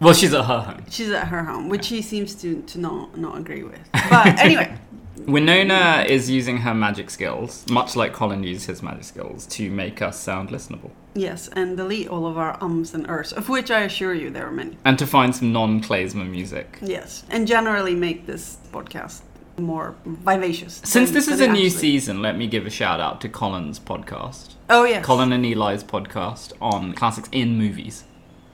Well, 0.00 0.14
she's 0.14 0.34
at 0.34 0.44
her 0.46 0.60
home. 0.60 0.84
She's 0.90 1.10
at 1.10 1.28
her 1.28 1.44
home, 1.44 1.68
which 1.68 1.86
he 1.86 2.02
seems 2.02 2.34
to, 2.36 2.60
to 2.62 2.78
not 2.80 3.16
not 3.16 3.38
agree 3.38 3.62
with. 3.62 3.80
But 4.10 4.38
anyway, 4.38 4.76
Winona 5.26 6.04
is 6.08 6.28
using 6.30 6.58
her 6.58 6.74
magic 6.74 7.10
skills, 7.10 7.64
much 7.70 7.96
like 7.96 8.12
Colin 8.12 8.42
used 8.42 8.66
his 8.66 8.82
magic 8.82 9.04
skills, 9.04 9.46
to 9.46 9.70
make 9.70 10.02
us 10.02 10.18
sound 10.18 10.50
listenable. 10.50 10.90
yes, 11.14 11.48
and 11.48 11.76
delete 11.76 12.08
all 12.08 12.26
of 12.26 12.38
our 12.38 12.56
ums 12.62 12.94
and 12.94 13.08
ers, 13.08 13.32
of 13.32 13.48
which 13.48 13.70
I 13.70 13.80
assure 13.80 14.14
you 14.14 14.30
there 14.30 14.46
are 14.46 14.50
many. 14.52 14.76
And 14.84 14.98
to 14.98 15.06
find 15.06 15.34
some 15.34 15.52
non-klezmer 15.52 16.28
music. 16.28 16.78
Yes, 16.80 17.24
and 17.30 17.46
generally 17.46 17.94
make 17.94 18.26
this 18.26 18.56
podcast 18.72 19.22
more 19.58 19.94
vivacious. 20.06 20.80
Since 20.84 21.10
than- 21.10 21.14
this 21.14 21.28
is 21.28 21.40
a 21.40 21.46
new 21.46 21.52
actually- 21.66 21.68
season, 21.70 22.22
let 22.22 22.36
me 22.38 22.46
give 22.46 22.66
a 22.66 22.70
shout 22.70 23.00
out 23.00 23.20
to 23.20 23.28
Colin's 23.28 23.78
podcast. 23.78 24.54
Oh 24.70 24.84
yes, 24.84 25.04
Colin 25.04 25.32
and 25.32 25.44
Eli's 25.44 25.84
podcast 25.84 26.52
on 26.60 26.94
classics 26.94 27.28
in 27.32 27.58
movies. 27.58 28.04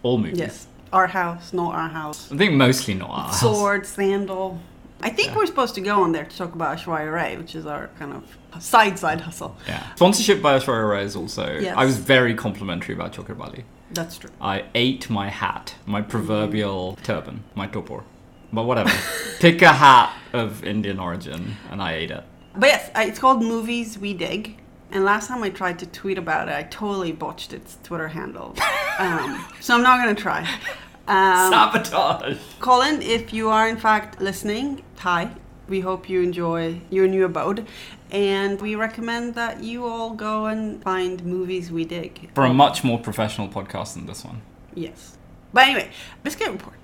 All 0.02 0.18
movies. 0.18 0.38
Yes, 0.38 0.66
our 0.92 1.06
house, 1.06 1.52
not 1.52 1.74
our 1.74 1.88
house. 1.88 2.30
I 2.32 2.36
think 2.36 2.54
mostly 2.54 2.94
not 2.94 3.10
our 3.10 3.24
house. 3.26 3.40
Sword, 3.40 3.86
sandal. 3.86 4.60
I 5.00 5.10
think 5.10 5.34
we're 5.36 5.46
supposed 5.46 5.74
to 5.76 5.80
go 5.80 6.02
on 6.02 6.12
there 6.12 6.24
to 6.24 6.36
talk 6.36 6.54
about 6.54 6.76
Aishwarya 6.76 7.12
Rai, 7.12 7.36
which 7.36 7.54
is 7.54 7.66
our 7.66 7.88
kind 7.98 8.12
of 8.12 8.62
side 8.62 8.98
side 8.98 9.20
hustle. 9.20 9.56
Yeah. 9.66 9.82
Sponsorship 9.94 10.42
by 10.42 10.58
Aishwarya 10.58 10.88
Rai 10.90 11.04
is 11.04 11.14
also. 11.16 11.58
Yes. 11.58 11.74
I 11.76 11.84
was 11.84 11.96
very 11.98 12.34
complimentary 12.34 12.94
about 12.94 13.12
Chokher 13.12 13.36
Bali. 13.36 13.64
That's 13.92 14.18
true. 14.18 14.30
I 14.40 14.64
ate 14.74 15.08
my 15.08 15.28
hat, 15.30 15.74
my 15.86 16.02
proverbial 16.02 16.96
Mm. 17.00 17.02
turban, 17.04 17.44
my 17.54 17.66
topor. 17.68 18.02
But 18.52 18.64
whatever. 18.64 18.90
Pick 19.40 19.62
a 19.62 19.72
hat 19.72 20.12
of 20.32 20.64
Indian 20.64 20.98
origin, 20.98 21.56
and 21.70 21.80
I 21.82 21.92
ate 21.94 22.10
it. 22.10 22.24
But 22.56 22.66
yes, 22.68 22.90
it's 22.96 23.18
called 23.18 23.42
Movies 23.42 23.98
We 23.98 24.14
Dig. 24.14 24.58
And 24.90 25.04
last 25.04 25.28
time 25.28 25.42
I 25.42 25.50
tried 25.50 25.78
to 25.80 25.86
tweet 25.86 26.16
about 26.18 26.48
it, 26.48 26.54
I 26.54 26.62
totally 26.64 27.12
botched 27.12 27.52
its 27.52 27.78
Twitter 27.82 28.08
handle. 28.08 28.54
Um, 29.00 29.46
so 29.60 29.76
I'm 29.76 29.82
not 29.84 30.02
going 30.02 30.12
to 30.16 30.20
try. 30.20 30.44
Um, 31.08 31.50
Sabotage! 31.50 32.36
Colin, 32.60 33.00
if 33.00 33.32
you 33.32 33.48
are 33.48 33.66
in 33.66 33.78
fact 33.78 34.20
listening, 34.20 34.82
hi. 34.98 35.30
We 35.66 35.80
hope 35.80 36.08
you 36.08 36.22
enjoy 36.22 36.80
your 36.90 37.06
new 37.08 37.24
abode. 37.24 37.66
And 38.10 38.60
we 38.60 38.74
recommend 38.74 39.34
that 39.34 39.62
you 39.62 39.84
all 39.86 40.10
go 40.14 40.46
and 40.46 40.82
find 40.82 41.24
movies 41.24 41.70
we 41.70 41.84
dig. 41.84 42.30
For 42.34 42.44
a 42.44 42.54
much 42.54 42.84
more 42.84 42.98
professional 42.98 43.48
podcast 43.48 43.94
than 43.94 44.06
this 44.06 44.24
one. 44.24 44.40
Yes. 44.74 45.16
But 45.52 45.64
anyway, 45.68 45.90
Biscuit 46.22 46.50
Report. 46.50 46.76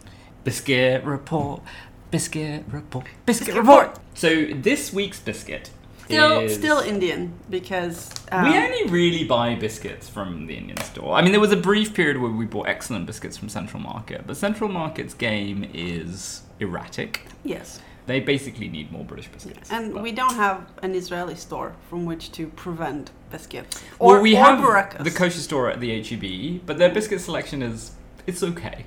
Biscuit 0.43 1.05
report. 1.05 1.63
Biscuit 2.11 2.65
report. 2.71 3.05
Biscuit, 3.05 3.27
Biscuit 3.27 3.55
report. 3.55 3.87
report. 3.89 4.01
So 4.15 4.47
this 4.55 4.93
week's 4.93 5.21
biscuit 5.21 5.71
Still, 6.05 6.41
is 6.41 6.55
still 6.55 6.79
Indian 6.81 7.33
because 7.49 8.11
um, 8.31 8.45
we 8.45 8.57
only 8.57 8.85
really 8.91 9.25
buy 9.25 9.55
biscuits 9.55 10.09
from 10.09 10.47
the 10.47 10.55
Indian 10.55 10.77
store. 10.83 11.15
I 11.15 11.23
mean, 11.23 11.33
there 11.33 11.41
was 11.41 11.53
a 11.53 11.57
brief 11.57 11.95
period 11.95 12.21
where 12.21 12.31
we 12.31 12.45
bought 12.45 12.69
excellent 12.69 13.07
biscuits 13.07 13.37
from 13.37 13.49
Central 13.49 13.83
Market, 13.83 14.27
but 14.27 14.37
Central 14.37 14.69
Market's 14.69 15.15
game 15.15 15.69
is 15.73 16.43
erratic. 16.61 17.27
yes, 17.43 17.81
They 18.07 18.21
basically 18.21 18.69
need 18.69 18.93
more 18.93 19.05
British 19.05 19.29
biscuits. 19.29 19.71
and 19.71 19.95
But- 19.95 20.03
we 20.03 20.13
don't 20.13 20.35
have 20.35 20.71
an 20.83 20.95
Israeli 20.95 21.37
store 21.37 21.75
from 21.89 22.05
which 22.05 22.31
to 22.33 22.49
prevent 22.49 23.11
biscuits 23.31 23.83
well, 23.99 24.11
or 24.11 24.21
we 24.21 24.37
or 24.37 24.45
have 24.45 25.05
the 25.05 25.11
kosher 25.11 25.41
store 25.41 25.71
at 25.71 25.81
the 25.81 25.91
HEB, 26.03 26.61
but 26.67 26.77
their 26.79 26.91
biscuit 26.91 27.21
selection 27.23 27.63
is 27.63 27.93
it's 28.27 28.43
okay. 28.43 28.85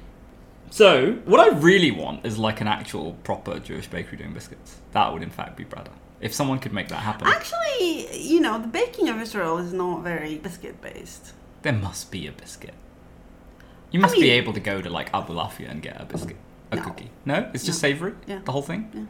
So 0.69 1.13
what 1.25 1.39
I 1.39 1.57
really 1.57 1.91
want 1.91 2.25
is 2.25 2.37
like 2.37 2.61
an 2.61 2.67
actual 2.67 3.13
proper 3.23 3.57
Jewish 3.59 3.87
bakery 3.87 4.17
doing 4.19 4.33
biscuits. 4.33 4.77
That 4.91 5.11
would 5.13 5.23
in 5.23 5.29
fact 5.31 5.57
be 5.57 5.63
better 5.63 5.91
if 6.21 6.33
someone 6.33 6.59
could 6.59 6.73
make 6.73 6.87
that 6.89 7.01
happen. 7.01 7.27
Actually, 7.27 8.17
you 8.17 8.39
know, 8.39 8.59
the 8.59 8.67
baking 8.67 9.09
of 9.09 9.19
Israel 9.21 9.57
is 9.59 9.71
not 9.73 10.03
very 10.03 10.37
biscuit 10.37 10.81
based. 10.81 11.33
There 11.61 11.73
must 11.73 12.11
be 12.11 12.27
a 12.27 12.31
biscuit. 12.31 12.73
You 13.91 13.99
must 13.99 14.15
be 14.15 14.21
mean- 14.21 14.31
able 14.31 14.53
to 14.53 14.59
go 14.59 14.81
to 14.81 14.89
like 14.89 15.11
Abulafia 15.11 15.69
and 15.71 15.81
get 15.81 15.99
a 16.01 16.05
biscuit, 16.05 16.37
a 16.71 16.75
No. 16.77 16.81
cookie. 16.83 17.11
No, 17.25 17.49
it's 17.53 17.65
just 17.65 17.81
No. 17.81 17.89
savory. 17.89 18.13
Yeah. 18.25 18.39
the 18.43 18.51
whole 18.51 18.61
thing. 18.61 19.07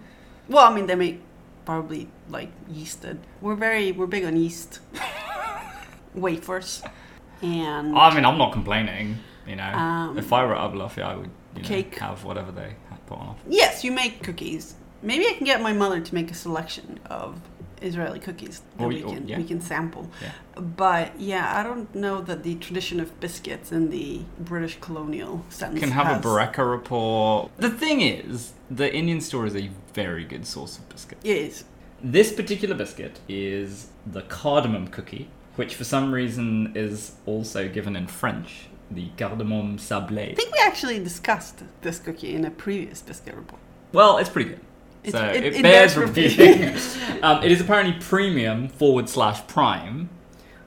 Well, 0.47 0.65
I 0.65 0.73
mean, 0.73 0.85
they 0.87 0.95
make 0.95 1.21
probably 1.65 2.07
like 2.29 2.49
yeasted. 2.71 3.17
We're 3.41 3.55
very 3.55 3.91
we're 3.91 4.07
big 4.07 4.23
on 4.25 4.37
yeast 4.37 4.79
wafers 6.13 6.81
and 7.41 7.95
I 7.97 8.13
mean, 8.15 8.25
I'm 8.25 8.37
not 8.37 8.51
complaining. 8.53 9.19
You 9.47 9.55
know, 9.55 9.63
Um, 9.63 10.17
if 10.17 10.33
I 10.33 10.43
were 10.45 10.55
Abulafia, 10.55 11.03
I 11.03 11.15
would 11.15 11.29
you 11.55 11.61
know, 11.61 11.67
cake. 11.67 11.99
have 11.99 12.23
whatever 12.23 12.51
they 12.51 12.75
had 12.89 13.05
put 13.05 13.17
on. 13.19 13.35
yes, 13.47 13.83
you 13.83 13.91
make 13.91 14.23
cookies. 14.23 14.75
Maybe 15.01 15.25
I 15.27 15.33
can 15.33 15.45
get 15.45 15.61
my 15.61 15.73
mother 15.73 15.99
to 16.01 16.15
make 16.15 16.31
a 16.31 16.33
selection 16.33 16.99
of 17.09 17.39
Israeli 17.81 18.19
cookies 18.19 18.61
that 18.77 18.83
Or 18.85 18.87
we 18.87 19.03
or- 19.03 19.13
can 19.13 19.27
yeah. 19.27 19.37
we 19.37 19.43
can 19.43 19.61
sample. 19.61 20.09
Yeah. 20.21 20.31
But 20.61 21.19
yeah, 21.19 21.57
I 21.59 21.61
don't 21.63 21.93
know 21.93 22.21
that 22.21 22.41
the 22.43 22.55
tradition 22.55 22.99
of 22.99 23.19
biscuits 23.19 23.71
in 23.71 23.91
the 23.91 24.21
British 24.39 24.77
colonial 24.81 25.45
sense 25.49 25.79
can 25.79 25.91
have 25.91 26.07
has- 26.07 26.19
a 26.19 26.27
bureka 26.27 26.69
report. 26.69 27.51
The 27.57 27.69
thing 27.69 28.01
is, 28.01 28.53
the 28.71 28.91
Indian 28.93 29.21
store 29.21 29.45
is 29.45 29.55
a 29.55 29.69
very 29.93 30.23
good 30.25 30.47
source 30.47 30.77
of 30.79 30.89
biscuit. 30.89 31.19
It 31.23 31.37
is. 31.37 31.63
This 32.01 32.31
particular 32.31 32.75
biscuit 32.75 33.19
is 33.29 33.87
the 34.05 34.21
cardamom 34.23 34.87
cookie, 34.87 35.29
which 35.55 35.75
for 35.75 35.83
some 35.83 36.11
reason 36.13 36.71
is 36.75 37.13
also 37.27 37.67
given 37.67 37.95
in 37.95 38.07
French, 38.07 38.67
the 38.89 39.09
cardamom 39.17 39.77
sablé. 39.77 40.31
I 40.31 40.35
think 40.35 40.51
we 40.53 40.59
actually 40.63 40.99
discussed 41.03 41.63
this 41.81 41.99
cookie 41.99 42.33
in 42.35 42.43
a 42.45 42.51
previous 42.51 43.01
biscuit 43.03 43.35
report. 43.35 43.61
Well, 43.93 44.17
it's 44.17 44.29
pretty 44.29 44.49
good. 44.49 44.59
So 45.11 45.23
it- 45.29 45.43
it, 45.43 45.55
it 45.57 45.61
bears, 45.63 45.95
repeating. 45.97 46.75
um, 47.23 47.43
it 47.43 47.51
is 47.51 47.61
apparently 47.61 47.95
premium 47.99 48.67
forward 48.69 49.09
slash 49.09 49.45
prime. 49.47 50.09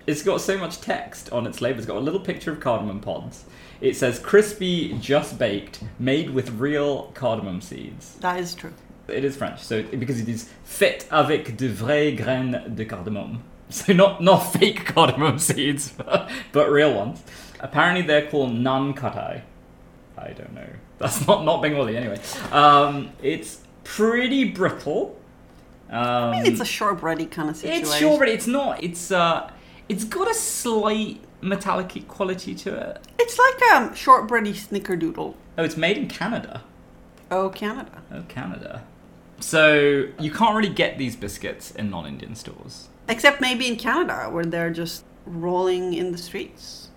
It's 0.07 0.23
got 0.23 0.41
so 0.41 0.59
much 0.59 0.81
text 0.81 1.31
on 1.31 1.47
its 1.47 1.61
label. 1.61 1.79
It's 1.79 1.87
got 1.87 1.97
a 1.97 2.01
little 2.01 2.21
picture 2.21 2.51
of 2.53 2.61
cardamom 2.61 3.01
pods. 3.01 3.45
It 3.81 3.97
says 3.97 4.19
crispy, 4.19 4.93
just 5.01 5.39
baked, 5.39 5.81
made 5.99 6.31
with 6.31 6.51
real 6.59 7.05
cardamom 7.15 7.61
seeds. 7.61 8.17
That 8.21 8.39
is 8.41 8.55
true. 8.55 8.73
It 9.09 9.25
is 9.25 9.37
French, 9.37 9.61
so 9.61 9.83
because 9.83 10.21
it 10.21 10.29
is 10.29 10.49
fait 10.65 11.07
avec 11.11 11.57
de 11.57 11.69
vraies 11.69 12.17
graines 12.17 12.75
de 12.77 12.85
cardamom. 12.85 13.43
So 13.71 13.93
not 13.93 14.21
not 14.21 14.39
fake 14.53 14.85
cardamom 14.85 15.39
seeds, 15.39 15.93
but, 15.97 16.29
but 16.51 16.69
real 16.73 16.93
ones. 16.93 17.23
Apparently 17.61 18.03
they're 18.03 18.27
called 18.29 18.53
nan 18.53 18.95
katai. 18.95 19.43
I 20.19 20.29
don't 20.33 20.53
know. 20.55 20.69
That's 20.99 21.25
not 21.29 21.45
not 21.45 21.63
Bengali 21.63 21.97
anyway. 21.97 22.19
Um, 22.51 23.11
it's 23.23 23.61
pretty 23.97 24.45
brittle. 24.45 25.17
Um, 25.89 25.99
I 25.99 26.31
mean, 26.31 26.53
it's 26.53 26.61
a 26.61 26.65
shortbready 26.65 27.27
kind 27.27 27.51
of 27.51 27.57
situation. 27.57 27.83
it's 27.83 27.97
short, 27.97 28.21
but 28.21 28.29
it's 28.29 28.47
not. 28.47 28.83
It's 28.83 29.11
uh, 29.11 29.51
it's 29.89 30.05
got 30.05 30.31
a 30.31 30.35
slight 30.35 31.21
metallic 31.41 32.07
quality 32.07 32.55
to 32.55 32.75
it. 32.75 33.09
It's 33.19 33.39
like 33.39 33.71
a 33.73 33.77
um, 33.77 33.95
shortbready 33.95 34.53
snickerdoodle. 34.53 35.35
Oh, 35.59 35.65
it's 35.65 35.77
made 35.77 35.99
in 35.99 36.09
Canada. 36.09 36.63
Oh, 37.31 37.49
Canada. 37.51 38.03
Oh, 38.13 38.23
Canada. 38.29 38.85
So 39.41 40.09
you 40.19 40.31
can't 40.31 40.55
really 40.55 40.73
get 40.73 40.99
these 40.99 41.17
biscuits 41.17 41.71
in 41.73 41.91
non-Indian 41.91 42.35
stores. 42.35 42.89
Except 43.09 43.41
maybe 43.41 43.67
in 43.67 43.77
Canada, 43.77 44.29
where 44.31 44.45
they're 44.45 44.71
just 44.71 45.05
rolling 45.27 45.95
in 45.95 46.13
the 46.13 46.19
streets. 46.19 46.89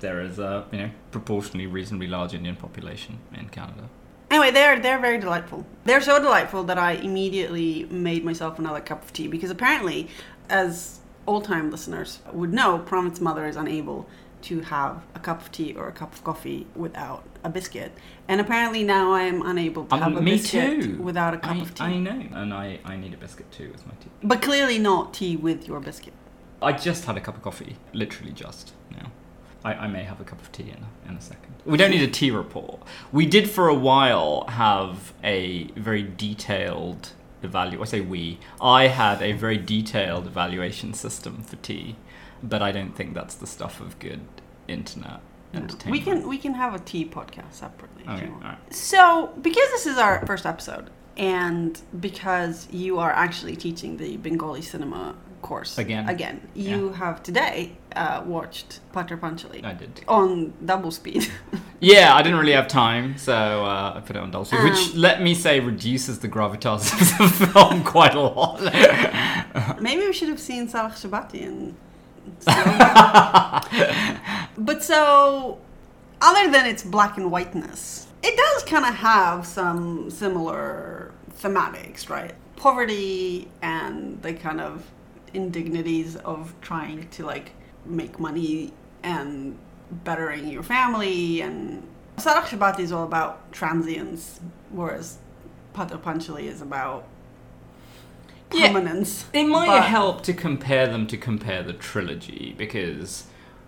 There 0.00 0.20
is 0.20 0.38
a 0.38 0.66
you 0.70 0.78
know 0.78 0.90
proportionally 1.10 1.66
reasonably 1.66 2.06
large 2.06 2.34
Indian 2.34 2.54
population 2.54 3.18
in 3.34 3.48
Canada. 3.48 3.88
Anyway, 4.36 4.50
they're 4.50 4.78
they're 4.78 4.98
very 4.98 5.16
delightful. 5.18 5.64
They're 5.86 6.02
so 6.02 6.20
delightful 6.20 6.62
that 6.64 6.76
I 6.76 6.92
immediately 6.92 7.86
made 7.90 8.22
myself 8.22 8.58
another 8.58 8.80
cup 8.80 9.02
of 9.02 9.10
tea 9.14 9.28
because 9.28 9.48
apparently, 9.50 10.08
as 10.50 11.00
old-time 11.26 11.70
listeners 11.70 12.18
would 12.34 12.52
know, 12.52 12.78
Promit's 12.78 13.18
mother 13.18 13.46
is 13.46 13.56
unable 13.56 14.06
to 14.42 14.60
have 14.60 15.02
a 15.14 15.20
cup 15.20 15.40
of 15.40 15.50
tea 15.52 15.72
or 15.74 15.88
a 15.88 15.92
cup 15.92 16.12
of 16.12 16.22
coffee 16.22 16.66
without 16.76 17.24
a 17.44 17.48
biscuit, 17.48 17.92
and 18.28 18.38
apparently 18.38 18.84
now 18.84 19.10
I 19.10 19.22
am 19.22 19.40
unable 19.40 19.86
to 19.86 19.94
Um, 19.94 20.02
have 20.02 20.16
a 20.18 20.20
me 20.20 20.32
biscuit 20.32 20.82
too. 20.82 20.96
without 21.02 21.32
a 21.32 21.38
cup 21.38 21.56
I, 21.56 21.60
of 21.60 21.74
tea. 21.74 21.84
I 21.84 21.98
know, 21.98 22.22
and 22.34 22.52
I, 22.52 22.78
I 22.84 22.96
need 22.96 23.14
a 23.14 23.16
biscuit 23.16 23.50
too 23.50 23.70
with 23.72 23.86
my 23.86 23.94
tea. 24.02 24.10
But 24.22 24.42
clearly 24.42 24.78
not 24.78 25.14
tea 25.14 25.34
with 25.36 25.66
your 25.66 25.80
biscuit. 25.80 26.12
I 26.60 26.72
just 26.72 27.06
had 27.06 27.16
a 27.16 27.20
cup 27.20 27.36
of 27.36 27.42
coffee, 27.42 27.76
literally 27.94 28.32
just 28.32 28.74
now. 28.92 29.06
I, 29.66 29.74
I 29.84 29.86
may 29.88 30.04
have 30.04 30.20
a 30.20 30.24
cup 30.24 30.40
of 30.40 30.52
tea 30.52 30.70
in 30.76 30.78
a, 30.84 31.08
in 31.10 31.16
a 31.16 31.20
second. 31.20 31.54
We 31.64 31.76
don't 31.76 31.90
need 31.90 32.02
a 32.02 32.10
tea 32.20 32.30
report. 32.30 32.80
We 33.10 33.26
did 33.26 33.50
for 33.50 33.68
a 33.68 33.74
while 33.74 34.46
have 34.48 35.12
a 35.24 35.64
very 35.88 36.04
detailed 36.04 37.10
evaluation. 37.42 37.82
I 37.82 37.86
say 37.86 38.00
we. 38.00 38.38
I 38.60 38.86
had 38.86 39.20
a 39.22 39.32
very 39.32 39.58
detailed 39.58 40.26
evaluation 40.28 40.94
system 40.94 41.42
for 41.42 41.56
tea, 41.56 41.96
but 42.42 42.62
I 42.62 42.70
don't 42.70 42.94
think 42.94 43.14
that's 43.14 43.34
the 43.34 43.46
stuff 43.46 43.80
of 43.80 43.98
good 43.98 44.20
internet 44.68 45.20
entertainment. 45.52 45.90
We 45.90 46.00
can 46.00 46.28
we 46.28 46.38
can 46.38 46.54
have 46.54 46.72
a 46.74 46.78
tea 46.78 47.04
podcast 47.04 47.52
separately. 47.54 48.04
if 48.04 48.10
Okay, 48.10 48.26
you 48.26 48.32
want. 48.32 48.44
alright. 48.44 48.74
So, 48.74 49.32
because 49.40 49.68
this 49.70 49.86
is 49.86 49.98
our 49.98 50.24
first 50.26 50.46
episode, 50.46 50.90
and 51.16 51.80
because 51.98 52.68
you 52.70 52.98
are 52.98 53.10
actually 53.10 53.56
teaching 53.56 53.96
the 53.96 54.16
Bengali 54.18 54.62
cinema 54.62 55.16
course 55.48 55.78
Again. 55.78 56.04
again, 56.08 56.36
you 56.54 56.78
have 57.02 57.22
today 57.22 57.56
uh, 57.94 58.22
watched 58.26 58.80
Pather 58.92 59.18
Panchali 59.18 59.60
I 59.64 59.74
did. 59.74 59.92
on 60.08 60.52
double 60.72 60.90
speed. 60.90 61.22
Yeah, 61.78 62.14
I 62.18 62.22
didn't 62.22 62.38
really 62.38 62.56
have 62.60 62.68
time, 62.68 63.18
so 63.18 63.34
uh, 63.34 63.96
I 63.96 64.00
put 64.06 64.16
it 64.16 64.22
on 64.24 64.30
double 64.30 64.46
speed, 64.46 64.62
which 64.64 64.82
Um, 64.94 65.00
let 65.08 65.16
me 65.26 65.32
say 65.34 65.60
reduces 65.60 66.14
the 66.24 66.28
gravitas 66.36 66.82
of 67.20 67.38
the 67.38 67.46
film 67.52 67.84
quite 67.84 68.14
a 68.14 68.20
lot. 68.20 68.58
Maybe 69.86 70.02
we 70.06 70.14
should 70.18 70.30
have 70.34 70.40
seen 70.40 70.62
Salah 70.68 70.94
Shabati 71.02 71.40
in 71.50 71.76
but 74.58 74.82
so, 74.82 75.58
other 76.20 76.50
than 76.50 76.66
its 76.66 76.82
black 76.82 77.16
and 77.18 77.30
whiteness, 77.30 78.06
it 78.22 78.36
does 78.36 78.64
kind 78.64 78.84
of 78.84 78.94
have 78.94 79.46
some 79.46 80.10
similar 80.10 81.12
thematics, 81.40 82.08
right? 82.08 82.34
Poverty 82.56 83.48
and 83.62 84.20
the 84.22 84.32
kind 84.34 84.60
of 84.60 84.84
indignities 85.34 86.16
of 86.16 86.54
trying 86.60 87.08
to 87.10 87.24
like 87.26 87.52
make 87.84 88.18
money 88.18 88.72
and 89.02 89.56
bettering 89.90 90.48
your 90.48 90.62
family 90.62 91.40
and 91.40 91.82
Salah 92.18 92.42
Shabati 92.42 92.80
is 92.80 92.92
all 92.92 93.04
about 93.04 93.52
transience, 93.52 94.40
whereas 94.70 95.18
Pather 95.74 95.98
Panchali 96.00 96.44
is 96.44 96.62
about 96.62 97.06
Yeah. 98.52 98.68
permanence. 98.68 99.26
It 99.32 99.44
might 99.44 99.66
But- 99.66 99.84
help 99.84 100.22
to 100.22 100.32
compare 100.32 100.86
them 100.86 101.06
to 101.08 101.16
compare 101.16 101.62
the 101.62 101.72
trilogy 101.74 102.54
because 102.56 103.24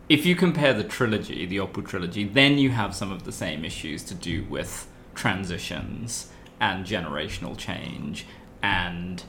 if 0.09 0.24
you 0.24 0.34
compare 0.34 0.72
the 0.72 0.84
trilogy, 0.84 1.44
the 1.44 1.59
Apu 1.59 1.86
trilogy, 1.86 2.24
then 2.24 2.56
you 2.56 2.70
have 2.70 2.94
some 2.94 3.12
of 3.12 3.24
the 3.24 3.32
same 3.32 3.64
issues 3.64 4.02
to 4.04 4.14
do 4.14 4.44
with 4.48 4.86
transitions 5.14 6.28
and 6.61 6.86
generational 6.86 7.56
change 7.56 8.24
and 8.62 9.22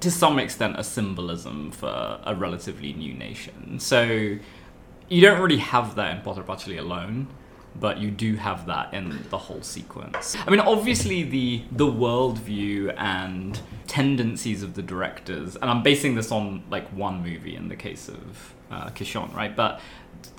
to 0.00 0.10
some 0.10 0.38
extent 0.38 0.78
a 0.78 0.84
symbolism 0.84 1.70
for 1.70 2.20
a 2.24 2.34
relatively 2.34 2.92
new 2.92 3.14
nation. 3.14 3.78
So 3.80 4.02
you 5.08 5.20
don't 5.20 5.40
really 5.40 5.58
have 5.58 5.94
that 5.96 6.16
in 6.16 6.22
Pather 6.22 6.44
Panchali 6.44 6.78
alone, 6.78 7.28
but 7.80 7.98
you 7.98 8.10
do 8.10 8.36
have 8.36 8.66
that 8.66 8.92
in 8.94 9.24
the 9.30 9.38
whole 9.38 9.62
sequence. 9.62 10.36
I 10.46 10.50
mean, 10.50 10.60
obviously 10.60 11.22
the 11.22 11.62
the 11.72 11.86
worldview 11.86 12.94
and 12.96 13.60
tendencies 13.86 14.62
of 14.62 14.74
the 14.74 14.82
directors, 14.82 15.56
and 15.56 15.70
I'm 15.70 15.82
basing 15.82 16.14
this 16.14 16.32
on 16.32 16.64
like 16.70 16.88
one 16.88 17.22
movie 17.22 17.56
in 17.56 17.68
the 17.68 17.76
case 17.76 18.08
of 18.08 18.54
uh, 18.70 18.88
Kishon, 18.90 19.34
right? 19.34 19.54
But 19.54 19.80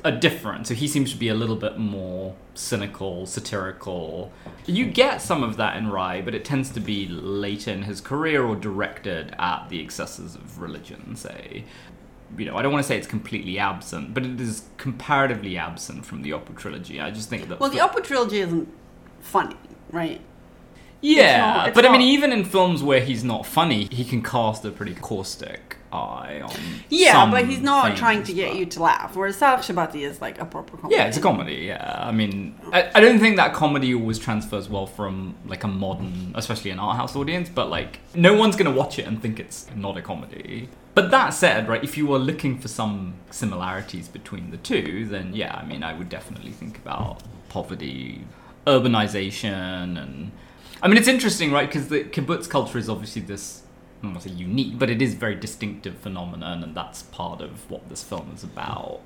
are 0.04 0.12
different. 0.12 0.68
So 0.68 0.74
he 0.74 0.88
seems 0.88 1.12
to 1.12 1.18
be 1.18 1.30
a 1.30 1.34
little 1.34 1.56
bit 1.56 1.78
more 1.78 2.36
cynical, 2.56 3.26
satirical. 3.26 4.32
You 4.66 4.86
get 4.86 5.22
some 5.22 5.44
of 5.44 5.58
that 5.58 5.78
in 5.78 5.90
Ray, 5.90 6.22
but 6.22 6.36
it 6.36 6.44
tends 6.44 6.70
to 6.72 6.80
be 6.80 7.08
later 7.08 7.72
in 7.72 7.84
his 7.84 8.02
career 8.02 8.44
or 8.44 8.56
directed 8.56 9.36
at 9.40 9.70
the 9.70 9.80
excesses 9.80 10.36
of 10.36 10.60
religion, 10.62 11.16
say 11.16 11.64
you 12.38 12.46
know, 12.46 12.56
I 12.58 12.62
don't 12.62 12.72
want 12.72 12.84
to 12.84 12.88
say 12.88 12.98
it's 12.98 13.08
completely 13.08 13.58
absent, 13.60 14.14
but 14.14 14.26
it 14.26 14.40
is 14.42 14.64
comparatively 14.78 15.58
absent 15.58 16.06
from 16.06 16.24
the 16.24 16.32
Apu 16.32 16.56
trilogy. 16.58 17.00
I 17.00 17.12
just 17.12 17.30
think 17.30 17.48
that. 17.50 17.60
Well, 17.60 17.70
the 17.70 17.78
Apu 17.80 18.04
trilogy 18.04 18.40
isn't 18.40 18.68
funny, 19.20 19.56
right? 19.92 20.22
Yeah, 21.02 21.38
not- 21.54 21.68
it's 21.70 21.76
but 21.76 21.86
I 21.86 21.92
mean, 21.92 22.02
even 22.02 22.32
in 22.32 22.44
films 22.44 22.82
where 22.84 23.00
he's 23.02 23.24
not 23.24 23.46
funny, 23.46 23.88
he 23.92 24.04
can 24.04 24.22
cast 24.24 24.66
a 24.66 24.72
pretty 24.72 24.96
caustic 24.96 25.78
eye 25.94 26.42
on. 26.44 26.52
Yeah, 26.90 27.30
but 27.32 27.46
he's 27.46 27.62
not 27.62 27.88
things, 27.88 28.00
trying 28.00 28.24
to 28.24 28.34
get 28.34 28.50
but- 28.50 28.58
you 28.60 28.66
to 28.66 28.82
laugh. 28.84 29.16
Whereas 29.16 29.38
Salah 29.38 29.60
Shabati 29.60 30.02
is 30.02 30.22
like 30.22 30.40
a 30.42 30.46
proper 30.46 30.76
comedy. 30.76 30.96
Yeah, 30.96 31.06
it's 31.06 31.18
a 31.18 31.22
comedy. 31.22 31.54
Yeah, 31.68 32.00
I 32.00 32.12
mean, 32.12 32.60
I, 32.74 32.90
I 32.96 33.00
don't 33.00 33.20
think 33.20 33.38
that 33.38 33.54
comedy 33.54 33.94
always 33.94 34.18
transfers 34.20 34.68
well 34.70 34.88
from 34.88 35.36
like 35.46 35.64
a 35.64 35.68
modern, 35.68 36.34
especially 36.36 36.72
an 36.72 36.80
art 36.80 36.98
house 36.98 37.16
audience. 37.16 37.48
But 37.48 37.70
like, 37.70 38.00
no 38.16 38.34
one's 38.34 38.56
gonna 38.56 38.72
watch 38.72 38.98
it 38.98 39.06
and 39.06 39.22
think 39.22 39.40
it's 39.40 39.68
not 39.76 39.98
a 39.98 40.02
comedy. 40.02 40.68
But 40.98 41.12
that 41.12 41.30
said, 41.30 41.68
right, 41.68 41.84
if 41.84 41.96
you 41.96 42.08
were 42.08 42.18
looking 42.18 42.58
for 42.58 42.68
some 42.68 43.14
similarities 43.30 44.08
between 44.08 44.50
the 44.50 44.58
two, 44.58 45.06
then 45.06 45.36
yeah, 45.36 45.56
I 45.56 45.64
mean, 45.64 45.84
I 45.84 45.94
would 45.94 46.10
definitely 46.10 46.50
think 46.50 46.80
about 46.80 47.22
poverty, 47.50 48.24
urbanization, 48.66 50.02
and 50.02 50.32
I 50.82 50.88
mean, 50.88 50.98
it's 50.98 51.08
interesting, 51.08 51.52
right? 51.52 51.70
Because 51.70 51.90
the 51.90 52.04
kibbutz 52.06 52.50
culture 52.50 52.80
is 52.80 52.90
obviously 52.90 53.22
this. 53.22 53.62
I 54.00 54.06
don't 54.06 54.14
want 54.14 54.24
to 54.24 54.30
say 54.30 54.36
unique, 54.36 54.80
but 54.80 54.90
it 54.90 55.00
is 55.00 55.14
very 55.14 55.36
distinctive 55.36 56.00
phenomenon, 56.00 56.64
and 56.64 56.74
that's 56.74 57.04
part 57.04 57.42
of 57.42 57.70
what 57.70 57.88
this 57.90 58.02
film 58.02 58.32
is 58.34 58.44
about. 58.44 59.02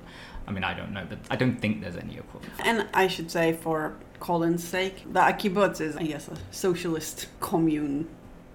I 0.46 0.50
mean, 0.50 0.64
I 0.64 0.72
don't 0.72 0.94
know, 0.94 1.04
but 1.06 1.18
I 1.30 1.36
don't 1.36 1.60
think 1.60 1.82
there's 1.82 1.98
any 1.98 2.16
equivalent. 2.16 2.54
And 2.64 2.88
I 2.94 3.06
should 3.06 3.30
say, 3.30 3.52
for 3.52 3.96
Colin's 4.18 4.66
sake, 4.66 5.12
that 5.12 5.30
a 5.30 5.36
kibbutz 5.36 5.82
is, 5.82 5.94
I 5.98 6.04
guess, 6.04 6.26
a 6.28 6.38
socialist 6.52 7.26
commune. 7.40 8.08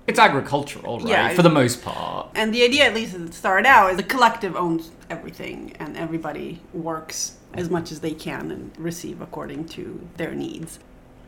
It's 0.07 0.19
agricultural, 0.19 0.99
right? 0.99 1.09
Yeah. 1.09 1.33
For 1.33 1.41
the 1.41 1.49
most 1.49 1.83
part. 1.83 2.29
And 2.33 2.53
the 2.53 2.63
idea, 2.63 2.85
at 2.85 2.93
least 2.93 3.13
as 3.13 3.21
it 3.21 3.33
started 3.33 3.67
out, 3.67 3.91
is 3.91 3.97
the 3.97 4.03
collective 4.03 4.55
owns 4.55 4.91
everything 5.09 5.73
and 5.79 5.97
everybody 5.97 6.61
works 6.73 7.35
as 7.53 7.69
much 7.69 7.91
as 7.91 7.99
they 7.99 8.13
can 8.13 8.51
and 8.51 8.71
receive 8.77 9.21
according 9.21 9.65
to 9.65 10.07
their 10.15 10.33
needs. 10.33 10.79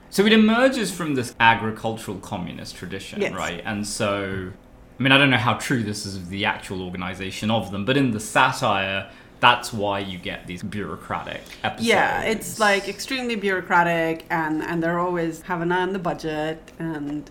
So 0.10 0.26
it 0.26 0.34
emerges 0.34 0.92
from 0.92 1.16
this 1.16 1.36
agricultural 1.40 2.18
communist 2.20 2.76
tradition, 2.76 3.22
Yes. 3.22 3.34
right? 3.34 3.62
And 3.66 3.86
so, 3.86 4.52
I 5.00 5.04
mean, 5.04 5.12
I 5.12 5.18
don't 5.18 5.30
know 5.30 5.38
how 5.38 5.56
true 5.56 5.84
this 5.84 6.06
is 6.06 6.16
of 6.16 6.30
the 6.30 6.46
actual 6.46 6.82
organization 6.82 7.52
of 7.52 7.72
them, 7.72 7.86
but 7.86 7.98
in 7.98 8.12
the 8.12 8.20
satire, 8.20 9.10
that's 9.40 9.72
why 9.72 10.00
you 10.00 10.18
get 10.18 10.48
these 10.48 10.64
bureaucratic 10.64 11.42
episodes. 11.64 11.88
Yeah, 11.88 12.22
it's 12.24 12.60
like 12.60 12.88
extremely 12.90 13.36
bureaucratic 13.36 14.26
and, 14.30 14.64
and 14.64 14.82
they're 14.82 15.00
always 15.00 15.42
have 15.44 15.62
an 15.62 15.72
eye 15.72 15.82
on 15.82 15.94
the 15.94 16.00
budget 16.00 16.72
and 16.80 17.30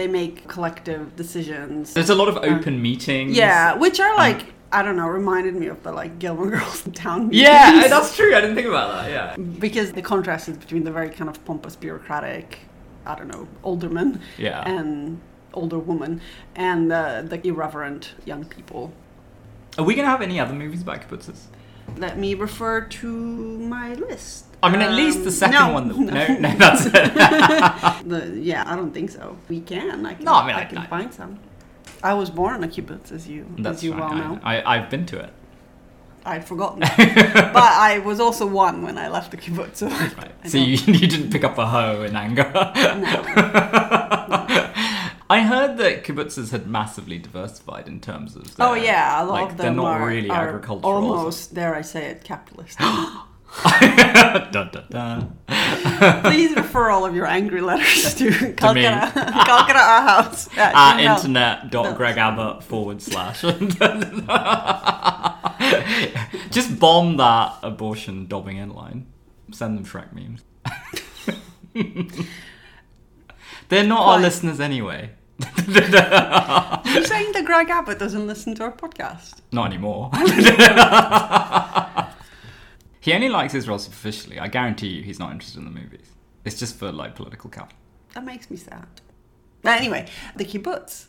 they 0.00 0.08
make 0.08 0.48
collective 0.48 1.14
decisions. 1.14 1.92
There's 1.92 2.08
a 2.08 2.14
lot 2.14 2.28
of 2.28 2.38
open 2.38 2.80
meetings. 2.80 3.36
Yeah, 3.36 3.74
which 3.74 4.00
are 4.00 4.16
like, 4.16 4.40
I 4.72 4.80
don't 4.82 4.96
know, 4.96 5.06
reminded 5.08 5.54
me 5.54 5.66
of 5.66 5.82
the 5.82 5.92
like 5.92 6.18
Gilmore 6.18 6.48
Girls 6.56 6.82
town 6.94 7.28
meetings. 7.28 7.42
Yeah, 7.42 7.86
that's 7.88 8.16
true. 8.16 8.34
I 8.34 8.40
didn't 8.40 8.56
think 8.56 8.66
about 8.68 8.88
that. 8.94 9.10
Yeah. 9.10 9.36
because 9.36 9.92
the 9.92 10.00
contrast 10.00 10.48
is 10.48 10.56
between 10.56 10.84
the 10.84 10.90
very 10.98 11.10
kind 11.10 11.28
of 11.28 11.36
pompous 11.44 11.76
bureaucratic 11.76 12.46
i 13.06 13.14
don't 13.14 13.28
know 13.34 13.48
alderman 13.62 14.20
Yeah. 14.38 14.60
and 14.74 15.20
older 15.54 15.78
woman 15.78 16.20
and 16.54 16.92
uh, 16.92 17.22
the 17.22 17.38
irreverent 17.50 18.04
young 18.26 18.44
people 18.44 18.92
Are 19.78 19.84
we 19.88 19.94
gonna 19.94 20.08
have 20.14 20.22
any 20.22 20.38
other 20.38 20.52
movies 20.54 20.82
about 20.82 20.98
kibbutzes? 21.02 21.40
let 21.96 22.14
me 22.18 22.34
refer 22.34 22.82
to 23.00 23.08
my 23.76 23.94
list 23.94 24.44
I 24.62 24.70
mean, 24.70 24.82
at 24.82 24.92
least 24.92 25.18
Um, 25.18 25.24
the 25.24 25.30
second 25.32 25.54
no, 25.68 25.72
one. 25.72 25.88
That, 25.88 25.96
no. 25.98 26.26
no, 26.34 26.48
no, 26.48 26.56
that's 26.56 26.86
it. 26.86 26.92
The- 28.10 28.38
yeah 28.40 28.64
i 28.66 28.74
don't 28.76 28.92
think 28.92 29.10
so 29.10 29.36
we 29.48 29.60
can 29.60 30.04
i 30.06 30.14
can, 30.14 30.24
No, 30.24 30.34
I 30.34 30.46
mean, 30.46 30.56
I- 30.56 30.64
can 30.64 30.78
I- 30.78 30.86
find 30.86 31.12
some 31.14 31.38
i 32.02 32.12
was 32.14 32.28
born 32.30 32.54
in 32.56 32.64
a 32.64 32.68
kibbutz 32.68 33.12
as 33.12 33.26
you 33.28 33.46
as 33.64 33.82
you 33.84 33.92
fine. 33.92 34.00
well 34.00 34.14
know 34.14 34.40
I, 34.42 34.60
I, 34.60 34.76
I've 34.76 34.88
been 34.90 35.06
to 35.06 35.18
it. 35.26 35.32
i'd 36.26 36.44
forgotten 36.44 36.80
but 37.58 37.70
i 37.90 38.00
was 38.04 38.18
also 38.20 38.44
one 38.46 38.82
when 38.82 38.96
i 38.98 39.08
left 39.08 39.30
the 39.30 39.36
kibbutz 39.36 39.76
so 39.76 39.88
Right. 39.88 40.32
I 40.44 40.48
So 40.48 40.58
you, 40.58 40.76
you 41.00 41.06
didn't 41.14 41.30
pick 41.30 41.44
up 41.44 41.56
a 41.58 41.66
hoe 41.66 42.02
in 42.02 42.14
anger. 42.16 42.50
No. 42.54 42.60
I 45.32 45.42
heard 45.42 45.76
that 45.78 46.02
kibbutzes 46.04 46.50
had 46.50 46.66
massively 46.66 47.18
diversified 47.18 47.86
in 47.86 48.00
terms 48.00 48.34
of. 48.34 48.52
Oh 48.58 48.74
yeah, 48.74 49.22
a 49.22 49.24
lot 49.24 49.32
like, 49.42 49.50
of 49.52 49.56
they're 49.58 49.66
them 49.66 49.76
not 49.76 50.00
are, 50.00 50.06
really 50.08 50.28
are 50.30 50.48
agricultural. 50.48 50.92
almost, 50.92 51.54
dare 51.54 51.74
I 51.74 51.82
say 51.82 52.06
it, 52.06 52.24
capitalist. 52.24 52.78
dun, 54.52 54.70
dun, 54.70 54.84
dun. 54.90 55.38
Uh, 55.48 56.20
Please 56.24 56.54
refer 56.56 56.90
all 56.90 57.04
of 57.04 57.14
your 57.14 57.26
angry 57.26 57.60
letters 57.60 58.14
to 58.14 58.30
Calcutta, 58.54 59.10
Calcutta 59.14 59.78
Our 59.78 60.02
House 60.02 60.48
at 60.56 60.74
At 60.74 60.96
Gmail. 60.98 61.16
internet.gregabbott 61.16 62.62
forward 62.62 63.02
slash. 63.02 63.42
Just 66.50 66.78
bomb 66.78 67.16
that 67.18 67.56
abortion 67.62 68.26
dobbing 68.26 68.56
in 68.56 68.70
line. 68.70 69.06
Send 69.52 69.76
them 69.76 69.84
Shrek 69.84 70.12
memes. 70.12 70.42
They're 73.68 73.84
not 73.86 74.06
our 74.06 74.18
listeners 74.20 74.60
anyway. 74.60 75.10
You're 75.66 77.04
saying 77.04 77.32
that 77.32 77.42
Greg 77.46 77.70
Abbott 77.70 77.98
doesn't 77.98 78.26
listen 78.26 78.54
to 78.56 78.64
our 78.64 78.72
podcast? 78.72 79.36
Not 79.52 79.66
anymore. 79.66 80.10
He 83.00 83.12
only 83.12 83.28
likes 83.28 83.54
Israel 83.54 83.78
superficially. 83.78 84.38
I 84.38 84.48
guarantee 84.48 84.88
you 84.88 85.02
he's 85.02 85.18
not 85.18 85.32
interested 85.32 85.58
in 85.58 85.64
the 85.64 85.70
movies. 85.80 86.06
It's 86.44 86.58
just 86.58 86.76
for 86.76 86.90
like 86.92 87.14
political 87.14 87.50
capital. 87.50 87.78
That 88.14 88.24
makes 88.24 88.50
me 88.50 88.56
sad. 88.56 88.86
But 89.62 89.78
anyway, 89.80 90.06
the 90.36 90.44
kibbutz. 90.44 91.06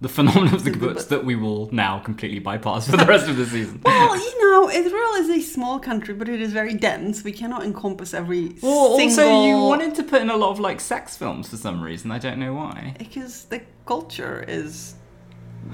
The 0.00 0.08
phenomenon 0.08 0.54
of 0.54 0.62
the 0.64 0.70
The 0.70 0.78
kibbutz 0.78 0.94
kibbutz. 0.94 1.08
that 1.08 1.24
we 1.24 1.34
will 1.34 1.68
now 1.72 1.98
completely 1.98 2.38
bypass 2.38 2.88
for 2.88 2.96
the 2.96 3.04
rest 3.06 3.28
of 3.28 3.36
the 3.36 3.46
season. 3.46 3.80
Well, 3.84 4.16
you 4.16 4.40
know, 4.50 4.70
Israel 4.70 5.14
is 5.16 5.28
a 5.30 5.40
small 5.40 5.78
country, 5.80 6.14
but 6.14 6.28
it 6.28 6.40
is 6.40 6.52
very 6.52 6.74
dense. 6.74 7.24
We 7.24 7.32
cannot 7.32 7.64
encompass 7.64 8.14
every 8.14 8.54
Well, 8.62 8.96
single... 8.96 9.24
also 9.24 9.46
you 9.46 9.56
wanted 9.64 9.94
to 9.96 10.02
put 10.04 10.22
in 10.22 10.30
a 10.30 10.36
lot 10.36 10.50
of 10.50 10.60
like 10.60 10.80
sex 10.80 11.16
films 11.16 11.48
for 11.48 11.56
some 11.56 11.82
reason. 11.82 12.10
I 12.12 12.18
don't 12.18 12.38
know 12.38 12.54
why. 12.54 12.94
Because 12.98 13.44
the 13.46 13.62
culture 13.86 14.44
is 14.46 14.94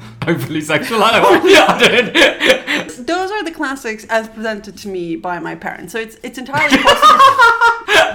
Overly 0.26 0.60
sexual. 0.60 1.02
I 1.02 1.20
don't. 1.20 1.44
I 1.46 2.82
don't. 2.88 3.06
those 3.06 3.30
are 3.30 3.44
the 3.44 3.50
classics 3.50 4.04
as 4.08 4.28
presented 4.28 4.76
to 4.78 4.88
me 4.88 5.16
by 5.16 5.38
my 5.38 5.54
parents. 5.54 5.92
So 5.92 5.98
it's 5.98 6.16
it's 6.22 6.38
entirely 6.38 6.78
possible 6.78 7.18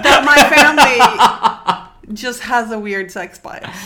that 0.02 0.22
my 0.24 0.38
family 0.54 2.14
just 2.14 2.40
has 2.40 2.70
a 2.72 2.78
weird 2.78 3.10
sex 3.10 3.38
bias. 3.38 3.76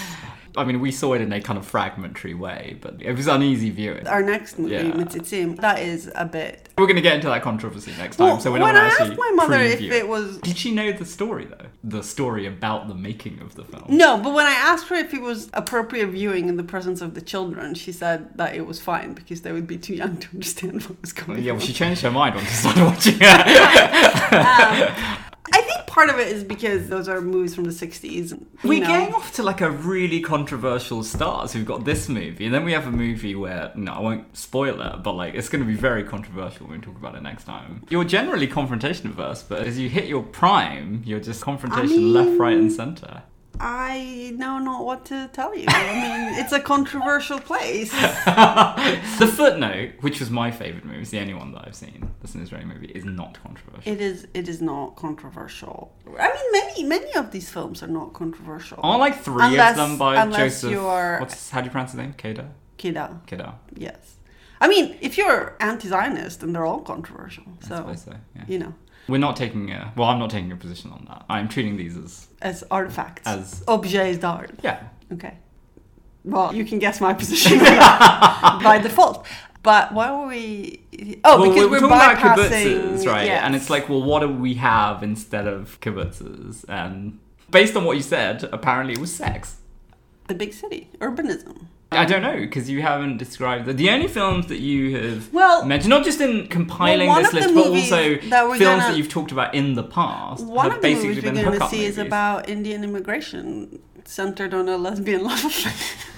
I 0.56 0.64
mean, 0.64 0.80
we 0.80 0.92
saw 0.92 1.14
it 1.14 1.20
in 1.20 1.32
a 1.32 1.40
kind 1.40 1.58
of 1.58 1.66
fragmentary 1.66 2.34
way, 2.34 2.76
but 2.80 3.02
it 3.02 3.12
was 3.14 3.26
uneasy 3.26 3.70
viewing. 3.70 4.06
Our 4.06 4.22
next 4.22 4.58
movie, 4.58 4.74
Yeah. 4.74 4.82
Metzitzim, 4.82 5.56
that 5.60 5.80
is 5.80 6.10
a 6.14 6.24
bit. 6.24 6.68
We're 6.78 6.86
going 6.86 6.96
to 6.96 7.02
get 7.02 7.14
into 7.16 7.28
that 7.28 7.42
controversy 7.42 7.92
next 7.98 8.16
time, 8.16 8.26
Well, 8.28 8.40
so 8.40 8.52
we're 8.52 8.58
not 8.58 8.66
when 8.66 8.76
I 8.76 8.86
asked 8.86 9.16
my 9.16 9.30
mother 9.34 9.60
if 9.60 9.80
it 9.80 10.06
was 10.08 10.38
Did 10.38 10.56
she 10.56 10.72
know 10.72 10.92
the 10.92 11.04
story 11.04 11.44
though? 11.46 11.66
The 11.82 12.02
story 12.02 12.46
about 12.46 12.88
the 12.88 12.94
making 12.94 13.40
of 13.40 13.54
the 13.56 13.64
film. 13.64 13.84
no, 13.88 14.16
but 14.18 14.32
when 14.32 14.46
I 14.46 14.52
asked 14.52 14.88
her 14.88 14.94
if 14.96 15.12
it 15.12 15.20
was 15.22 15.50
appropriate 15.54 16.06
viewing 16.08 16.48
in 16.48 16.56
the 16.56 16.64
presence 16.64 17.00
of 17.00 17.14
the 17.14 17.20
children, 17.20 17.74
she 17.74 17.92
said 17.92 18.36
that 18.38 18.54
it 18.54 18.66
was 18.66 18.80
fine 18.80 19.12
because 19.14 19.42
they 19.42 19.52
would 19.52 19.66
be 19.66 19.76
too 19.78 19.94
young 19.94 20.16
to 20.18 20.28
understand 20.34 20.82
what 20.86 21.00
was 21.00 21.12
going 21.12 21.38
on. 21.38 21.44
Yeah, 21.44 21.52
well, 21.52 21.60
she 21.60 21.72
changed 21.72 22.02
her 22.02 22.10
mind 22.10 22.34
once 22.36 22.48
she 22.48 22.54
started 22.54 22.84
watching 22.84 23.14
it. 23.20 23.20
Think 23.20 24.98
um, 25.08 25.23
part 25.94 26.10
of 26.10 26.18
it 26.18 26.26
is 26.26 26.42
because 26.42 26.88
those 26.88 27.08
are 27.08 27.20
movies 27.20 27.54
from 27.54 27.64
the 27.64 27.70
'60s. 27.70 28.36
We're 28.64 28.80
know. 28.80 28.86
getting 28.88 29.14
off 29.14 29.32
to 29.34 29.44
like 29.44 29.60
a 29.60 29.70
really 29.70 30.20
controversial 30.20 31.04
start. 31.04 31.50
So 31.50 31.58
we've 31.58 31.66
got 31.66 31.84
this 31.84 32.08
movie, 32.08 32.46
and 32.46 32.54
then 32.54 32.64
we 32.64 32.72
have 32.72 32.88
a 32.88 32.90
movie 32.90 33.36
where 33.36 33.70
no, 33.76 33.92
I 33.92 34.00
won't 34.00 34.36
spoil 34.36 34.80
it, 34.80 35.02
but 35.04 35.12
like 35.12 35.34
it's 35.34 35.48
going 35.48 35.62
to 35.62 35.70
be 35.70 35.76
very 35.76 36.02
controversial 36.02 36.66
when 36.66 36.80
we 36.80 36.84
talk 36.84 36.96
about 36.96 37.14
it 37.14 37.22
next 37.22 37.44
time. 37.44 37.84
You're 37.90 38.04
generally 38.04 38.48
confrontation 38.48 39.08
averse, 39.08 39.44
but 39.44 39.66
as 39.66 39.78
you 39.78 39.88
hit 39.88 40.06
your 40.06 40.24
prime, 40.24 41.02
you're 41.06 41.20
just 41.20 41.40
confrontation 41.42 42.12
left, 42.12 42.38
right, 42.40 42.56
and 42.56 42.72
center. 42.72 43.22
I 43.60 44.32
know 44.36 44.58
not 44.58 44.84
what 44.84 45.04
to 45.06 45.28
tell 45.32 45.56
you. 45.56 45.64
I 45.68 45.92
mean, 45.94 46.38
it's 46.40 46.52
a 46.52 46.60
controversial 46.60 47.38
place. 47.40 47.90
the 49.18 49.26
footnote, 49.34 49.92
which 50.00 50.20
was 50.20 50.30
my 50.30 50.50
favorite 50.50 50.84
movie, 50.84 51.00
it's 51.00 51.10
the 51.10 51.20
only 51.20 51.34
one 51.34 51.52
that 51.52 51.64
I've 51.66 51.74
seen. 51.74 52.10
That's 52.20 52.34
an 52.34 52.42
Israeli 52.42 52.64
movie, 52.66 52.86
is 52.88 53.04
not 53.04 53.38
controversial. 53.42 53.92
It 53.92 54.00
is. 54.00 54.26
It 54.34 54.48
is 54.48 54.60
not 54.62 54.96
controversial. 54.96 55.94
I 56.18 56.28
mean, 56.28 56.52
many 56.52 56.84
many 56.84 57.14
of 57.14 57.30
these 57.30 57.50
films 57.50 57.82
are 57.82 57.86
not 57.88 58.12
controversial. 58.12 58.78
Aren't 58.82 59.00
like 59.00 59.22
three 59.22 59.44
Unless- 59.44 59.78
of 59.78 59.88
them 59.88 59.98
by 59.98 60.26
Joseph? 60.30 60.70
you 60.70 60.86
are- 60.86 61.18
What's 61.20 61.50
how 61.50 61.60
do 61.60 61.66
you 61.66 61.70
pronounce 61.70 61.92
his 61.92 61.98
name? 61.98 62.14
Keda. 62.14 62.48
Kida, 62.78 63.20
Keda. 63.26 63.54
yes. 63.76 64.16
I 64.60 64.68
mean, 64.68 64.96
if 65.00 65.16
you're 65.18 65.56
anti-Zionist, 65.60 66.40
then 66.40 66.52
they're 66.52 66.64
all 66.64 66.80
controversial. 66.80 67.44
I 67.62 67.66
So 67.68 67.76
suppose 67.76 68.02
so. 68.02 68.14
Yeah. 68.34 68.44
you 68.48 68.58
know. 68.58 68.74
We're 69.08 69.18
not 69.18 69.36
taking 69.36 69.70
a 69.70 69.92
well. 69.96 70.08
I'm 70.08 70.18
not 70.18 70.30
taking 70.30 70.52
a 70.52 70.56
position 70.56 70.90
on 70.92 71.04
that. 71.08 71.24
I'm 71.28 71.48
treating 71.48 71.76
these 71.76 71.96
as 71.96 72.28
As 72.40 72.64
artifacts. 72.70 73.26
as 73.26 73.62
objets 73.68 74.18
d'art. 74.18 74.52
yeah. 74.62 74.84
Okay. 75.12 75.36
Well, 76.24 76.54
you 76.54 76.64
can 76.64 76.78
guess 76.78 77.00
my 77.00 77.12
position 77.12 77.58
by 77.58 78.80
default. 78.82 79.26
But 79.62 79.92
why 79.92 80.10
were 80.10 80.26
we? 80.28 80.80
Oh, 81.24 81.40
well, 81.40 81.50
because 81.50 81.64
we're, 81.64 81.70
we're, 81.70 81.80
talking 81.80 82.20
about 82.20 82.38
bypassing, 82.38 82.98
kibbutzes, 82.98 83.06
right? 83.06 83.26
yes. 83.26 83.42
And 83.44 83.54
it's 83.54 83.70
like, 83.70 83.88
well, 83.88 84.02
what 84.02 84.20
do 84.20 84.28
we 84.28 84.54
have 84.54 85.02
instead 85.02 85.46
of 85.46 85.80
kibbutzes? 85.80 86.64
And 86.68 87.18
based 87.50 87.74
on 87.76 87.84
what 87.84 87.96
you 87.96 88.02
said, 88.02 88.44
apparently 88.52 88.92
it 88.94 88.98
was 88.98 89.14
sex. 89.14 89.56
the 90.28 90.34
big 90.34 90.52
city, 90.52 90.90
urbanism. 90.98 91.66
I 91.94 92.04
um, 92.04 92.08
don't 92.08 92.22
know 92.22 92.36
because 92.36 92.68
you 92.68 92.82
haven't 92.82 93.18
described 93.18 93.66
the, 93.66 93.72
the 93.72 93.90
only 93.90 94.08
films 94.08 94.46
that 94.46 94.58
you 94.58 94.96
have 94.96 95.32
Well- 95.32 95.64
mentioned, 95.64 95.90
not 95.90 96.04
just 96.04 96.20
in 96.20 96.46
compiling 96.48 97.08
Well, 97.08 97.22
this 97.22 97.32
list, 97.32 97.54
but 97.54 97.66
also 97.66 98.16
that 98.16 98.20
films 98.20 98.58
gonna- 98.58 98.82
that 98.82 98.96
you've 98.96 99.08
talked 99.08 99.32
about 99.32 99.54
in 99.54 99.74
the 99.74 99.84
past 99.84 100.44
One 100.44 100.66
of 100.66 100.74
the 100.74 100.80
basically 100.80 101.08
movies 101.08 101.24
we're 101.24 101.42
going 101.42 101.60
to 101.60 101.68
see 101.68 101.84
is 101.84 101.98
about 101.98 102.48
Indian 102.48 102.84
immigration, 102.84 103.80
centered 104.04 104.54
on 104.54 104.68
a 104.68 104.76
lesbian 104.76 105.24
love 105.24 105.44
affair. 105.44 105.72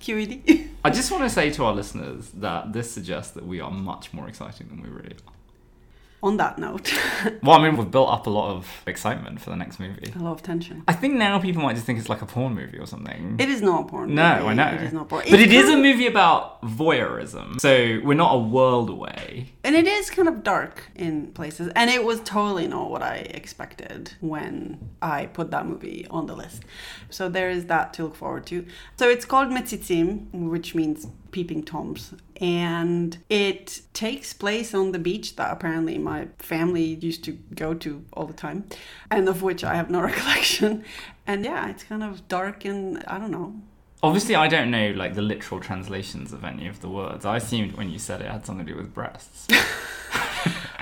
QED. 0.00 0.68
I 0.84 0.90
just 0.90 1.10
want 1.10 1.24
to 1.24 1.30
say 1.30 1.50
to 1.50 1.64
our 1.64 1.74
listeners 1.74 2.30
that 2.30 2.72
this 2.72 2.90
suggests 2.90 3.32
that 3.32 3.46
we 3.46 3.60
are 3.60 3.70
much 3.70 4.12
more 4.14 4.28
exciting 4.28 4.68
than 4.68 4.82
we 4.82 4.88
really 4.88 5.14
are. 5.26 5.32
On 6.20 6.36
that 6.38 6.58
note, 6.58 6.92
Well, 7.44 7.56
I 7.60 7.62
mean, 7.62 7.76
we've 7.76 7.90
built 7.92 8.08
up 8.10 8.26
a 8.26 8.30
lot 8.30 8.50
of 8.50 8.66
excitement 8.88 9.40
for 9.40 9.50
the 9.50 9.56
next 9.56 9.78
movie. 9.78 10.12
a 10.16 10.18
lot 10.18 10.32
of 10.32 10.42
tension. 10.42 10.82
I 10.88 10.92
think 10.92 11.14
now 11.14 11.38
people 11.38 11.62
might 11.62 11.74
just 11.74 11.86
think 11.86 11.98
it's 12.00 12.08
like 12.08 12.22
a 12.22 12.26
porn 12.26 12.54
movie 12.54 12.76
or 12.78 12.86
something. 12.86 13.36
It 13.38 13.48
is 13.48 13.62
not 13.62 13.86
porn. 13.86 14.16
no, 14.16 14.38
movie. 14.38 14.48
I 14.48 14.54
know. 14.54 14.68
It 14.74 14.82
is 14.82 14.92
not 14.92 15.08
porn. 15.08 15.22
But 15.30 15.38
It's 15.38 15.52
it 15.52 15.54
is 15.54 15.68
a 15.70 15.76
movie 15.76 16.08
about 16.08 16.60
voyeurism. 16.62 17.60
So 17.60 18.00
we're 18.02 18.14
not 18.14 18.32
a 18.34 18.38
world 18.38 18.90
away. 18.90 19.52
And 19.62 19.76
it 19.76 19.86
is 19.86 20.10
kind 20.10 20.26
of 20.26 20.42
dark 20.42 20.90
in 20.96 21.28
places. 21.28 21.70
And 21.76 21.88
it 21.88 22.02
was 22.02 22.20
totally 22.20 22.66
not 22.66 22.90
what 22.90 23.02
I 23.02 23.16
expected 23.18 24.14
when 24.20 24.90
I 25.00 25.26
put 25.26 25.52
that 25.52 25.66
movie 25.66 26.04
on 26.10 26.26
the 26.26 26.34
list. 26.34 26.64
So 27.10 27.28
there 27.28 27.48
is 27.48 27.66
that 27.66 27.92
to 27.94 28.04
look 28.04 28.16
forward 28.16 28.44
to. 28.46 28.66
So 28.96 29.08
it's 29.08 29.24
called 29.24 29.48
Metzitzim, 29.50 30.32
which 30.32 30.74
means 30.74 31.06
peeping 31.30 31.62
toms. 31.64 32.14
And 32.40 33.18
it 33.28 33.82
takes 33.92 34.32
place 34.32 34.74
on 34.74 34.92
the 34.92 34.98
beach 34.98 35.36
that 35.36 35.52
apparently 35.52 35.98
my 35.98 36.28
family 36.38 36.82
used 36.84 37.24
to 37.24 37.32
go 37.54 37.74
to 37.74 38.04
all 38.12 38.26
the 38.26 38.32
time, 38.32 38.64
and 39.10 39.28
of 39.28 39.42
which 39.42 39.64
I 39.64 39.74
have 39.74 39.90
no 39.90 40.00
recollection. 40.12 40.84
And 41.26 41.44
yeah, 41.44 41.68
it's 41.68 41.84
kind 41.84 42.02
of 42.02 42.26
dark 42.28 42.64
and 42.64 43.04
I 43.06 43.18
don't 43.18 43.30
know. 43.30 43.54
Obviously, 44.00 44.36
I 44.36 44.46
don't 44.46 44.70
know 44.70 44.92
like 44.92 45.14
the 45.14 45.22
literal 45.22 45.60
translations 45.60 46.32
of 46.32 46.44
any 46.44 46.68
of 46.68 46.80
the 46.80 46.88
words. 46.88 47.24
I 47.24 47.38
assumed 47.38 47.72
when 47.72 47.90
you 47.90 47.98
said 47.98 48.20
it 48.20 48.30
had 48.30 48.46
something 48.46 48.64
to 48.64 48.72
do 48.72 48.78
with 48.78 48.94
breasts. 48.94 49.48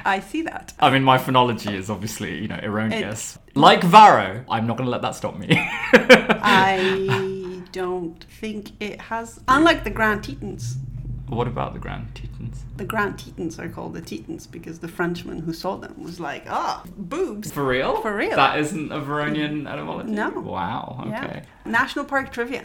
I 0.05 0.21
see 0.21 0.43
that. 0.43 0.73
I 0.79 0.91
mean, 0.91 1.03
my 1.03 1.19
phonology 1.19 1.75
is 1.75 1.91
obviously, 1.91 2.39
you 2.39 2.47
know, 2.47 2.61
erroneous. 2.63 3.39
Like 3.55 3.83
Varro, 3.83 4.45
I'm 4.49 4.67
not 4.67 4.77
going 4.77 4.87
to 4.87 4.91
let 4.91 5.03
that 5.03 5.17
stop 5.17 5.37
me. 5.37 5.49
I 5.51 7.36
don't 7.77 8.25
think 8.41 8.73
it 8.81 9.01
has. 9.01 9.39
Unlike 9.49 9.85
the 9.85 9.91
Grand 9.91 10.25
Tetons, 10.25 10.77
what 11.29 11.47
about 11.47 11.75
the 11.75 11.79
Grand 11.79 12.15
Tetons? 12.15 12.65
the 12.79 12.85
Grand 12.85 13.19
Tetons 13.19 13.59
are 13.59 13.69
called 13.69 13.95
the 13.95 14.01
Tetons 14.01 14.47
because 14.47 14.79
the 14.79 14.89
Frenchman 14.89 15.41
who 15.41 15.53
saw 15.53 15.77
them 15.77 16.03
was 16.03 16.19
like, 16.21 16.45
ah, 16.49 16.83
boobs. 16.97 17.53
For 17.53 17.65
real? 17.65 18.01
For 18.03 18.15
real. 18.17 18.37
That 18.37 18.59
isn't 18.61 18.93
a 18.93 18.99
Varonian 19.01 19.71
etymology? 19.71 20.11
No. 20.13 20.31
Wow, 20.31 20.99
okay. 21.07 21.43
Yeah. 21.67 21.71
National 21.71 22.05
Park 22.05 22.33
trivia. 22.33 22.65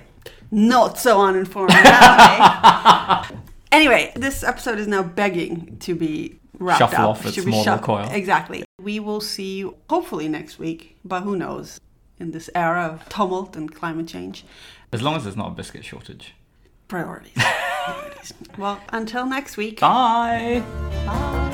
Not 0.51 0.97
so 0.97 1.21
uninformed 1.21 1.71
now, 1.73 3.27
eh? 3.31 3.35
Anyway, 3.71 4.11
this 4.17 4.43
episode 4.43 4.79
is 4.79 4.87
now 4.87 5.01
begging 5.01 5.77
to 5.79 5.95
be 5.95 6.39
wrapped 6.59 6.79
Shuffle 6.79 7.03
up. 7.05 7.09
off 7.11 7.25
its 7.25 7.35
Should 7.35 7.45
be 7.45 7.51
mortal 7.51 7.75
shuff- 7.75 7.81
coil. 7.83 8.09
Exactly. 8.11 8.65
We 8.81 8.99
will 8.99 9.21
see 9.21 9.59
you 9.59 9.77
hopefully 9.89 10.27
next 10.27 10.59
week, 10.59 10.97
but 11.05 11.21
who 11.21 11.37
knows? 11.37 11.79
In 12.19 12.31
this 12.31 12.49
era 12.53 12.83
of 12.85 13.07
tumult 13.09 13.55
and 13.55 13.73
climate 13.73 14.07
change, 14.09 14.43
As 14.91 15.01
long 15.01 15.15
as 15.15 15.23
there's 15.23 15.37
not 15.37 15.47
a 15.47 15.51
biscuit 15.51 15.85
shortage. 15.85 16.33
priorities. 16.87 17.33
priorities. 17.85 18.33
Well, 18.57 18.81
until 18.89 19.25
next 19.25 19.57
week. 19.57 19.79
Bye! 19.79 20.63
Bye. 21.05 21.51